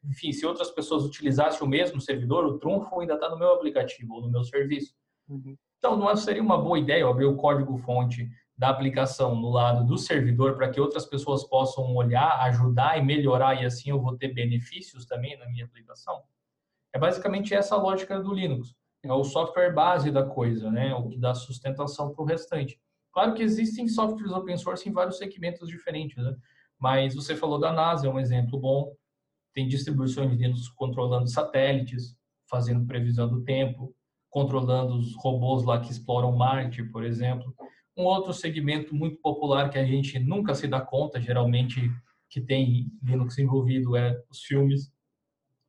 enfim, 0.04 0.32
se 0.32 0.46
outras 0.46 0.70
pessoas 0.70 1.04
utilizassem 1.04 1.66
o 1.66 1.70
mesmo 1.70 2.00
servidor, 2.00 2.44
o 2.44 2.58
trunfo 2.58 3.00
ainda 3.00 3.14
está 3.14 3.28
no 3.28 3.38
meu 3.38 3.52
aplicativo 3.52 4.14
ou 4.14 4.22
no 4.22 4.30
meu 4.30 4.44
serviço. 4.44 4.94
Uhum. 5.28 5.56
Então, 5.78 5.96
não 5.96 6.14
seria 6.16 6.42
uma 6.42 6.58
boa 6.58 6.78
ideia 6.78 7.06
abrir 7.06 7.26
o 7.26 7.36
código-fonte 7.36 8.28
da 8.56 8.70
aplicação 8.70 9.34
no 9.34 9.50
lado 9.50 9.84
do 9.86 9.98
servidor 9.98 10.56
para 10.56 10.70
que 10.70 10.80
outras 10.80 11.04
pessoas 11.04 11.44
possam 11.44 11.94
olhar, 11.94 12.40
ajudar 12.42 12.98
e 12.98 13.04
melhorar 13.04 13.60
e 13.60 13.66
assim 13.66 13.90
eu 13.90 14.00
vou 14.00 14.16
ter 14.16 14.32
benefícios 14.32 15.04
também 15.04 15.38
na 15.38 15.46
minha 15.46 15.66
aplicação? 15.66 16.22
É 16.94 16.98
basicamente 16.98 17.54
essa 17.54 17.74
a 17.74 17.78
lógica 17.78 18.18
do 18.18 18.32
Linux. 18.32 18.74
É 19.04 19.12
o 19.12 19.22
software 19.22 19.72
base 19.72 20.10
da 20.10 20.24
coisa, 20.24 20.70
né? 20.70 20.94
O 20.94 21.08
que 21.08 21.18
dá 21.18 21.34
sustentação 21.34 22.12
para 22.12 22.22
o 22.22 22.26
restante. 22.26 22.80
Claro 23.16 23.32
que 23.32 23.42
existem 23.42 23.88
softwares 23.88 24.30
open 24.30 24.58
source 24.58 24.86
em 24.86 24.92
vários 24.92 25.16
segmentos 25.16 25.70
diferentes, 25.70 26.22
né? 26.22 26.36
Mas 26.78 27.14
você 27.14 27.34
falou 27.34 27.58
da 27.58 27.72
NASA, 27.72 28.06
é 28.06 28.10
um 28.10 28.20
exemplo 28.20 28.60
bom. 28.60 28.94
Tem 29.54 29.66
distribuições 29.66 30.30
de 30.30 30.36
Linux 30.36 30.68
controlando 30.68 31.26
satélites, 31.26 32.14
fazendo 32.46 32.86
previsão 32.86 33.26
do 33.26 33.42
tempo 33.42 33.96
controlando 34.28 34.98
os 34.98 35.16
robôs 35.16 35.64
lá 35.64 35.80
que 35.80 35.90
exploram 35.90 36.36
Marte, 36.36 36.82
por 36.82 37.02
exemplo. 37.02 37.54
Um 37.96 38.04
outro 38.04 38.34
segmento 38.34 38.94
muito 38.94 39.18
popular 39.22 39.70
que 39.70 39.78
a 39.78 39.84
gente 39.86 40.18
nunca 40.18 40.54
se 40.54 40.68
dá 40.68 40.78
conta, 40.78 41.18
geralmente, 41.18 41.90
que 42.28 42.38
tem 42.38 42.92
Linux 43.02 43.38
envolvido 43.38 43.96
é 43.96 44.14
os 44.28 44.42
filmes, 44.42 44.92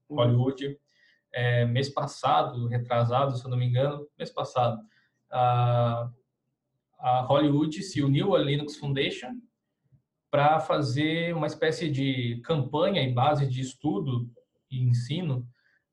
uhum. 0.09 0.17
Hollywood. 0.17 0.77
É, 1.33 1.63
mês 1.63 1.87
passado, 1.87 2.67
retrasado, 2.67 3.37
se 3.37 3.45
eu 3.45 3.49
não 3.49 3.57
me 3.57 3.67
engano, 3.67 4.05
mês 4.17 4.31
passado, 4.31 4.81
a, 5.31 6.11
a 6.99 7.21
Hollywood 7.21 7.81
se 7.83 8.01
uniu 8.01 8.35
à 8.35 8.39
Linux 8.39 8.75
Foundation 8.77 9.39
para 10.31 10.59
fazer 10.59 11.35
uma 11.35 11.47
espécie 11.47 11.89
de 11.89 12.41
campanha 12.43 13.01
e 13.01 13.13
base 13.13 13.47
de 13.47 13.61
estudo 13.61 14.29
e 14.69 14.83
ensino 14.83 15.47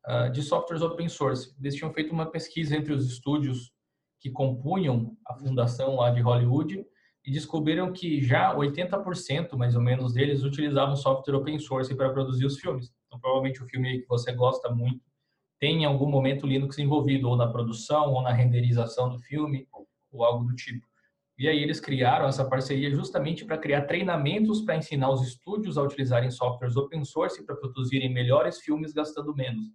uh, 0.06 0.30
de 0.30 0.42
softwares 0.42 0.82
open 0.82 1.08
source. 1.08 1.54
Eles 1.60 1.74
tinham 1.74 1.92
feito 1.92 2.12
uma 2.12 2.26
pesquisa 2.26 2.76
entre 2.76 2.92
os 2.92 3.06
estúdios 3.06 3.72
que 4.20 4.30
compunham 4.30 5.16
a 5.26 5.34
fundação 5.34 5.96
lá 5.96 6.10
de 6.10 6.20
Hollywood 6.20 6.84
e 7.24 7.30
descobriram 7.30 7.92
que 7.92 8.20
já 8.20 8.54
80% 8.54 9.56
mais 9.56 9.74
ou 9.76 9.82
menos 9.82 10.14
deles 10.14 10.42
utilizavam 10.42 10.96
software 10.96 11.36
open 11.36 11.58
source 11.58 11.94
para 11.94 12.10
produzir 12.10 12.44
os 12.44 12.58
filmes. 12.58 12.92
Então, 13.06 13.18
provavelmente 13.20 13.62
o 13.62 13.66
filme 13.66 14.00
que 14.00 14.08
você 14.08 14.32
gosta 14.32 14.68
muito 14.70 15.00
tem 15.60 15.82
em 15.82 15.84
algum 15.84 16.08
momento 16.08 16.46
Linux 16.46 16.78
envolvido, 16.78 17.28
ou 17.28 17.36
na 17.36 17.46
produção, 17.46 18.12
ou 18.12 18.20
na 18.20 18.32
renderização 18.32 19.08
do 19.08 19.18
filme, 19.20 19.66
ou 20.10 20.24
algo 20.24 20.44
do 20.44 20.54
tipo. 20.54 20.86
E 21.36 21.48
aí 21.48 21.62
eles 21.62 21.80
criaram 21.80 22.26
essa 22.26 22.48
parceria 22.48 22.90
justamente 22.90 23.44
para 23.44 23.58
criar 23.58 23.82
treinamentos 23.82 24.60
para 24.62 24.76
ensinar 24.76 25.10
os 25.10 25.26
estúdios 25.26 25.76
a 25.76 25.82
utilizarem 25.82 26.30
softwares 26.30 26.76
open 26.76 27.04
source 27.04 27.44
para 27.44 27.56
produzirem 27.56 28.12
melhores 28.12 28.60
filmes 28.60 28.92
gastando 28.92 29.34
menos 29.34 29.72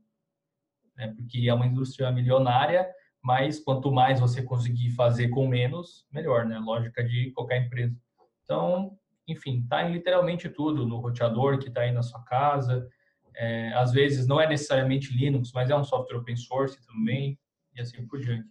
né? 1.00 1.14
porque 1.16 1.48
é 1.48 1.54
uma 1.54 1.66
indústria 1.66 2.12
milionária, 2.12 2.88
mas 3.24 3.60
quanto 3.60 3.92
mais 3.92 4.20
você 4.20 4.44
conseguir 4.44 4.92
fazer 4.92 5.30
com 5.30 5.48
menos, 5.48 6.06
melhor, 6.12 6.46
né? 6.46 6.60
Lógica 6.60 7.04
de 7.04 7.32
qualquer 7.32 7.66
empresa. 7.66 7.96
Então, 8.44 8.98
enfim, 9.28 9.66
tá 9.68 9.88
em 9.88 9.94
literalmente 9.94 10.50
tudo, 10.50 10.86
no 10.86 10.98
roteador 10.98 11.58
que 11.58 11.70
está 11.70 11.82
aí 11.82 11.92
na 11.92 12.04
sua 12.04 12.22
casa. 12.24 12.88
É, 13.36 13.72
às 13.74 13.94
vezes 13.94 14.28
não 14.28 14.42
é 14.42 14.48
necessariamente 14.48 15.16
Linux, 15.16 15.52
mas 15.54 15.70
é 15.70 15.76
um 15.76 15.84
software 15.84 16.18
open 16.18 16.36
source 16.36 16.86
também, 16.86 17.40
e 17.74 17.82
assim 17.82 18.06
por 18.06 18.20
diante. 18.20 18.50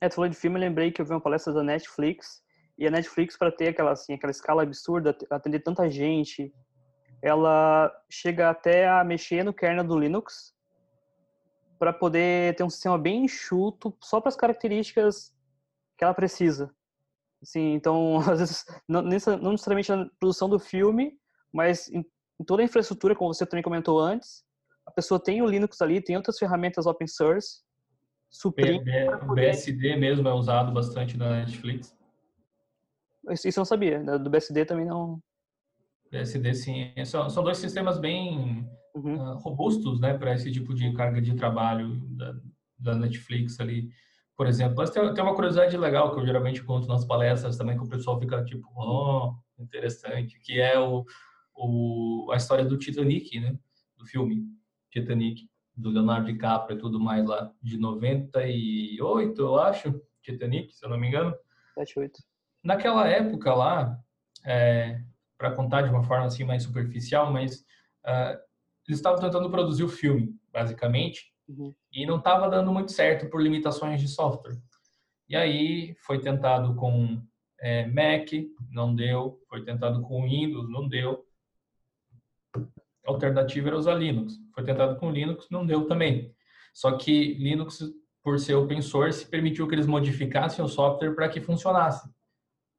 É, 0.00 0.08
tu 0.08 0.16
falou 0.16 0.28
de 0.28 0.36
filme, 0.36 0.56
eu 0.56 0.60
lembrei 0.60 0.90
que 0.90 1.00
eu 1.00 1.04
vi 1.06 1.12
uma 1.12 1.20
palestra 1.20 1.52
da 1.52 1.62
Netflix, 1.62 2.42
e 2.78 2.86
a 2.86 2.90
Netflix, 2.90 3.36
para 3.36 3.50
ter 3.50 3.68
aquela, 3.68 3.92
assim, 3.92 4.14
aquela 4.14 4.30
escala 4.30 4.62
absurda, 4.62 5.16
atender 5.30 5.60
tanta 5.60 5.88
gente, 5.90 6.52
ela 7.22 7.90
chega 8.10 8.50
até 8.50 8.88
a 8.88 9.02
mexer 9.02 9.42
no 9.42 9.54
kernel 9.54 9.84
do 9.84 9.98
Linux, 9.98 10.54
para 11.78 11.92
poder 11.92 12.54
ter 12.56 12.64
um 12.64 12.70
sistema 12.70 12.98
bem 12.98 13.24
enxuto, 13.24 13.96
só 14.02 14.20
para 14.20 14.28
as 14.28 14.36
características 14.36 15.34
que 15.96 16.04
ela 16.04 16.14
precisa. 16.14 16.70
Assim, 17.42 17.72
então, 17.74 18.18
às 18.30 18.38
vezes, 18.38 18.64
não, 18.88 19.02
não 19.02 19.52
necessariamente 19.52 19.90
na 19.90 20.08
produção 20.18 20.48
do 20.48 20.58
filme, 20.58 21.18
mas 21.52 21.88
em, 21.88 22.04
em, 22.40 22.44
toda 22.44 22.62
a 22.62 22.64
infraestrutura, 22.64 23.14
como 23.14 23.32
você 23.32 23.46
também 23.46 23.62
comentou 23.62 23.98
antes, 23.98 24.46
pessoa 24.96 25.22
tem 25.22 25.42
o 25.42 25.46
Linux 25.46 25.80
ali, 25.82 26.00
tem 26.00 26.16
outras 26.16 26.38
ferramentas 26.38 26.86
open 26.86 27.06
source, 27.06 27.60
O 29.28 29.34
BSD 29.34 29.96
mesmo 29.96 30.28
é 30.28 30.32
usado 30.32 30.72
bastante 30.72 31.16
na 31.16 31.30
Netflix. 31.30 31.96
Isso 33.30 33.48
eu 33.48 33.60
não 33.60 33.64
sabia, 33.64 34.00
do 34.18 34.30
BSD 34.30 34.64
também 34.64 34.86
não. 34.86 35.20
BSD 36.10 36.54
sim, 36.54 36.92
são, 37.04 37.28
são 37.28 37.42
dois 37.42 37.58
sistemas 37.58 37.98
bem 37.98 38.68
uhum. 38.94 39.16
uh, 39.16 39.38
robustos, 39.38 40.00
né, 40.00 40.16
para 40.16 40.34
esse 40.34 40.50
tipo 40.52 40.74
de 40.74 40.92
carga 40.92 41.20
de 41.20 41.34
trabalho 41.34 41.96
da, 42.16 42.36
da 42.78 42.94
Netflix 42.94 43.58
ali, 43.58 43.88
por 44.36 44.46
exemplo. 44.46 44.76
Mas 44.76 44.90
tem, 44.90 45.12
tem, 45.12 45.24
uma 45.24 45.34
curiosidade 45.34 45.76
legal 45.76 46.14
que 46.14 46.20
eu 46.20 46.26
geralmente 46.26 46.62
conto 46.62 46.86
nas 46.86 47.04
palestras 47.04 47.56
também, 47.56 47.76
que 47.76 47.84
o 47.84 47.88
pessoal 47.88 48.20
fica 48.20 48.44
tipo, 48.44 48.68
oh, 48.76 49.34
interessante, 49.58 50.38
que 50.40 50.60
é 50.60 50.78
o, 50.78 51.04
o, 51.54 52.30
a 52.32 52.36
história 52.36 52.64
do 52.64 52.78
Titanic, 52.78 53.40
né, 53.40 53.58
do 53.96 54.06
filme 54.06 54.44
Titanic, 54.90 55.48
do 55.76 55.90
Leonardo 55.90 56.32
DiCaprio 56.32 56.76
e 56.76 56.80
tudo 56.80 56.98
mais 56.98 57.26
lá, 57.26 57.52
de 57.62 57.76
98, 57.76 59.40
eu 59.40 59.58
acho, 59.58 60.00
Titanic, 60.22 60.74
se 60.74 60.84
eu 60.84 60.88
não 60.88 60.98
me 60.98 61.08
engano. 61.08 61.34
78. 61.74 62.22
Naquela 62.64 63.06
época 63.06 63.54
lá, 63.54 63.98
é, 64.44 65.00
para 65.36 65.52
contar 65.52 65.82
de 65.82 65.90
uma 65.90 66.02
forma 66.02 66.26
assim 66.26 66.44
mais 66.44 66.62
superficial, 66.62 67.32
mas 67.32 67.60
uh, 68.04 68.38
eles 68.88 68.98
estavam 68.98 69.20
tentando 69.20 69.50
produzir 69.50 69.84
o 69.84 69.88
filme, 69.88 70.34
basicamente, 70.52 71.32
uhum. 71.48 71.74
e 71.92 72.06
não 72.06 72.18
estava 72.18 72.48
dando 72.48 72.72
muito 72.72 72.92
certo 72.92 73.28
por 73.28 73.42
limitações 73.42 74.00
de 74.00 74.08
software. 74.08 74.56
E 75.28 75.36
aí 75.36 75.94
foi 76.06 76.20
tentado 76.20 76.74
com 76.76 77.20
é, 77.60 77.86
Mac, 77.86 78.28
não 78.70 78.94
deu, 78.94 79.40
foi 79.48 79.64
tentado 79.64 80.00
com 80.02 80.22
Windows, 80.22 80.70
não 80.70 80.88
deu. 80.88 81.25
Alternativa 83.06 83.68
era 83.68 83.78
usar 83.78 83.94
Linux. 83.94 84.34
Foi 84.54 84.64
tentado 84.64 84.96
com 84.96 85.10
Linux, 85.10 85.46
não 85.50 85.64
deu 85.64 85.86
também. 85.86 86.34
Só 86.74 86.92
que 86.92 87.34
Linux, 87.34 87.82
por 88.22 88.38
ser 88.38 88.54
open 88.54 88.82
source, 88.82 89.26
permitiu 89.26 89.66
que 89.68 89.74
eles 89.74 89.86
modificassem 89.86 90.64
o 90.64 90.68
software 90.68 91.14
para 91.14 91.28
que 91.28 91.40
funcionasse. 91.40 92.08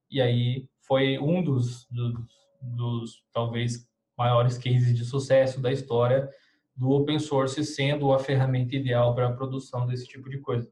E 0.10 0.22
aí 0.22 0.68
foi 0.82 1.18
um 1.18 1.44
dos, 1.44 1.88
dos 1.90 2.38
dos 2.62 3.24
talvez 3.32 3.88
maiores 4.18 4.58
cases 4.58 4.96
de 4.96 5.06
sucesso 5.06 5.62
da 5.62 5.72
história 5.72 6.30
do 6.76 6.90
open 6.92 7.20
source 7.20 7.64
sendo 7.64 8.14
a 8.14 8.20
ferramenta 8.20 8.76
ideal 8.76 9.14
para 9.16 9.28
a 9.28 9.34
produção 9.34 9.86
desse 9.86 10.08
tipo 10.08 10.30
de 10.30 10.40
coisa. 10.40 10.70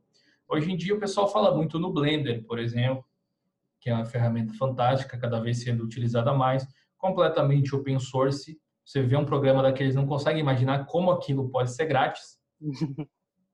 Hoje 0.47 0.71
em 0.71 0.77
dia 0.77 0.95
o 0.95 0.99
pessoal 0.99 1.27
fala 1.27 1.55
muito 1.55 1.79
no 1.79 1.91
Blender, 1.91 2.43
por 2.45 2.59
exemplo, 2.59 3.03
que 3.79 3.89
é 3.89 3.93
uma 3.93 4.05
ferramenta 4.05 4.53
fantástica, 4.53 5.17
cada 5.17 5.39
vez 5.39 5.63
sendo 5.63 5.83
utilizada 5.83 6.33
mais, 6.33 6.67
completamente 6.97 7.75
open 7.75 7.99
source. 7.99 8.59
Você 8.85 9.01
vê 9.01 9.17
um 9.17 9.25
programa 9.25 9.63
daqueles 9.63 9.95
não 9.95 10.05
consegue 10.05 10.39
imaginar 10.39 10.85
como 10.85 11.11
aquilo 11.11 11.49
pode 11.49 11.73
ser 11.73 11.85
grátis, 11.85 12.37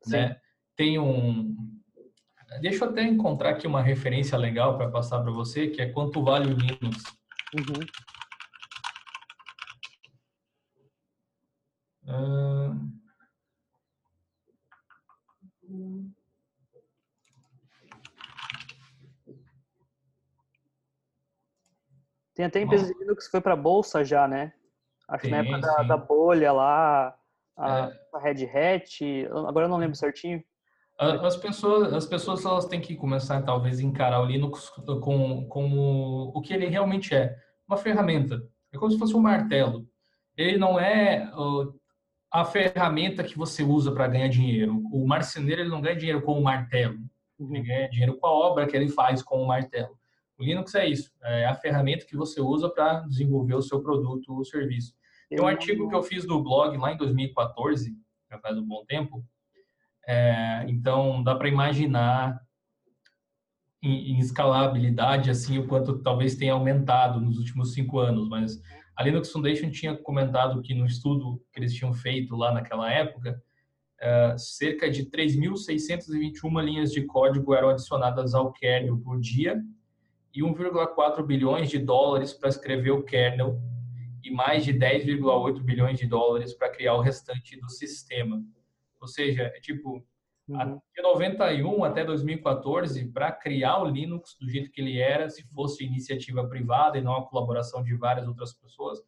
né? 0.07 0.35
Tem 0.75 0.99
um 0.99 1.55
Deixa 2.59 2.83
eu 2.83 2.89
até 2.89 3.03
encontrar 3.03 3.51
aqui 3.51 3.65
uma 3.65 3.81
referência 3.81 4.37
legal 4.37 4.77
para 4.77 4.91
passar 4.91 5.21
para 5.21 5.31
você, 5.31 5.69
que 5.69 5.81
é 5.81 5.89
quanto 5.89 6.21
vale 6.21 6.51
o 6.51 6.57
Linux. 6.57 7.03
Uhum. 7.55 7.85
Tem 22.33 22.45
até 22.45 22.61
empresa 22.61 22.85
de 22.85 22.99
Linux 22.99 23.25
que 23.25 23.31
foi 23.31 23.41
para 23.41 23.55
bolsa 23.55 24.03
já, 24.03 24.27
né? 24.27 24.53
Acho 25.11 25.23
que 25.25 25.29
na 25.29 25.37
época 25.37 25.59
da, 25.59 25.83
da, 25.83 25.97
bolha 25.97 26.53
lá, 26.53 27.13
a, 27.57 27.79
é. 27.79 27.91
a 28.13 28.19
Red 28.19 28.45
Hat, 28.45 29.27
agora 29.47 29.65
eu 29.65 29.69
não 29.69 29.77
lembro 29.77 29.95
certinho. 29.95 30.41
As 30.97 31.35
pessoas, 31.35 31.93
as 31.93 32.05
pessoas 32.05 32.45
elas 32.45 32.65
têm 32.65 32.79
que 32.79 32.95
começar 32.95 33.41
talvez 33.41 33.79
a 33.79 33.83
encarar 33.83 34.21
o 34.21 34.25
Linux 34.25 34.69
como, 35.01 35.47
como 35.47 36.31
o 36.33 36.41
que 36.41 36.53
ele 36.53 36.67
realmente 36.67 37.13
é, 37.13 37.35
uma 37.67 37.75
ferramenta. 37.75 38.41
É 38.71 38.77
como 38.77 38.91
se 38.91 38.97
fosse 38.97 39.15
um 39.15 39.19
martelo. 39.19 39.85
Ele 40.37 40.57
não 40.57 40.79
é 40.79 41.29
a 42.31 42.45
ferramenta 42.45 43.23
que 43.23 43.37
você 43.37 43.63
usa 43.63 43.91
para 43.91 44.07
ganhar 44.07 44.29
dinheiro. 44.29 44.81
O 44.93 45.05
marceneiro 45.05 45.61
ele 45.61 45.69
não 45.69 45.81
ganha 45.81 45.95
dinheiro 45.95 46.21
com 46.21 46.39
o 46.39 46.43
martelo, 46.43 46.95
ele 47.39 47.59
uhum. 47.59 47.63
ganha 47.63 47.89
dinheiro 47.89 48.17
com 48.17 48.27
a 48.27 48.31
obra 48.31 48.65
que 48.65 48.77
ele 48.77 48.87
faz 48.87 49.21
com 49.21 49.41
o 49.41 49.47
martelo. 49.47 49.99
O 50.37 50.43
Linux 50.43 50.73
é 50.73 50.87
isso, 50.87 51.11
é 51.23 51.45
a 51.45 51.53
ferramenta 51.55 52.05
que 52.05 52.15
você 52.15 52.39
usa 52.39 52.69
para 52.69 53.01
desenvolver 53.01 53.55
o 53.55 53.61
seu 53.61 53.81
produto 53.81 54.33
ou 54.33 54.45
serviço. 54.45 54.93
Tem 55.31 55.39
um 55.39 55.47
artigo 55.47 55.87
que 55.87 55.95
eu 55.95 56.03
fiz 56.03 56.27
no 56.27 56.43
blog 56.43 56.77
lá 56.77 56.91
em 56.91 56.97
2014, 56.97 57.95
já 58.29 58.37
faz 58.39 58.57
um 58.57 58.67
bom 58.67 58.83
tempo, 58.85 59.25
é, 60.05 60.65
então 60.67 61.23
dá 61.23 61.33
para 61.33 61.47
imaginar 61.47 62.37
em, 63.81 64.11
em, 64.11 64.19
escalabilidade 64.19 65.29
assim 65.29 65.57
o 65.57 65.67
quanto 65.69 66.03
talvez 66.03 66.35
tenha 66.35 66.51
aumentado 66.51 67.21
nos 67.21 67.37
últimos 67.37 67.73
cinco 67.73 67.97
anos, 67.97 68.27
mas 68.27 68.61
a 68.93 69.03
Linux 69.03 69.31
Foundation 69.31 69.71
tinha 69.71 69.95
comentado 69.95 70.61
que 70.61 70.73
no 70.73 70.85
estudo 70.85 71.41
que 71.53 71.61
eles 71.61 71.73
tinham 71.73 71.93
feito 71.93 72.35
lá 72.35 72.51
naquela 72.51 72.91
época, 72.91 73.41
uh, 74.01 74.37
cerca 74.37 74.91
de 74.91 75.05
3.621 75.05 76.61
linhas 76.61 76.91
de 76.91 77.03
código 77.05 77.53
eram 77.53 77.69
adicionadas 77.69 78.33
ao 78.33 78.51
kernel 78.51 78.99
por 78.99 79.17
dia 79.17 79.63
e 80.35 80.41
1,4 80.41 81.25
bilhões 81.25 81.69
de 81.69 81.79
dólares 81.79 82.33
para 82.33 82.49
escrever 82.49 82.91
o 82.91 83.03
kernel 83.03 83.61
e 84.23 84.31
mais 84.31 84.63
de 84.63 84.73
10,8 84.73 85.61
bilhões 85.61 85.99
de 85.99 86.07
dólares 86.07 86.53
para 86.53 86.69
criar 86.69 86.95
o 86.95 87.01
restante 87.01 87.59
do 87.59 87.69
sistema. 87.69 88.43
Ou 88.99 89.07
seja, 89.07 89.43
é 89.43 89.59
tipo, 89.59 90.05
Uhum. 90.51 90.81
De 90.93 91.01
91 91.01 91.83
até 91.83 92.03
2014, 92.03 93.05
para 93.11 93.31
criar 93.31 93.81
o 93.81 93.85
Linux 93.85 94.35
do 94.39 94.49
jeito 94.49 94.71
que 94.71 94.81
ele 94.81 94.99
era, 94.99 95.29
se 95.29 95.43
fosse 95.49 95.85
iniciativa 95.85 96.45
privada 96.47 96.97
e 96.97 97.01
não 97.01 97.15
a 97.15 97.25
colaboração 97.25 97.83
de 97.83 97.95
várias 97.95 98.27
outras 98.27 98.53
pessoas, 98.53 98.99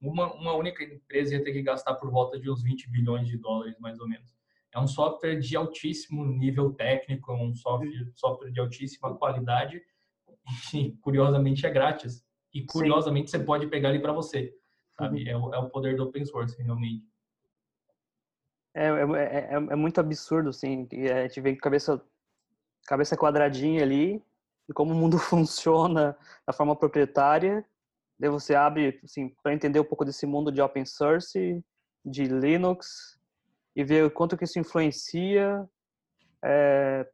uma, 0.00 0.32
uma 0.34 0.54
única 0.54 0.82
empresa 0.84 1.34
ia 1.34 1.44
ter 1.44 1.52
que 1.52 1.62
gastar 1.62 1.94
por 1.94 2.10
volta 2.10 2.38
de 2.38 2.50
uns 2.50 2.62
20 2.62 2.90
bilhões 2.90 3.26
de 3.28 3.36
dólares, 3.36 3.78
mais 3.78 3.98
ou 4.00 4.08
menos. 4.08 4.32
É 4.74 4.78
um 4.78 4.86
software 4.86 5.38
de 5.38 5.56
altíssimo 5.56 6.24
nível 6.24 6.72
técnico, 6.72 7.32
é 7.32 7.34
um 7.34 7.54
software, 7.54 8.10
software 8.14 8.50
de 8.50 8.60
altíssima 8.60 9.16
qualidade 9.16 9.82
e, 10.74 10.92
curiosamente, 11.00 11.66
é 11.66 11.70
grátis. 11.70 12.24
E, 12.54 12.64
curiosamente, 12.64 13.30
Sim. 13.30 13.38
você 13.38 13.44
pode 13.44 13.66
pegar 13.66 13.90
ele 13.90 14.00
para 14.00 14.12
você, 14.12 14.54
sabe? 14.98 15.22
Uhum. 15.22 15.28
É, 15.28 15.36
o, 15.36 15.54
é 15.54 15.58
o 15.58 15.70
poder 15.70 15.96
do 15.96 16.04
open 16.04 16.24
source, 16.24 16.60
realmente. 16.62 17.06
É, 18.74 18.86
é, 18.86 18.90
é, 18.90 19.54
é, 19.54 19.76
muito 19.76 20.00
absurdo, 20.00 20.48
assim. 20.50 20.88
A 20.92 21.22
gente 21.22 21.40
vê 21.40 21.54
cabeça, 21.56 22.02
cabeça 22.86 23.16
quadradinha 23.16 23.82
ali, 23.82 24.22
e 24.68 24.72
como 24.72 24.92
o 24.92 24.96
mundo 24.96 25.18
funciona 25.20 26.16
da 26.46 26.52
forma 26.52 26.74
proprietária. 26.74 27.64
Daí 28.18 28.30
você 28.30 28.54
abre, 28.54 29.00
assim, 29.02 29.34
para 29.42 29.52
entender 29.52 29.80
um 29.80 29.84
pouco 29.84 30.04
desse 30.04 30.26
mundo 30.26 30.52
de 30.52 30.60
open 30.60 30.84
source, 30.84 31.62
de 32.04 32.24
Linux, 32.24 33.18
e 33.74 33.84
ver 33.84 34.06
o 34.06 34.10
quanto 34.10 34.36
que 34.36 34.44
isso 34.44 34.58
influencia. 34.58 35.68
É, 36.44 37.06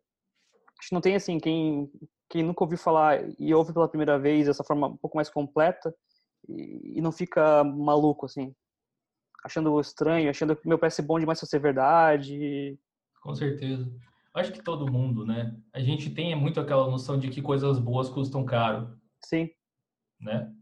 acho 0.79 0.89
que 0.89 0.95
não 0.95 1.01
tem, 1.01 1.17
assim, 1.17 1.39
quem, 1.39 1.91
quem 2.29 2.43
nunca 2.43 2.63
ouviu 2.63 2.79
falar 2.79 3.25
e 3.39 3.55
ouve 3.55 3.73
pela 3.73 3.89
primeira 3.89 4.19
vez 4.19 4.47
dessa 4.47 4.65
forma 4.65 4.89
um 4.89 4.97
pouco 4.97 5.17
mais 5.17 5.31
completa, 5.31 5.95
e, 6.49 6.99
e 6.99 7.01
não 7.01 7.13
fica 7.13 7.63
maluco, 7.65 8.27
assim 8.27 8.55
achando 9.45 9.81
estranho, 9.81 10.31
achando 10.31 10.57
que 10.57 10.69
meu 10.69 10.79
parece 10.79 11.03
bom 11.03 11.19
demais 11.19 11.39
para 11.39 11.49
ser 11.49 11.59
verdade. 11.59 12.79
Com 13.23 13.35
certeza. 13.35 13.91
Acho 14.35 14.53
que 14.53 14.63
todo 14.63 14.91
mundo, 14.91 15.25
né? 15.25 15.57
A 15.73 15.81
gente 15.81 16.11
tem 16.11 16.35
muito 16.35 16.61
aquela 16.61 16.89
noção 16.89 17.19
de 17.19 17.29
que 17.29 17.43
coisas 17.43 17.79
boas 17.79 18.09
custam 18.09 18.45
caro. 18.45 18.97
Sim. 19.25 19.51
Né? 20.21 20.53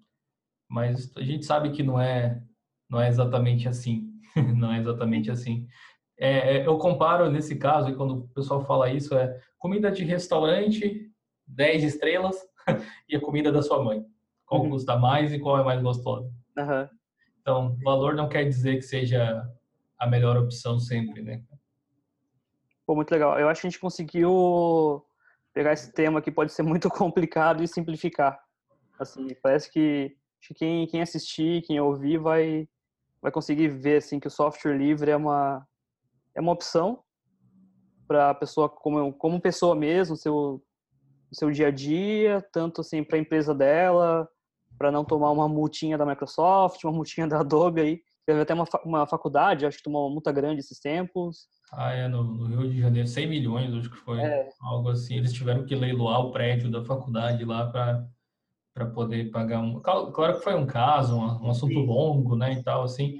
Mas 0.68 1.14
a 1.16 1.22
gente 1.22 1.44
sabe 1.44 1.70
que 1.70 1.82
não 1.82 2.00
é, 2.00 2.42
não 2.88 3.00
é 3.00 3.08
exatamente 3.08 3.68
assim. 3.68 4.10
não 4.56 4.72
é 4.72 4.78
exatamente 4.78 5.30
assim. 5.30 5.66
É, 6.18 6.56
é, 6.56 6.66
eu 6.66 6.78
comparo 6.78 7.30
nesse 7.30 7.56
caso, 7.56 7.90
e 7.90 7.96
quando 7.96 8.20
o 8.20 8.28
pessoal 8.28 8.64
fala 8.64 8.90
isso, 8.90 9.14
é 9.14 9.38
comida 9.58 9.90
de 9.90 10.04
restaurante, 10.04 11.10
10 11.46 11.84
estrelas, 11.84 12.36
e 13.08 13.16
a 13.16 13.20
comida 13.20 13.52
da 13.52 13.62
sua 13.62 13.82
mãe. 13.82 14.04
Qual 14.46 14.62
uhum. 14.62 14.70
custa 14.70 14.96
mais 14.96 15.32
e 15.32 15.38
qual 15.38 15.58
é 15.58 15.64
mais 15.64 15.82
gostosa? 15.82 16.30
Uhum. 16.56 16.88
Então, 17.40 17.76
valor 17.82 18.14
não 18.14 18.28
quer 18.28 18.44
dizer 18.44 18.76
que 18.76 18.82
seja 18.82 19.44
a 19.98 20.06
melhor 20.06 20.36
opção 20.36 20.78
sempre, 20.78 21.22
né? 21.22 21.42
Pô, 22.86 22.94
muito 22.94 23.10
legal. 23.10 23.38
Eu 23.38 23.48
acho 23.48 23.60
que 23.60 23.66
a 23.66 23.70
gente 23.70 23.80
conseguiu 23.80 25.04
pegar 25.52 25.72
esse 25.72 25.92
tema 25.92 26.22
que 26.22 26.30
pode 26.30 26.52
ser 26.52 26.62
muito 26.64 26.88
complicado 26.88 27.62
e 27.62 27.68
simplificar. 27.68 28.38
Assim, 28.98 29.28
parece 29.42 29.70
que, 29.70 30.16
que 30.40 30.54
quem, 30.54 30.86
quem 30.86 31.02
assistir, 31.02 31.62
quem 31.62 31.80
ouvir, 31.80 32.18
vai, 32.18 32.68
vai 33.20 33.32
conseguir 33.32 33.68
ver 33.68 33.96
assim 33.96 34.20
que 34.20 34.28
o 34.28 34.30
software 34.30 34.76
livre 34.76 35.10
é 35.10 35.16
uma 35.16 35.66
é 36.34 36.40
uma 36.40 36.52
opção 36.52 37.02
para 38.06 38.30
a 38.30 38.34
pessoa 38.34 38.68
como 38.68 39.12
como 39.14 39.40
pessoa 39.40 39.74
mesmo, 39.74 40.16
seu 40.16 40.62
seu 41.32 41.50
dia 41.50 41.68
a 41.68 41.70
dia, 41.70 42.46
tanto 42.52 42.80
assim 42.80 43.02
para 43.02 43.16
a 43.16 43.20
empresa 43.20 43.54
dela, 43.54 44.28
para 44.78 44.92
não 44.92 45.04
tomar 45.04 45.30
uma 45.30 45.48
multinha 45.48 45.96
da 45.98 46.06
Microsoft, 46.06 46.82
uma 46.84 46.92
multinha 46.92 47.26
da 47.28 47.40
Adobe 47.40 47.80
aí, 47.80 48.00
Teve 48.26 48.40
até 48.40 48.52
uma, 48.52 48.64
uma 48.84 49.06
faculdade, 49.06 49.64
acho 49.64 49.78
que 49.78 49.84
tomou 49.84 50.04
uma 50.04 50.14
multa 50.14 50.32
grande 50.32 50.58
esses 50.58 50.80
tempos. 50.80 51.46
Ah, 51.72 51.92
é, 51.92 52.08
no, 52.08 52.24
no, 52.24 52.46
Rio 52.46 52.70
de 52.70 52.80
Janeiro, 52.80 53.06
100 53.06 53.28
milhões, 53.28 53.72
acho 53.72 53.88
que 53.88 53.96
foi 53.98 54.20
é. 54.20 54.48
algo 54.60 54.88
assim. 54.88 55.14
Eles 55.16 55.32
tiveram 55.32 55.64
que 55.64 55.76
leiloar 55.76 56.20
o 56.20 56.32
prédio 56.32 56.68
da 56.68 56.84
faculdade 56.84 57.44
lá 57.44 57.70
para 57.70 58.86
poder 58.86 59.30
pagar 59.30 59.60
um. 59.60 59.80
Claro 59.80 60.38
que 60.38 60.42
foi 60.42 60.54
um 60.56 60.66
caso, 60.66 61.16
um, 61.16 61.46
um 61.46 61.50
assunto 61.50 61.78
longo, 61.78 62.34
né, 62.34 62.54
e 62.54 62.62
tal, 62.64 62.82
assim. 62.82 63.16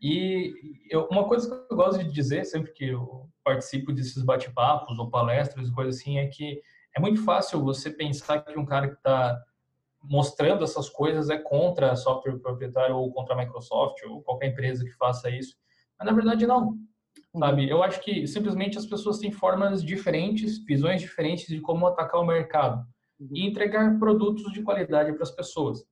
E 0.00 0.54
eu, 0.90 1.06
uma 1.10 1.24
coisa 1.24 1.48
que 1.48 1.72
eu 1.72 1.76
gosto 1.76 2.02
de 2.02 2.10
dizer 2.10 2.46
sempre 2.46 2.72
que 2.72 2.86
eu 2.86 3.28
participo 3.44 3.92
desses 3.92 4.22
bate-papos 4.22 4.98
ou 4.98 5.10
palestras, 5.10 5.68
coisas 5.68 5.96
assim, 5.96 6.18
é 6.18 6.26
que 6.28 6.62
é 6.96 7.00
muito 7.00 7.22
fácil 7.22 7.62
você 7.62 7.90
pensar 7.90 8.40
que 8.40 8.58
um 8.58 8.64
cara 8.64 8.88
que 8.88 8.96
está 8.96 9.38
mostrando 10.08 10.64
essas 10.64 10.88
coisas 10.88 11.30
é 11.30 11.38
contra 11.38 11.96
software 11.96 12.38
proprietário 12.38 12.96
ou 12.96 13.12
contra 13.12 13.34
a 13.34 13.38
Microsoft 13.38 14.02
ou 14.04 14.22
qualquer 14.22 14.48
empresa 14.48 14.84
que 14.84 14.92
faça 14.92 15.30
isso. 15.30 15.56
Mas 15.98 16.06
na 16.06 16.12
verdade 16.12 16.46
não, 16.46 16.76
sabe? 17.38 17.68
Eu 17.68 17.82
acho 17.82 18.00
que 18.00 18.26
simplesmente 18.26 18.78
as 18.78 18.86
pessoas 18.86 19.18
têm 19.18 19.30
formas 19.30 19.82
diferentes, 19.82 20.64
visões 20.64 21.00
diferentes 21.00 21.46
de 21.46 21.60
como 21.60 21.86
atacar 21.86 22.20
o 22.20 22.26
mercado 22.26 22.84
e 23.32 23.46
entregar 23.46 23.98
produtos 23.98 24.52
de 24.52 24.62
qualidade 24.62 25.12
para 25.12 25.22
as 25.22 25.30
pessoas. 25.30 25.84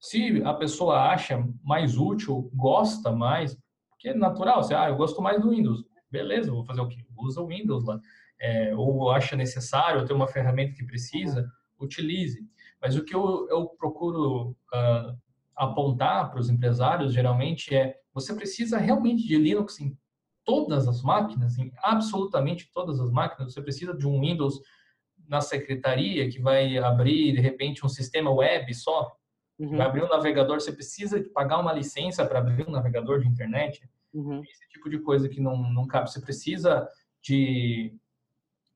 Se 0.00 0.42
a 0.44 0.54
pessoa 0.54 1.10
acha 1.12 1.44
mais 1.62 1.96
útil, 1.96 2.50
gosta 2.54 3.12
mais, 3.12 3.56
porque 3.90 4.08
é 4.08 4.14
natural, 4.14 4.62
você, 4.62 4.74
ah, 4.74 4.88
eu 4.88 4.96
gosto 4.96 5.22
mais 5.22 5.40
do 5.40 5.50
Windows. 5.50 5.84
Beleza, 6.10 6.50
vou 6.50 6.64
fazer 6.64 6.80
o 6.80 6.88
quê? 6.88 7.04
Usa 7.16 7.40
o 7.40 7.46
Windows 7.46 7.84
lá. 7.84 8.00
É, 8.40 8.74
ou 8.74 9.10
acha 9.10 9.36
necessário 9.36 10.04
ter 10.04 10.12
uma 10.12 10.26
ferramenta 10.26 10.74
que 10.74 10.84
precisa, 10.84 11.48
utilize. 11.78 12.40
Mas 12.82 12.96
o 12.96 13.04
que 13.04 13.14
eu, 13.14 13.46
eu 13.48 13.68
procuro 13.68 14.50
uh, 14.50 15.16
apontar 15.54 16.30
para 16.30 16.40
os 16.40 16.50
empresários, 16.50 17.14
geralmente, 17.14 17.74
é 17.74 17.96
você 18.12 18.34
precisa 18.34 18.76
realmente 18.76 19.26
de 19.26 19.38
Linux 19.38 19.80
em 19.80 19.96
todas 20.44 20.88
as 20.88 21.00
máquinas, 21.02 21.56
em 21.56 21.72
absolutamente 21.78 22.70
todas 22.74 23.00
as 23.00 23.10
máquinas. 23.10 23.54
Você 23.54 23.62
precisa 23.62 23.96
de 23.96 24.06
um 24.06 24.20
Windows 24.20 24.60
na 25.28 25.40
secretaria 25.40 26.28
que 26.28 26.40
vai 26.40 26.76
abrir, 26.76 27.32
de 27.32 27.40
repente, 27.40 27.86
um 27.86 27.88
sistema 27.88 28.30
web 28.30 28.74
só. 28.74 29.10
Uhum. 29.58 29.76
Vai 29.76 29.86
abrir 29.86 30.02
um 30.02 30.08
navegador, 30.08 30.60
você 30.60 30.72
precisa 30.72 31.22
pagar 31.32 31.58
uma 31.58 31.72
licença 31.72 32.26
para 32.26 32.40
abrir 32.40 32.68
um 32.68 32.72
navegador 32.72 33.20
de 33.20 33.28
internet. 33.28 33.88
Uhum. 34.12 34.42
Esse 34.42 34.68
tipo 34.68 34.90
de 34.90 34.98
coisa 34.98 35.28
que 35.28 35.40
não, 35.40 35.56
não 35.72 35.86
cabe. 35.86 36.10
Você 36.10 36.20
precisa 36.20 36.88
de 37.22 37.94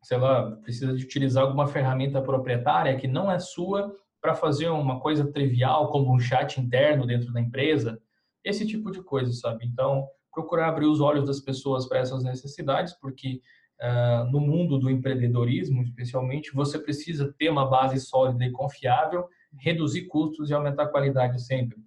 sei 0.06 0.18
lá, 0.18 0.52
precisa 0.62 0.94
de 0.94 1.04
utilizar 1.04 1.42
alguma 1.42 1.66
ferramenta 1.66 2.22
proprietária 2.22 2.96
que 2.96 3.08
não 3.08 3.28
é 3.28 3.40
sua 3.40 3.92
para 4.20 4.36
fazer 4.36 4.68
uma 4.68 5.00
coisa 5.00 5.32
trivial, 5.32 5.90
como 5.90 6.14
um 6.14 6.20
chat 6.20 6.60
interno 6.60 7.04
dentro 7.04 7.32
da 7.32 7.40
empresa, 7.40 8.00
esse 8.44 8.64
tipo 8.64 8.92
de 8.92 9.02
coisa, 9.02 9.32
sabe? 9.32 9.66
Então, 9.66 10.06
procurar 10.32 10.68
abrir 10.68 10.86
os 10.86 11.00
olhos 11.00 11.26
das 11.26 11.40
pessoas 11.40 11.88
para 11.88 11.98
essas 11.98 12.22
necessidades, 12.22 12.92
porque 12.92 13.40
uh, 13.82 14.30
no 14.30 14.38
mundo 14.38 14.78
do 14.78 14.88
empreendedorismo, 14.88 15.82
especialmente, 15.82 16.54
você 16.54 16.78
precisa 16.78 17.34
ter 17.36 17.50
uma 17.50 17.68
base 17.68 17.98
sólida 17.98 18.44
e 18.44 18.52
confiável, 18.52 19.26
reduzir 19.58 20.02
custos 20.02 20.50
e 20.50 20.54
aumentar 20.54 20.84
a 20.84 20.88
qualidade 20.88 21.42
sempre. 21.42 21.78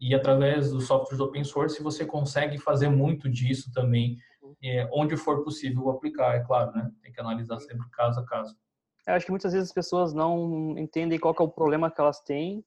E 0.00 0.14
através 0.14 0.70
dos 0.70 0.86
softwares 0.86 1.20
open 1.20 1.44
source, 1.44 1.82
você 1.82 2.06
consegue 2.06 2.56
fazer 2.56 2.88
muito 2.88 3.28
disso 3.28 3.70
também, 3.74 4.16
é, 4.62 4.88
onde 4.92 5.16
for 5.16 5.42
possível 5.44 5.90
aplicar, 5.90 6.34
é 6.34 6.40
claro, 6.40 6.72
né? 6.72 6.90
Tem 7.02 7.12
que 7.12 7.20
analisar 7.20 7.58
sempre 7.60 7.88
caso 7.90 8.20
a 8.20 8.24
caso. 8.24 8.56
Eu 9.06 9.14
acho 9.14 9.26
que 9.26 9.32
muitas 9.32 9.52
vezes 9.52 9.68
as 9.68 9.74
pessoas 9.74 10.12
não 10.12 10.78
entendem 10.78 11.18
qual 11.18 11.34
é 11.38 11.42
o 11.42 11.48
problema 11.48 11.90
que 11.90 12.00
elas 12.00 12.20
têm, 12.20 12.64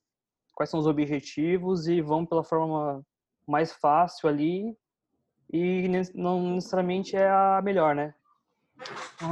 quais 0.53 0.69
são 0.69 0.79
os 0.79 0.87
objetivos 0.87 1.87
e 1.87 2.01
vão 2.01 2.25
pela 2.25 2.43
forma 2.43 3.05
mais 3.47 3.71
fácil 3.73 4.27
ali 4.27 4.75
e 5.51 5.87
não 6.13 6.55
necessariamente 6.55 7.15
é 7.15 7.29
a 7.29 7.61
melhor, 7.63 7.95
né? 7.95 8.13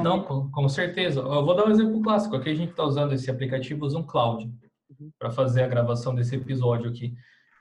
Não, 0.01 0.23
com, 0.23 0.49
com 0.49 0.69
certeza. 0.69 1.19
Eu 1.19 1.45
vou 1.45 1.55
dar 1.55 1.65
um 1.65 1.71
exemplo 1.71 2.01
clássico. 2.01 2.35
Aqui 2.35 2.49
a 2.49 2.55
gente 2.55 2.71
está 2.71 2.83
usando 2.83 3.13
esse 3.13 3.29
aplicativo 3.29 3.89
Zoom 3.89 4.03
Cloud 4.03 4.45
uhum. 4.89 5.11
para 5.19 5.31
fazer 5.31 5.63
a 5.63 5.67
gravação 5.67 6.15
desse 6.15 6.35
episódio 6.35 6.89
aqui 6.89 7.13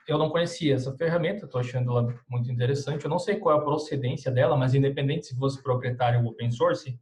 eu 0.07 0.17
não 0.17 0.29
conhecia 0.29 0.75
essa 0.75 0.95
ferramenta, 0.95 1.45
estou 1.45 1.61
achando 1.61 1.91
ela 1.91 2.15
muito 2.29 2.51
interessante. 2.51 3.05
Eu 3.05 3.09
não 3.09 3.19
sei 3.19 3.37
qual 3.37 3.55
é 3.55 3.59
a 3.59 3.63
procedência 3.63 4.31
dela, 4.31 4.57
mas 4.57 4.75
independente 4.75 5.27
se 5.27 5.37
fosse 5.37 5.61
proprietário 5.61 6.21
ou 6.21 6.31
open 6.31 6.51
source, 6.51 6.89
o 6.89 6.95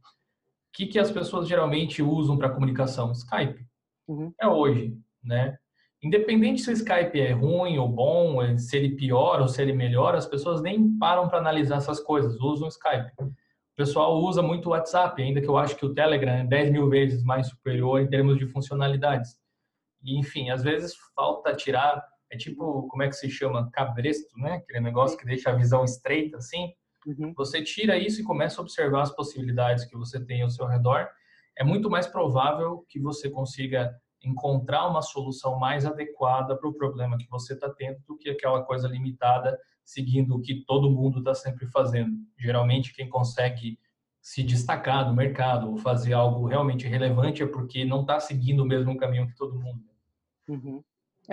que, 0.72 0.86
que 0.86 0.98
as 0.98 1.10
pessoas 1.10 1.48
geralmente 1.48 2.02
usam 2.02 2.38
para 2.38 2.50
comunicação? 2.50 3.12
Skype. 3.12 3.66
Uhum. 4.08 4.32
É 4.40 4.46
hoje, 4.46 4.96
né? 5.22 5.58
Independente 6.02 6.62
se 6.62 6.70
o 6.70 6.72
Skype 6.72 7.20
é 7.20 7.32
ruim 7.32 7.78
ou 7.78 7.88
bom, 7.88 8.42
é, 8.42 8.58
se 8.58 8.76
ele 8.76 8.96
piora 8.96 9.42
ou 9.42 9.48
se 9.48 9.62
ele 9.62 9.72
melhora, 9.72 10.18
as 10.18 10.26
pessoas 10.26 10.60
nem 10.60 10.98
param 10.98 11.28
para 11.28 11.38
analisar 11.38 11.76
essas 11.76 12.00
coisas, 12.00 12.40
usam 12.40 12.66
o 12.66 12.70
Skype. 12.70 13.12
O 13.20 13.32
pessoal 13.76 14.18
usa 14.18 14.42
muito 14.42 14.66
o 14.66 14.70
WhatsApp, 14.70 15.22
ainda 15.22 15.40
que 15.40 15.48
eu 15.48 15.56
acho 15.56 15.76
que 15.76 15.86
o 15.86 15.94
Telegram 15.94 16.32
é 16.32 16.44
10 16.44 16.72
mil 16.72 16.88
vezes 16.88 17.22
mais 17.22 17.48
superior 17.48 18.00
em 18.00 18.08
termos 18.08 18.36
de 18.36 18.46
funcionalidades. 18.46 19.36
E, 20.02 20.18
enfim, 20.18 20.50
às 20.50 20.62
vezes 20.62 20.94
falta 21.14 21.54
tirar 21.54 22.04
é 22.32 22.36
tipo, 22.36 22.88
como 22.88 23.02
é 23.02 23.08
que 23.08 23.14
se 23.14 23.28
chama? 23.28 23.70
Cabresto, 23.70 24.38
né? 24.38 24.54
Aquele 24.54 24.80
negócio 24.80 25.18
que 25.18 25.26
deixa 25.26 25.50
a 25.50 25.54
visão 25.54 25.84
estreita, 25.84 26.38
assim. 26.38 26.72
Uhum. 27.06 27.34
Você 27.36 27.62
tira 27.62 27.98
isso 27.98 28.22
e 28.22 28.24
começa 28.24 28.58
a 28.58 28.62
observar 28.62 29.02
as 29.02 29.14
possibilidades 29.14 29.84
que 29.84 29.94
você 29.94 30.18
tem 30.18 30.40
ao 30.40 30.48
seu 30.48 30.66
redor. 30.66 31.08
É 31.58 31.62
muito 31.62 31.90
mais 31.90 32.06
provável 32.06 32.86
que 32.88 32.98
você 32.98 33.28
consiga 33.28 33.94
encontrar 34.24 34.88
uma 34.88 35.02
solução 35.02 35.58
mais 35.58 35.84
adequada 35.84 36.56
para 36.56 36.68
o 36.68 36.72
problema 36.72 37.18
que 37.18 37.28
você 37.28 37.52
está 37.52 37.68
tendo 37.68 37.98
do 38.08 38.16
que 38.16 38.30
aquela 38.30 38.62
coisa 38.62 38.88
limitada 38.88 39.58
seguindo 39.84 40.34
o 40.34 40.40
que 40.40 40.64
todo 40.64 40.90
mundo 40.90 41.18
está 41.18 41.34
sempre 41.34 41.66
fazendo. 41.66 42.16
Geralmente, 42.38 42.94
quem 42.94 43.10
consegue 43.10 43.78
se 44.22 44.42
destacar 44.42 45.06
no 45.06 45.14
mercado 45.14 45.68
ou 45.68 45.76
fazer 45.76 46.14
algo 46.14 46.46
realmente 46.46 46.86
relevante 46.86 47.42
é 47.42 47.46
porque 47.46 47.84
não 47.84 48.02
está 48.02 48.18
seguindo 48.20 48.60
o 48.60 48.66
mesmo 48.66 48.96
caminho 48.96 49.26
que 49.26 49.36
todo 49.36 49.60
mundo. 49.60 49.84
Uhum. 50.48 50.82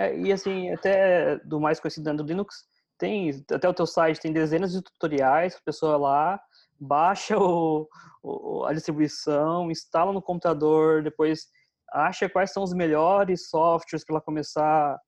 É, 0.00 0.18
e 0.18 0.32
assim, 0.32 0.70
até 0.70 1.36
do 1.40 1.60
mais 1.60 1.78
conhecido 1.78 2.04
dentro 2.04 2.24
do 2.24 2.26
Linux, 2.26 2.64
tem, 2.98 3.44
até 3.52 3.68
o 3.68 3.74
teu 3.74 3.84
site 3.84 4.18
tem 4.18 4.32
dezenas 4.32 4.72
de 4.72 4.80
tutoriais, 4.80 5.54
a 5.54 5.62
pessoa 5.62 5.98
lá 5.98 6.40
baixa 6.80 7.36
o, 7.38 7.86
o, 8.22 8.64
a 8.64 8.72
distribuição, 8.72 9.70
instala 9.70 10.10
no 10.10 10.22
computador, 10.22 11.02
depois 11.02 11.48
acha 11.92 12.30
quais 12.30 12.50
são 12.50 12.62
os 12.62 12.72
melhores 12.72 13.50
softwares 13.50 14.02
para 14.02 14.14
ela 14.14 14.22
começar 14.22 14.98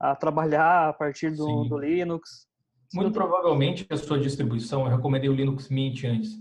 a 0.00 0.16
trabalhar 0.16 0.88
a 0.88 0.92
partir 0.92 1.30
do, 1.30 1.64
do 1.68 1.78
Linux. 1.78 2.48
Muito 2.92 3.12
provavelmente 3.12 3.86
a 3.88 3.96
sua 3.96 4.18
distribuição, 4.18 4.84
eu 4.84 4.96
recomendei 4.96 5.30
o 5.30 5.34
Linux 5.34 5.68
Mint 5.68 6.02
antes, 6.02 6.32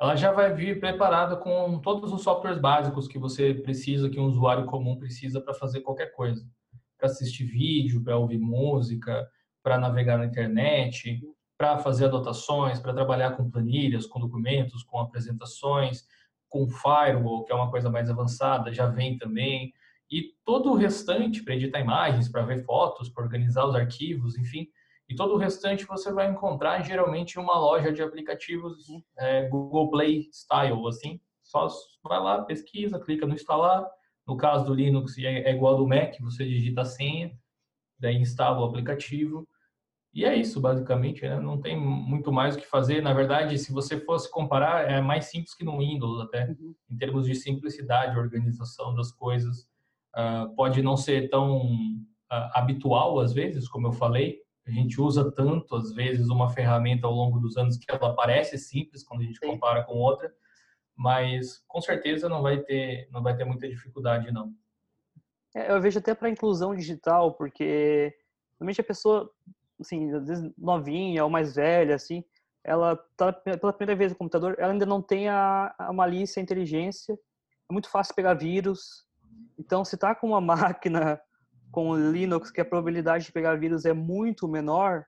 ela 0.00 0.16
já 0.16 0.32
vai 0.32 0.52
vir 0.52 0.80
preparada 0.80 1.36
com 1.36 1.78
todos 1.78 2.12
os 2.12 2.22
softwares 2.22 2.58
básicos 2.58 3.06
que 3.06 3.20
você 3.20 3.54
precisa, 3.54 4.10
que 4.10 4.18
um 4.18 4.26
usuário 4.26 4.66
comum 4.66 4.98
precisa 4.98 5.40
para 5.40 5.54
fazer 5.54 5.82
qualquer 5.82 6.12
coisa 6.12 6.44
para 7.06 7.12
assistir 7.12 7.44
vídeo, 7.44 8.02
para 8.02 8.18
ouvir 8.18 8.38
música, 8.38 9.28
para 9.62 9.78
navegar 9.78 10.18
na 10.18 10.26
internet, 10.26 11.20
para 11.56 11.78
fazer 11.78 12.06
anotações, 12.06 12.80
para 12.80 12.92
trabalhar 12.92 13.32
com 13.32 13.50
planilhas, 13.50 14.06
com 14.06 14.20
documentos, 14.20 14.82
com 14.82 14.98
apresentações, 14.98 16.04
com 16.48 16.68
firewall, 16.68 17.44
que 17.44 17.52
é 17.52 17.54
uma 17.54 17.70
coisa 17.70 17.88
mais 17.90 18.10
avançada, 18.10 18.72
já 18.72 18.86
vem 18.86 19.16
também. 19.16 19.72
E 20.10 20.34
todo 20.44 20.70
o 20.70 20.74
restante, 20.74 21.42
para 21.42 21.54
editar 21.54 21.80
imagens, 21.80 22.28
para 22.28 22.44
ver 22.44 22.64
fotos, 22.64 23.08
para 23.08 23.24
organizar 23.24 23.66
os 23.66 23.74
arquivos, 23.74 24.36
enfim. 24.36 24.68
E 25.08 25.14
todo 25.14 25.34
o 25.34 25.38
restante 25.38 25.86
você 25.86 26.12
vai 26.12 26.28
encontrar 26.28 26.82
geralmente 26.82 27.34
em 27.34 27.40
uma 27.40 27.58
loja 27.58 27.92
de 27.92 28.02
aplicativos 28.02 28.86
é, 29.16 29.48
Google 29.48 29.90
Play 29.90 30.28
Style, 30.32 30.86
assim. 30.88 31.20
Só 31.42 31.68
vai 32.02 32.18
lá, 32.20 32.42
pesquisa, 32.42 32.98
clica 32.98 33.26
no 33.26 33.34
instalar, 33.34 33.88
no 34.26 34.36
caso 34.36 34.64
do 34.64 34.74
Linux 34.74 35.16
é, 35.18 35.42
é 35.42 35.54
igual 35.54 35.74
ao 35.74 35.78
do 35.78 35.88
Mac, 35.88 36.18
você 36.20 36.44
digita 36.44 36.82
a 36.82 36.84
senha, 36.84 37.32
daí 37.98 38.16
instala 38.16 38.60
o 38.60 38.64
aplicativo. 38.64 39.46
E 40.12 40.24
é 40.24 40.34
isso, 40.34 40.60
basicamente, 40.60 41.22
né? 41.22 41.38
não 41.38 41.60
tem 41.60 41.78
muito 41.78 42.32
mais 42.32 42.56
o 42.56 42.58
que 42.58 42.66
fazer. 42.66 43.02
Na 43.02 43.12
verdade, 43.12 43.58
se 43.58 43.70
você 43.70 44.00
fosse 44.00 44.30
comparar, 44.30 44.90
é 44.90 45.00
mais 45.00 45.26
simples 45.26 45.54
que 45.54 45.64
no 45.64 45.78
Windows, 45.78 46.22
até, 46.22 46.46
uhum. 46.46 46.74
em 46.90 46.96
termos 46.96 47.26
de 47.26 47.34
simplicidade, 47.34 48.18
organização 48.18 48.94
das 48.94 49.12
coisas. 49.12 49.68
Uh, 50.16 50.54
pode 50.56 50.80
não 50.80 50.96
ser 50.96 51.28
tão 51.28 51.66
uh, 51.66 52.50
habitual, 52.54 53.20
às 53.20 53.34
vezes, 53.34 53.68
como 53.68 53.88
eu 53.88 53.92
falei. 53.92 54.38
A 54.66 54.70
gente 54.70 54.98
usa 54.98 55.30
tanto, 55.30 55.76
às 55.76 55.92
vezes, 55.92 56.30
uma 56.30 56.48
ferramenta 56.48 57.06
ao 57.06 57.12
longo 57.12 57.38
dos 57.38 57.58
anos 57.58 57.76
que 57.76 57.84
ela 57.90 58.14
parece 58.14 58.56
simples 58.56 59.04
quando 59.04 59.20
a 59.20 59.24
gente 59.24 59.38
Sim. 59.38 59.48
compara 59.48 59.84
com 59.84 59.94
outra, 59.94 60.32
mas 60.96 61.62
com 61.68 61.80
certeza 61.80 62.28
não 62.28 62.42
vai 62.42 62.58
ter 62.58 63.08
não 63.10 63.22
vai 63.22 63.36
ter 63.36 63.44
muita 63.44 63.68
dificuldade 63.68 64.32
não. 64.32 64.52
É, 65.54 65.70
eu 65.70 65.80
vejo 65.80 65.98
até 65.98 66.14
para 66.14 66.30
inclusão 66.30 66.74
digital, 66.74 67.34
porque 67.34 68.14
normalmente 68.58 68.80
a 68.80 68.84
pessoa, 68.84 69.30
assim, 69.80 70.12
às 70.12 70.26
vezes 70.26 70.52
novinha 70.56 71.24
ou 71.24 71.30
mais 71.30 71.54
velha, 71.54 71.94
assim, 71.94 72.24
ela 72.64 72.96
tá 73.16 73.32
pela 73.32 73.72
primeira 73.72 73.96
vez 73.96 74.12
no 74.12 74.18
computador, 74.18 74.56
ela 74.58 74.72
ainda 74.72 74.86
não 74.86 75.00
tem 75.00 75.28
a, 75.28 75.74
a 75.78 75.92
malícia, 75.92 76.40
a 76.40 76.42
inteligência, 76.42 77.14
é 77.68 77.72
muito 77.72 77.88
fácil 77.88 78.14
pegar 78.14 78.34
vírus. 78.34 79.06
Então, 79.58 79.84
se 79.84 79.96
tá 79.96 80.14
com 80.14 80.28
uma 80.28 80.40
máquina 80.42 81.20
com 81.70 81.94
Linux 81.94 82.50
que 82.50 82.60
a 82.60 82.64
probabilidade 82.64 83.26
de 83.26 83.32
pegar 83.32 83.58
vírus 83.58 83.84
é 83.84 83.92
muito 83.92 84.48
menor, 84.48 85.06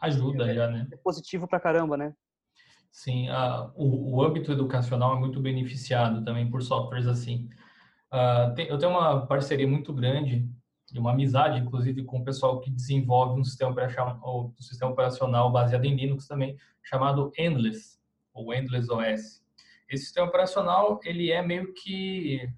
Ajuda 0.00 0.50
é, 0.50 0.54
já, 0.54 0.68
né? 0.68 0.86
É 0.92 0.96
positivo 0.96 1.48
pra 1.48 1.60
caramba, 1.60 1.96
né? 1.96 2.14
Sim, 2.90 3.28
a, 3.28 3.70
o, 3.74 4.16
o 4.16 4.22
âmbito 4.22 4.52
educacional 4.52 5.16
é 5.16 5.20
muito 5.20 5.40
beneficiado 5.40 6.24
também 6.24 6.48
por 6.48 6.62
softwares 6.62 7.06
assim. 7.06 7.48
Uh, 8.12 8.54
tem, 8.54 8.66
eu 8.68 8.78
tenho 8.78 8.92
uma 8.92 9.26
parceria 9.26 9.66
muito 9.66 9.92
grande 9.92 10.48
e 10.94 10.98
uma 10.98 11.12
amizade, 11.12 11.58
inclusive, 11.58 12.04
com 12.04 12.20
o 12.20 12.24
pessoal 12.24 12.60
que 12.60 12.70
desenvolve 12.70 13.40
um 13.40 13.44
sistema 13.44 13.74
um 14.24 14.54
sistema 14.60 14.92
operacional 14.92 15.50
baseado 15.50 15.84
em 15.84 15.94
Linux 15.94 16.26
também, 16.26 16.56
chamado 16.82 17.30
Endless, 17.36 17.98
ou 18.32 18.54
Endless 18.54 18.90
OS. 18.90 19.44
Esse 19.88 20.04
sistema 20.04 20.28
operacional, 20.28 21.00
ele 21.04 21.30
é 21.30 21.42
meio 21.42 21.72
que 21.74 22.48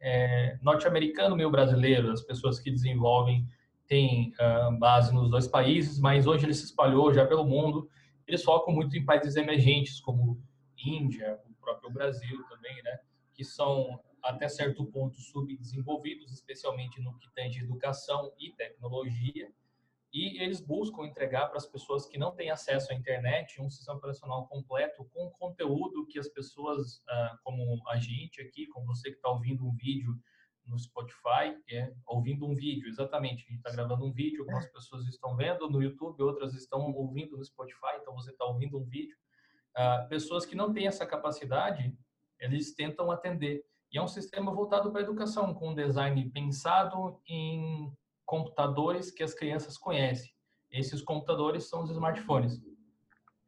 é, 0.00 0.58
norte-americano, 0.62 1.36
meio 1.36 1.50
brasileiro. 1.50 2.10
As 2.10 2.22
pessoas 2.22 2.58
que 2.58 2.70
desenvolvem 2.70 3.46
têm 3.86 4.32
uh, 4.40 4.78
base 4.78 5.14
nos 5.14 5.30
dois 5.30 5.46
países, 5.46 5.98
mas 5.98 6.26
hoje 6.26 6.46
ele 6.46 6.54
se 6.54 6.64
espalhou 6.64 7.12
já 7.12 7.26
pelo 7.26 7.44
mundo. 7.44 7.88
Eles 8.32 8.44
focam 8.44 8.72
muito 8.72 8.96
em 8.96 9.04
países 9.04 9.36
emergentes, 9.36 10.00
como 10.00 10.42
Índia, 10.78 11.38
o 11.44 11.54
próprio 11.60 11.90
Brasil 11.90 12.42
também, 12.48 12.82
né? 12.82 12.98
Que 13.34 13.44
são 13.44 14.02
até 14.22 14.48
certo 14.48 14.86
ponto 14.86 15.20
subdesenvolvidos, 15.20 16.32
especialmente 16.32 16.98
no 17.02 17.18
que 17.18 17.30
tange 17.34 17.60
educação 17.60 18.32
e 18.38 18.50
tecnologia, 18.52 19.52
e 20.14 20.42
eles 20.42 20.62
buscam 20.62 21.04
entregar 21.04 21.48
para 21.48 21.58
as 21.58 21.66
pessoas 21.66 22.06
que 22.06 22.16
não 22.16 22.34
têm 22.34 22.48
acesso 22.50 22.90
à 22.90 22.94
internet 22.94 23.60
um 23.60 23.68
sistema 23.68 23.98
operacional 23.98 24.46
completo 24.46 25.04
com 25.12 25.28
conteúdo 25.32 26.06
que 26.06 26.18
as 26.18 26.28
pessoas, 26.28 27.02
ah, 27.06 27.38
como 27.44 27.82
a 27.86 27.98
gente 27.98 28.40
aqui, 28.40 28.66
como 28.68 28.86
você 28.86 29.10
que 29.10 29.16
está 29.16 29.28
ouvindo 29.28 29.66
um 29.66 29.74
vídeo 29.74 30.18
no 30.66 30.78
Spotify, 30.78 31.56
é 31.70 31.92
ouvindo 32.06 32.46
um 32.46 32.54
vídeo, 32.54 32.88
exatamente. 32.88 33.44
A 33.44 33.48
gente 33.48 33.58
está 33.58 33.70
gravando 33.70 34.04
um 34.04 34.12
vídeo, 34.12 34.42
algumas 34.42 34.66
pessoas 34.70 35.06
estão 35.06 35.36
vendo 35.36 35.68
no 35.68 35.82
YouTube, 35.82 36.22
outras 36.22 36.54
estão 36.54 36.92
ouvindo 36.92 37.36
no 37.36 37.44
Spotify, 37.44 37.96
então 38.00 38.14
você 38.14 38.30
está 38.30 38.44
ouvindo 38.44 38.78
um 38.78 38.84
vídeo. 38.84 39.16
Uh, 39.76 40.08
pessoas 40.08 40.46
que 40.46 40.54
não 40.54 40.72
têm 40.72 40.86
essa 40.86 41.06
capacidade, 41.06 41.96
eles 42.38 42.74
tentam 42.74 43.10
atender. 43.10 43.64
E 43.92 43.98
é 43.98 44.02
um 44.02 44.08
sistema 44.08 44.52
voltado 44.52 44.90
para 44.90 45.00
a 45.00 45.04
educação, 45.04 45.52
com 45.52 45.70
um 45.70 45.74
design 45.74 46.30
pensado 46.30 47.20
em 47.26 47.92
computadores 48.24 49.10
que 49.10 49.22
as 49.22 49.34
crianças 49.34 49.76
conhecem. 49.76 50.32
Esses 50.70 51.02
computadores 51.02 51.68
são 51.68 51.82
os 51.82 51.90
smartphones. 51.90 52.62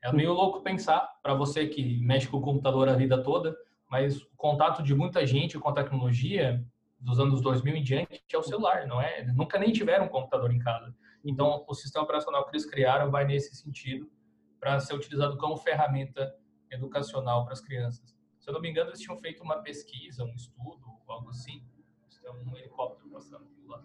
É 0.03 0.13
meio 0.13 0.35
louco 0.35 0.61
pensar, 0.61 1.19
para 1.23 1.33
você 1.33 1.67
que 1.67 1.99
mexe 2.01 2.29
com 2.29 2.37
o 2.37 2.43
computador 2.43 2.89
a 2.91 2.95
vida 2.95 3.23
toda, 3.23 3.57
mas 3.89 4.21
o 4.21 4.37
contato 4.37 4.83
de 4.83 4.95
muita 4.95 5.27
gente 5.27 5.59
com 5.59 5.71
a 5.71 5.73
tecnologia 5.73 6.63
dos 7.05 7.21
anos 7.21 7.43
2000 7.43 7.77
em 7.77 7.83
diante 7.83 8.25
é 8.33 8.39
o 8.39 8.43
celular, 8.43 8.87
não 8.87 9.01
é? 9.01 9.21
Eles 9.21 9.37
nunca 9.37 9.59
nem 9.59 9.71
tiveram 9.73 10.07
um 10.07 10.09
computador 10.09 10.51
em 10.51 10.59
casa. 10.59 10.97
Então, 11.23 11.63
o 11.69 11.75
sistema 11.75 12.05
operacional 12.05 12.45
que 12.45 12.51
eles 12.51 12.65
criaram 12.65 13.11
vai 13.11 13.27
nesse 13.27 13.55
sentido 13.55 14.11
para 14.59 14.81
ser 14.81 14.95
utilizado 14.95 15.37
como 15.37 15.59
ferramenta 15.59 16.35
educacional 16.71 17.45
para 17.45 17.53
as 17.53 17.61
crianças. 17.61 18.17
Se 18.41 18.49
eu 18.49 18.55
não 18.55 18.61
me 18.61 18.71
engano, 18.71 18.89
eles 18.89 19.01
tinham 19.01 19.19
feito 19.19 19.43
uma 19.43 19.59
pesquisa, 19.63 20.25
um 20.25 20.35
estudo, 20.35 20.99
algo 21.07 21.29
assim. 21.29 21.63
Tem 22.23 22.31
um 22.31 22.57
helicóptero 22.57 23.11
passando 23.11 23.47
lá. 23.67 23.83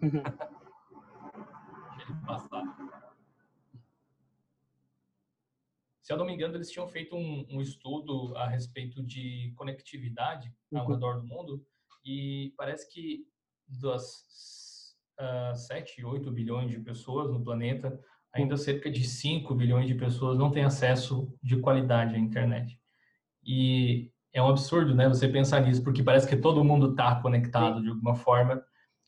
Deixa 1.96 2.12
ele 2.12 2.20
passar. 2.26 2.64
Se 6.00 6.10
eu 6.10 6.16
não 6.16 6.24
me 6.24 6.32
engano, 6.32 6.54
eles 6.56 6.70
tinham 6.70 6.88
feito 6.88 7.14
um, 7.14 7.46
um 7.50 7.60
estudo 7.60 8.34
a 8.36 8.48
respeito 8.48 9.02
de 9.02 9.52
conectividade 9.56 10.50
ao 10.74 10.86
uhum. 10.86 10.92
redor 10.92 11.20
do 11.20 11.26
mundo 11.26 11.66
e 12.04 12.52
parece 12.56 12.90
que 12.92 13.24
das 13.66 14.94
uh, 15.20 15.54
7, 15.54 16.04
8 16.04 16.30
bilhões 16.30 16.70
de 16.70 16.80
pessoas 16.80 17.30
no 17.30 17.42
planeta, 17.42 17.98
ainda 18.32 18.56
cerca 18.56 18.90
de 18.90 19.04
5 19.04 19.54
bilhões 19.54 19.86
de 19.86 19.94
pessoas 19.94 20.38
não 20.38 20.50
têm 20.50 20.64
acesso 20.64 21.32
de 21.42 21.58
qualidade 21.58 22.14
à 22.14 22.18
internet. 22.18 22.78
E 23.44 24.10
é 24.32 24.42
um 24.42 24.48
absurdo, 24.48 24.94
né? 24.94 25.08
Você 25.08 25.28
pensar 25.28 25.60
nisso, 25.60 25.82
porque 25.82 26.02
parece 26.02 26.28
que 26.28 26.36
todo 26.36 26.64
mundo 26.64 26.90
está 26.90 27.20
conectado 27.20 27.78
Sim. 27.78 27.82
de 27.82 27.88
alguma 27.90 28.14
forma. 28.14 28.62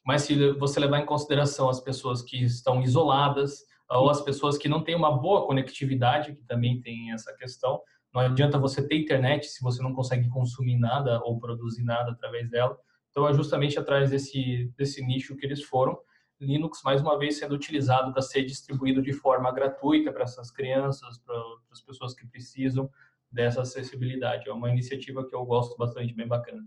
Mas 0.05 0.23
se 0.23 0.53
você 0.55 0.81
levar 0.81 0.99
em 0.99 1.07
consideração 1.07 1.69
as 1.69 1.81
pessoas 1.81 2.23
que 2.23 2.43
estão 2.45 2.83
isoladas 2.83 3.61
ou 3.89 4.11
as 4.11 4.21
pessoas 4.21 4.59
que 4.59 4.69
não 4.69 4.83
têm 4.83 4.97
uma 4.97 5.17
boa 5.17 5.47
conectividade, 5.47 6.35
que 6.35 6.45
também 6.45 6.81
tem 6.81 7.13
essa 7.13 7.33
questão, 7.37 7.81
não 8.13 8.21
adianta 8.21 8.59
você 8.59 8.87
ter 8.87 8.97
internet 8.97 9.47
se 9.47 9.63
você 9.63 9.83
não 9.83 9.95
consegue 9.95 10.29
consumir 10.29 10.79
nada 10.79 11.21
ou 11.25 11.39
produzir 11.39 11.83
nada 11.83 12.13
através 12.13 12.51
dela. 12.51 12.79
Então 13.11 13.29
é 13.29 13.35
justamente 13.35 13.79
atrás 13.79 14.11
desse 14.11 14.73
desse 14.77 15.05
nicho 15.05 15.37
que 15.37 15.47
eles 15.47 15.63
foram. 15.63 15.99
Linux 16.41 16.83
mais 16.85 17.01
uma 17.01 17.19
vez 17.19 17.39
sendo 17.39 17.55
utilizado 17.55 18.13
para 18.13 18.21
ser 18.21 18.45
distribuído 18.45 19.01
de 19.01 19.13
forma 19.13 19.53
gratuita 19.53 20.13
para 20.13 20.25
essas 20.25 20.51
crianças, 20.51 21.19
para 21.19 21.37
as 21.71 21.81
pessoas 21.81 22.15
que 22.15 22.27
precisam, 22.27 22.91
dessa 23.33 23.63
acessibilidade. 23.63 24.49
É 24.49 24.53
uma 24.53 24.71
iniciativa 24.71 25.27
que 25.27 25.35
eu 25.35 25.45
gosto 25.45 25.77
bastante, 25.77 26.15
bem 26.15 26.29
bacana. 26.29 26.65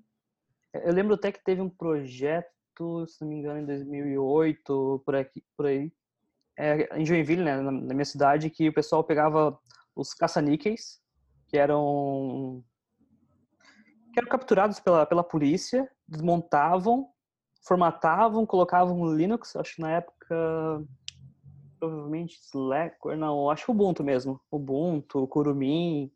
Eu 0.74 0.93
lembro 0.93 1.14
até 1.14 1.32
que 1.32 1.43
teve 1.43 1.62
um 1.62 1.70
projeto, 1.70 3.06
se 3.08 3.22
não 3.22 3.30
me 3.30 3.36
engano, 3.36 3.60
em 3.60 3.66
2008, 3.66 5.04
por 5.06 5.16
aqui, 5.16 5.43
por 5.56 5.68
aí, 5.68 5.91
é, 6.58 7.00
em 7.00 7.06
Joinville, 7.06 7.43
né, 7.43 7.62
na, 7.62 7.72
minha 7.72 8.06
cidade, 8.06 8.50
que 8.50 8.68
o 8.68 8.74
pessoal 8.74 9.04
pegava 9.04 9.58
os 9.96 10.14
caça-níqueis, 10.14 11.00
que 11.56 11.60
eram 11.60 12.62
que 14.12 14.20
eram 14.20 14.28
capturados 14.28 14.80
pela, 14.80 15.06
pela 15.06 15.24
polícia, 15.24 15.89
desmontavam, 16.06 17.10
formatavam, 17.66 18.45
colocavam 18.45 19.14
Linux, 19.16 19.56
acho 19.56 19.76
que 19.76 19.82
na 19.82 19.91
época 19.91 20.86
provavelmente 21.80 22.39
Slack, 22.41 22.97
não, 23.18 23.49
acho 23.49 23.66
que 23.66 23.72
Ubuntu 23.72 24.03
mesmo, 24.03 24.39
Ubuntu, 24.51 25.28
Kurumin, 25.28 26.12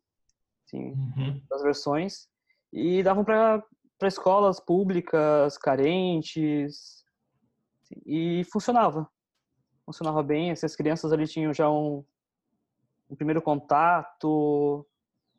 assim, 0.66 0.92
uhum. 0.92 1.42
das 1.50 1.62
versões, 1.62 2.28
e 2.72 3.02
davam 3.04 3.24
para 3.24 3.64
escolas 4.04 4.60
públicas, 4.60 5.58
carentes, 5.58 7.06
assim, 7.84 8.02
e 8.06 8.44
funcionava. 8.46 9.10
Funcionava 9.86 10.22
bem, 10.22 10.52
essas 10.52 10.76
crianças 10.76 11.12
ali 11.14 11.28
tinham 11.28 11.54
já 11.54 11.70
um, 11.70 12.04
um 13.10 13.16
primeiro 13.16 13.42
contato. 13.42 14.86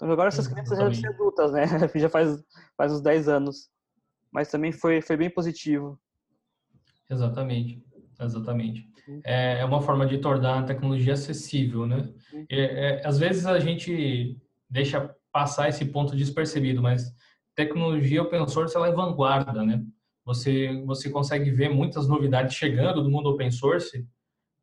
Então, 0.00 0.10
agora 0.10 0.28
essas 0.28 0.48
crianças 0.48 0.78
já 0.78 0.94
são 0.94 1.10
adultas, 1.10 1.52
né? 1.52 1.64
já 1.94 2.08
faz, 2.08 2.42
faz 2.74 2.90
uns 2.90 3.02
10 3.02 3.28
anos. 3.28 3.68
Mas 4.32 4.50
também 4.50 4.72
foi, 4.72 5.02
foi 5.02 5.14
bem 5.14 5.28
positivo. 5.28 6.00
Exatamente, 7.10 7.84
exatamente. 8.18 8.88
Uhum. 9.06 9.20
É, 9.24 9.58
é 9.60 9.64
uma 9.64 9.82
forma 9.82 10.06
de 10.06 10.16
tornar 10.16 10.60
a 10.60 10.62
tecnologia 10.62 11.12
acessível, 11.12 11.86
né? 11.86 12.08
Uhum. 12.32 12.46
É, 12.48 12.60
é, 12.60 13.06
às 13.06 13.18
vezes 13.18 13.44
a 13.44 13.58
gente 13.58 14.38
deixa 14.70 15.14
passar 15.30 15.68
esse 15.68 15.84
ponto 15.84 16.16
despercebido, 16.16 16.80
mas 16.80 17.14
tecnologia 17.54 18.22
open 18.22 18.48
source 18.48 18.74
ela 18.74 18.88
é 18.88 18.92
vanguarda, 18.92 19.62
né? 19.62 19.84
Você 20.24 20.82
você 20.86 21.10
consegue 21.10 21.50
ver 21.50 21.68
muitas 21.68 22.08
novidades 22.08 22.54
chegando 22.54 23.02
do 23.02 23.10
mundo 23.10 23.28
open 23.28 23.50
source 23.50 24.06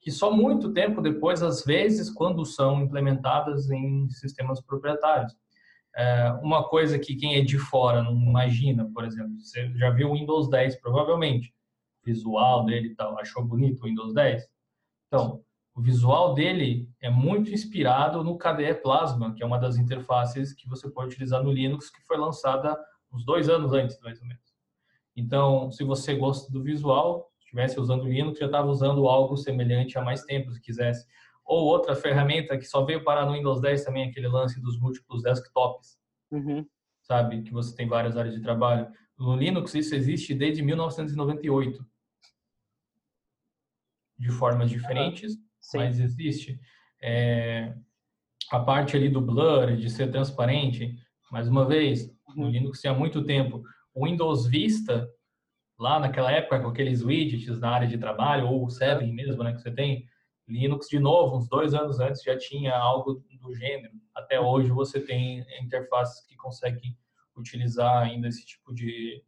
que 0.07 0.11
só 0.11 0.31
muito 0.31 0.71
tempo 0.71 1.01
depois, 1.01 1.43
às 1.43 1.65
vezes, 1.65 2.09
quando 2.09 2.45
são 2.45 2.81
implementadas 2.81 3.69
em 3.69 4.07
sistemas 4.07 4.61
proprietários. 4.61 5.35
É 5.93 6.31
uma 6.41 6.63
coisa 6.63 6.97
que 6.97 7.17
quem 7.17 7.35
é 7.35 7.41
de 7.41 7.59
fora 7.59 8.01
não 8.01 8.13
imagina, 8.13 8.89
por 8.93 9.03
exemplo, 9.03 9.37
você 9.37 9.69
já 9.75 9.89
viu 9.89 10.09
o 10.09 10.13
Windows 10.13 10.49
10 10.49 10.79
provavelmente, 10.79 11.53
visual 12.05 12.63
dele 12.63 12.87
e 12.87 12.95
tal, 12.95 13.19
achou 13.19 13.43
bonito 13.43 13.81
o 13.81 13.85
Windows 13.85 14.13
10? 14.13 14.47
Então, 15.07 15.43
o 15.75 15.81
visual 15.81 16.33
dele 16.33 16.89
é 17.01 17.09
muito 17.09 17.51
inspirado 17.51 18.23
no 18.23 18.37
KDE 18.37 18.75
Plasma, 18.75 19.33
que 19.33 19.43
é 19.43 19.45
uma 19.45 19.59
das 19.59 19.75
interfaces 19.75 20.53
que 20.53 20.69
você 20.69 20.89
pode 20.89 21.09
utilizar 21.09 21.43
no 21.43 21.51
Linux, 21.51 21.89
que 21.89 22.01
foi 22.07 22.15
lançada 22.15 22.79
uns 23.11 23.25
dois 23.25 23.49
anos 23.49 23.73
antes, 23.73 23.99
mais 23.99 24.21
ou 24.21 24.25
menos. 24.25 24.53
Então, 25.17 25.69
se 25.69 25.83
você 25.83 26.15
gosta 26.15 26.49
do 26.49 26.63
visual, 26.63 27.29
estivesse 27.57 27.79
usando 27.79 28.03
o 28.03 28.07
Linux, 28.07 28.37
já 28.37 28.45
estava 28.45 28.67
usando 28.67 29.07
algo 29.07 29.35
semelhante 29.35 29.97
há 29.97 30.01
mais 30.01 30.23
tempo, 30.23 30.51
se 30.51 30.61
quisesse. 30.61 31.05
Ou 31.43 31.65
outra 31.65 31.95
ferramenta 31.95 32.57
que 32.57 32.65
só 32.65 32.83
veio 32.83 33.03
parar 33.03 33.25
no 33.25 33.33
Windows 33.33 33.59
10 33.61 33.85
também, 33.85 34.09
aquele 34.09 34.27
lance 34.27 34.61
dos 34.61 34.79
múltiplos 34.79 35.23
desktops. 35.23 35.97
Uhum. 36.31 36.65
Sabe? 37.01 37.41
Que 37.41 37.51
você 37.51 37.75
tem 37.75 37.87
várias 37.87 38.17
áreas 38.17 38.35
de 38.35 38.41
trabalho. 38.41 38.87
No 39.17 39.35
Linux 39.35 39.73
isso 39.73 39.95
existe 39.95 40.33
desde 40.35 40.61
1998. 40.61 41.85
De 44.19 44.29
formas 44.31 44.69
diferentes 44.69 45.33
Sim. 45.59 45.77
mas 45.79 45.99
existe. 45.99 46.59
É, 47.01 47.73
a 48.51 48.59
parte 48.59 48.95
ali 48.95 49.09
do 49.09 49.21
blur, 49.21 49.75
de 49.75 49.89
ser 49.89 50.11
transparente, 50.11 50.95
mais 51.31 51.47
uma 51.47 51.65
vez, 51.65 52.09
no 52.35 52.45
uhum. 52.45 52.49
Linux 52.49 52.81
tinha 52.81 52.93
muito 52.93 53.23
tempo. 53.23 53.63
O 53.93 54.05
Windows 54.05 54.47
Vista, 54.47 55.09
lá 55.77 55.99
naquela 55.99 56.31
época, 56.31 56.59
com 56.59 56.69
aqueles 56.69 57.03
widgets 57.03 57.59
na 57.59 57.69
área 57.69 57.87
de 57.87 57.97
trabalho, 57.97 58.47
ou 58.47 58.65
o 58.65 58.69
7 58.69 59.05
mesmo, 59.11 59.43
né, 59.43 59.53
que 59.53 59.61
você 59.61 59.71
tem, 59.71 60.07
Linux, 60.47 60.87
de 60.87 60.97
novo, 60.97 61.37
uns 61.37 61.49
dois 61.49 61.73
anos 61.73 61.99
antes, 61.99 62.23
já 62.23 62.37
tinha 62.37 62.73
algo 62.75 63.21
do 63.41 63.53
gênero. 63.53 63.93
Até 64.15 64.39
uhum. 64.39 64.47
hoje 64.47 64.69
você 64.69 64.99
tem 65.01 65.45
interfaces 65.61 66.25
que 66.25 66.35
conseguem 66.37 66.97
utilizar 67.35 68.03
ainda 68.03 68.27
esse 68.29 68.45
tipo 68.45 68.73
de, 68.73 69.21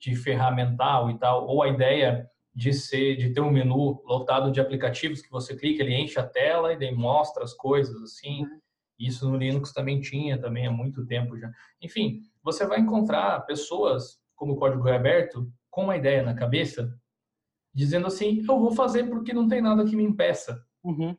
de 0.00 0.16
ferramental 0.16 1.10
e 1.10 1.18
tal. 1.18 1.46
Ou 1.46 1.62
a 1.62 1.68
ideia 1.68 2.26
de 2.54 2.72
ser, 2.72 3.16
de 3.16 3.32
ter 3.32 3.40
um 3.40 3.50
menu 3.50 4.02
lotado 4.04 4.50
de 4.50 4.60
aplicativos 4.60 5.20
que 5.20 5.30
você 5.30 5.54
clica, 5.54 5.82
ele 5.82 5.94
enche 5.94 6.18
a 6.18 6.26
tela 6.26 6.72
e 6.72 6.78
daí 6.78 6.94
mostra 6.94 7.44
as 7.44 7.52
coisas 7.52 8.02
assim. 8.02 8.42
Uhum. 8.42 8.60
Isso 8.98 9.28
no 9.28 9.36
Linux 9.36 9.72
também 9.72 10.00
tinha, 10.00 10.40
também 10.40 10.66
há 10.66 10.70
muito 10.70 11.04
tempo 11.06 11.38
já. 11.38 11.50
Enfim, 11.82 12.22
você 12.42 12.66
vai 12.66 12.80
encontrar 12.80 13.40
pessoas, 13.40 14.18
como 14.34 14.54
o 14.54 14.56
código 14.56 14.88
é 14.88 14.96
aberto, 14.96 15.52
com 15.72 15.84
uma 15.84 15.96
ideia 15.96 16.22
na 16.22 16.34
cabeça, 16.34 16.94
dizendo 17.74 18.06
assim, 18.06 18.40
eu 18.40 18.60
vou 18.60 18.72
fazer 18.72 19.04
porque 19.08 19.32
não 19.32 19.48
tem 19.48 19.62
nada 19.62 19.84
que 19.84 19.96
me 19.96 20.04
impeça. 20.04 20.62
Uhum. 20.84 21.16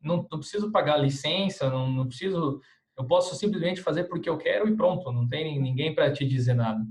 Não, 0.00 0.28
não, 0.30 0.38
preciso 0.38 0.70
pagar 0.70 0.98
licença, 0.98 1.68
não, 1.68 1.90
não 1.90 2.06
preciso... 2.06 2.60
Eu 2.96 3.06
posso 3.06 3.34
simplesmente 3.34 3.80
fazer 3.80 4.04
porque 4.04 4.28
eu 4.28 4.36
quero 4.36 4.68
e 4.68 4.76
pronto, 4.76 5.10
não 5.10 5.26
tem 5.26 5.60
ninguém 5.60 5.94
para 5.94 6.12
te 6.12 6.26
dizer 6.26 6.54
nada. 6.54 6.84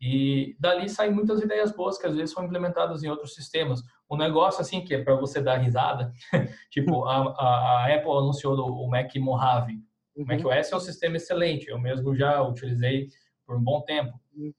E 0.00 0.56
dali 0.58 0.88
saem 0.88 1.12
muitas 1.12 1.40
ideias 1.40 1.70
boas 1.70 1.96
que 1.96 2.06
às 2.06 2.16
vezes 2.16 2.34
são 2.34 2.44
implementadas 2.44 3.04
em 3.04 3.08
outros 3.08 3.34
sistemas. 3.34 3.80
Um 4.10 4.16
negócio 4.16 4.60
assim 4.60 4.82
que 4.82 4.94
é 4.94 5.04
para 5.04 5.14
você 5.14 5.40
dar 5.40 5.58
risada, 5.58 6.12
tipo 6.70 7.04
a, 7.04 7.18
a, 7.18 7.84
a, 7.84 7.94
Apple 7.94 8.10
anunciou 8.10 8.56
o 8.56 8.90
Mac 8.90 9.14
Mojave. 9.16 9.78
O 10.16 10.24
Mac 10.24 10.40
uhum. 10.40 10.50
OS 10.50 10.72
é 10.72 10.76
um 10.76 10.80
sistema 10.80 11.16
excelente, 11.16 11.68
eu 11.68 11.78
mesmo 11.78 12.16
já 12.16 12.42
utilizei 12.42 13.08
por 13.46 13.56
um 13.56 13.62
bom 13.62 13.82
tempo. 13.82 14.18
Uhum. 14.34 14.52